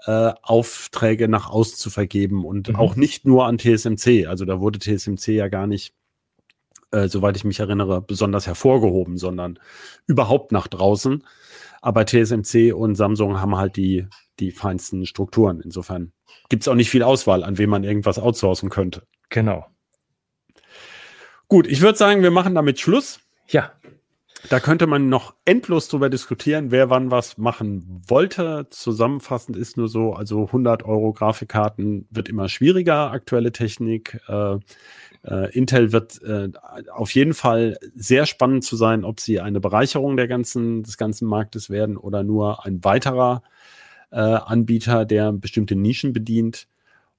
äh, 0.05 0.31
Aufträge 0.41 1.27
nach 1.27 1.49
außen 1.49 1.77
zu 1.77 1.89
vergeben 1.89 2.45
und 2.45 2.69
mhm. 2.69 2.75
auch 2.75 2.95
nicht 2.95 3.25
nur 3.25 3.45
an 3.45 3.57
TSMC. 3.57 4.27
Also 4.27 4.45
da 4.45 4.59
wurde 4.59 4.79
TSMC 4.79 5.29
ja 5.29 5.47
gar 5.47 5.67
nicht, 5.67 5.93
äh, 6.91 7.07
soweit 7.07 7.35
ich 7.37 7.43
mich 7.43 7.59
erinnere, 7.59 8.01
besonders 8.01 8.47
hervorgehoben, 8.47 9.17
sondern 9.17 9.59
überhaupt 10.07 10.51
nach 10.51 10.67
draußen. 10.67 11.23
Aber 11.81 12.05
TSMC 12.05 12.73
und 12.73 12.95
Samsung 12.95 13.39
haben 13.39 13.55
halt 13.55 13.77
die, 13.77 14.07
die 14.39 14.51
feinsten 14.51 15.05
Strukturen. 15.05 15.61
Insofern 15.61 16.11
gibt 16.49 16.63
es 16.63 16.67
auch 16.67 16.75
nicht 16.75 16.89
viel 16.89 17.03
Auswahl, 17.03 17.43
an 17.43 17.57
wem 17.57 17.69
man 17.69 17.83
irgendwas 17.83 18.19
outsourcen 18.19 18.69
könnte. 18.69 19.03
Genau. 19.29 19.65
Gut, 21.47 21.67
ich 21.67 21.81
würde 21.81 21.97
sagen, 21.97 22.21
wir 22.21 22.31
machen 22.31 22.55
damit 22.55 22.79
Schluss. 22.79 23.19
Ja. 23.47 23.71
Da 24.47 24.59
könnte 24.61 24.87
man 24.87 25.09
noch 25.09 25.33
endlos 25.43 25.89
drüber 25.89 26.09
diskutieren, 26.09 26.71
wer 26.71 26.89
wann 26.89 27.11
was 27.11 27.37
machen 27.37 28.01
wollte. 28.07 28.67
Zusammenfassend 28.69 29.57
ist 29.57 29.75
nur 29.75 29.89
so, 29.89 30.13
also 30.13 30.45
100 30.45 30.85
Euro 30.85 31.11
Grafikkarten 31.11 32.07
wird 32.09 32.29
immer 32.29 32.47
schwieriger, 32.47 33.11
aktuelle 33.11 33.51
Technik. 33.51 34.21
Äh, 34.29 34.59
äh, 35.23 35.51
Intel 35.51 35.91
wird 35.91 36.21
äh, 36.23 36.49
auf 36.93 37.11
jeden 37.13 37.33
Fall 37.33 37.77
sehr 37.93 38.25
spannend 38.25 38.63
zu 38.63 38.77
sein, 38.77 39.03
ob 39.03 39.19
sie 39.19 39.41
eine 39.41 39.59
Bereicherung 39.59 40.15
der 40.15 40.29
ganzen, 40.29 40.83
des 40.83 40.97
ganzen 40.97 41.27
Marktes 41.27 41.69
werden 41.69 41.97
oder 41.97 42.23
nur 42.23 42.65
ein 42.65 42.83
weiterer 42.83 43.43
äh, 44.11 44.19
Anbieter, 44.19 45.05
der 45.05 45.33
bestimmte 45.33 45.75
Nischen 45.75 46.13
bedient. 46.13 46.67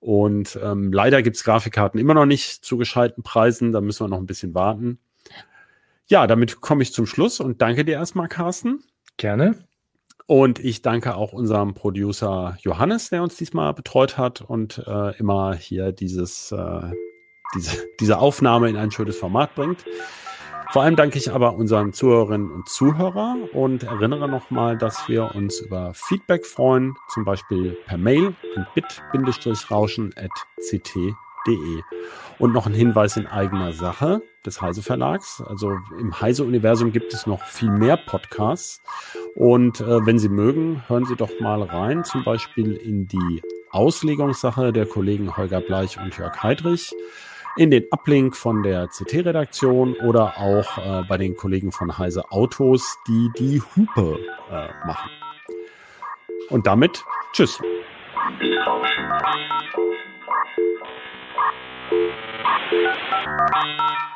Und 0.00 0.58
ähm, 0.62 0.92
leider 0.92 1.22
gibt 1.22 1.36
es 1.36 1.44
Grafikkarten 1.44 2.00
immer 2.00 2.14
noch 2.14 2.24
nicht 2.24 2.64
zu 2.64 2.78
gescheiten 2.78 3.22
Preisen, 3.22 3.72
da 3.72 3.82
müssen 3.82 4.04
wir 4.04 4.08
noch 4.08 4.18
ein 4.18 4.26
bisschen 4.26 4.54
warten. 4.54 4.98
Ja, 6.10 6.26
damit 6.26 6.60
komme 6.60 6.82
ich 6.82 6.92
zum 6.92 7.06
Schluss 7.06 7.38
und 7.38 7.62
danke 7.62 7.84
dir 7.84 7.92
erstmal, 7.92 8.26
Carsten. 8.26 8.82
Gerne. 9.16 9.64
Und 10.26 10.58
ich 10.58 10.82
danke 10.82 11.14
auch 11.14 11.32
unserem 11.32 11.74
Producer 11.74 12.58
Johannes, 12.62 13.10
der 13.10 13.22
uns 13.22 13.36
diesmal 13.36 13.72
betreut 13.74 14.18
hat 14.18 14.40
und 14.40 14.82
äh, 14.88 15.16
immer 15.18 15.54
hier 15.54 15.92
dieses, 15.92 16.50
äh, 16.50 16.90
diese, 17.54 17.86
diese 18.00 18.18
Aufnahme 18.18 18.68
in 18.68 18.76
ein 18.76 18.90
schönes 18.90 19.16
Format 19.16 19.54
bringt. 19.54 19.84
Vor 20.72 20.82
allem 20.82 20.96
danke 20.96 21.16
ich 21.16 21.30
aber 21.30 21.54
unseren 21.54 21.92
Zuhörerinnen 21.92 22.50
und 22.50 22.68
Zuhörer 22.68 23.36
und 23.52 23.84
erinnere 23.84 24.28
nochmal, 24.28 24.76
dass 24.76 25.08
wir 25.08 25.36
uns 25.36 25.60
über 25.60 25.94
Feedback 25.94 26.44
freuen, 26.44 26.96
zum 27.14 27.24
Beispiel 27.24 27.78
per 27.86 27.98
Mail 27.98 28.34
an 28.56 28.66
bit-rauschen.ct.de. 28.74 31.12
Und 32.38 32.52
noch 32.52 32.66
ein 32.66 32.74
Hinweis 32.74 33.16
in 33.16 33.26
eigener 33.26 33.72
Sache 33.72 34.22
des 34.44 34.62
Heise 34.62 34.82
Verlags. 34.82 35.42
Also 35.46 35.76
im 35.98 36.20
Heise 36.20 36.44
Universum 36.44 36.92
gibt 36.92 37.12
es 37.12 37.26
noch 37.26 37.42
viel 37.42 37.70
mehr 37.70 37.96
Podcasts. 37.96 38.82
Und 39.34 39.80
äh, 39.80 40.06
wenn 40.06 40.18
Sie 40.18 40.28
mögen, 40.28 40.82
hören 40.88 41.04
Sie 41.04 41.16
doch 41.16 41.30
mal 41.40 41.62
rein, 41.62 42.04
zum 42.04 42.24
Beispiel 42.24 42.74
in 42.74 43.06
die 43.06 43.42
Auslegungssache 43.70 44.72
der 44.72 44.86
Kollegen 44.86 45.36
Holger 45.36 45.60
Bleich 45.60 45.98
und 45.98 46.16
Jörg 46.16 46.42
Heidrich, 46.42 46.92
in 47.56 47.70
den 47.70 47.84
Uplink 47.90 48.36
von 48.36 48.62
der 48.62 48.88
CT-Redaktion 48.88 49.94
oder 49.94 50.38
auch 50.38 50.78
äh, 50.78 51.02
bei 51.08 51.18
den 51.18 51.36
Kollegen 51.36 51.72
von 51.72 51.98
Heise 51.98 52.30
Autos, 52.30 52.98
die 53.06 53.30
die 53.38 53.62
Hupe 53.76 54.18
äh, 54.50 54.86
machen. 54.86 55.10
Und 56.48 56.66
damit, 56.66 57.04
tschüss. 57.32 57.60
Thank 61.90 62.14
you. 62.72 64.09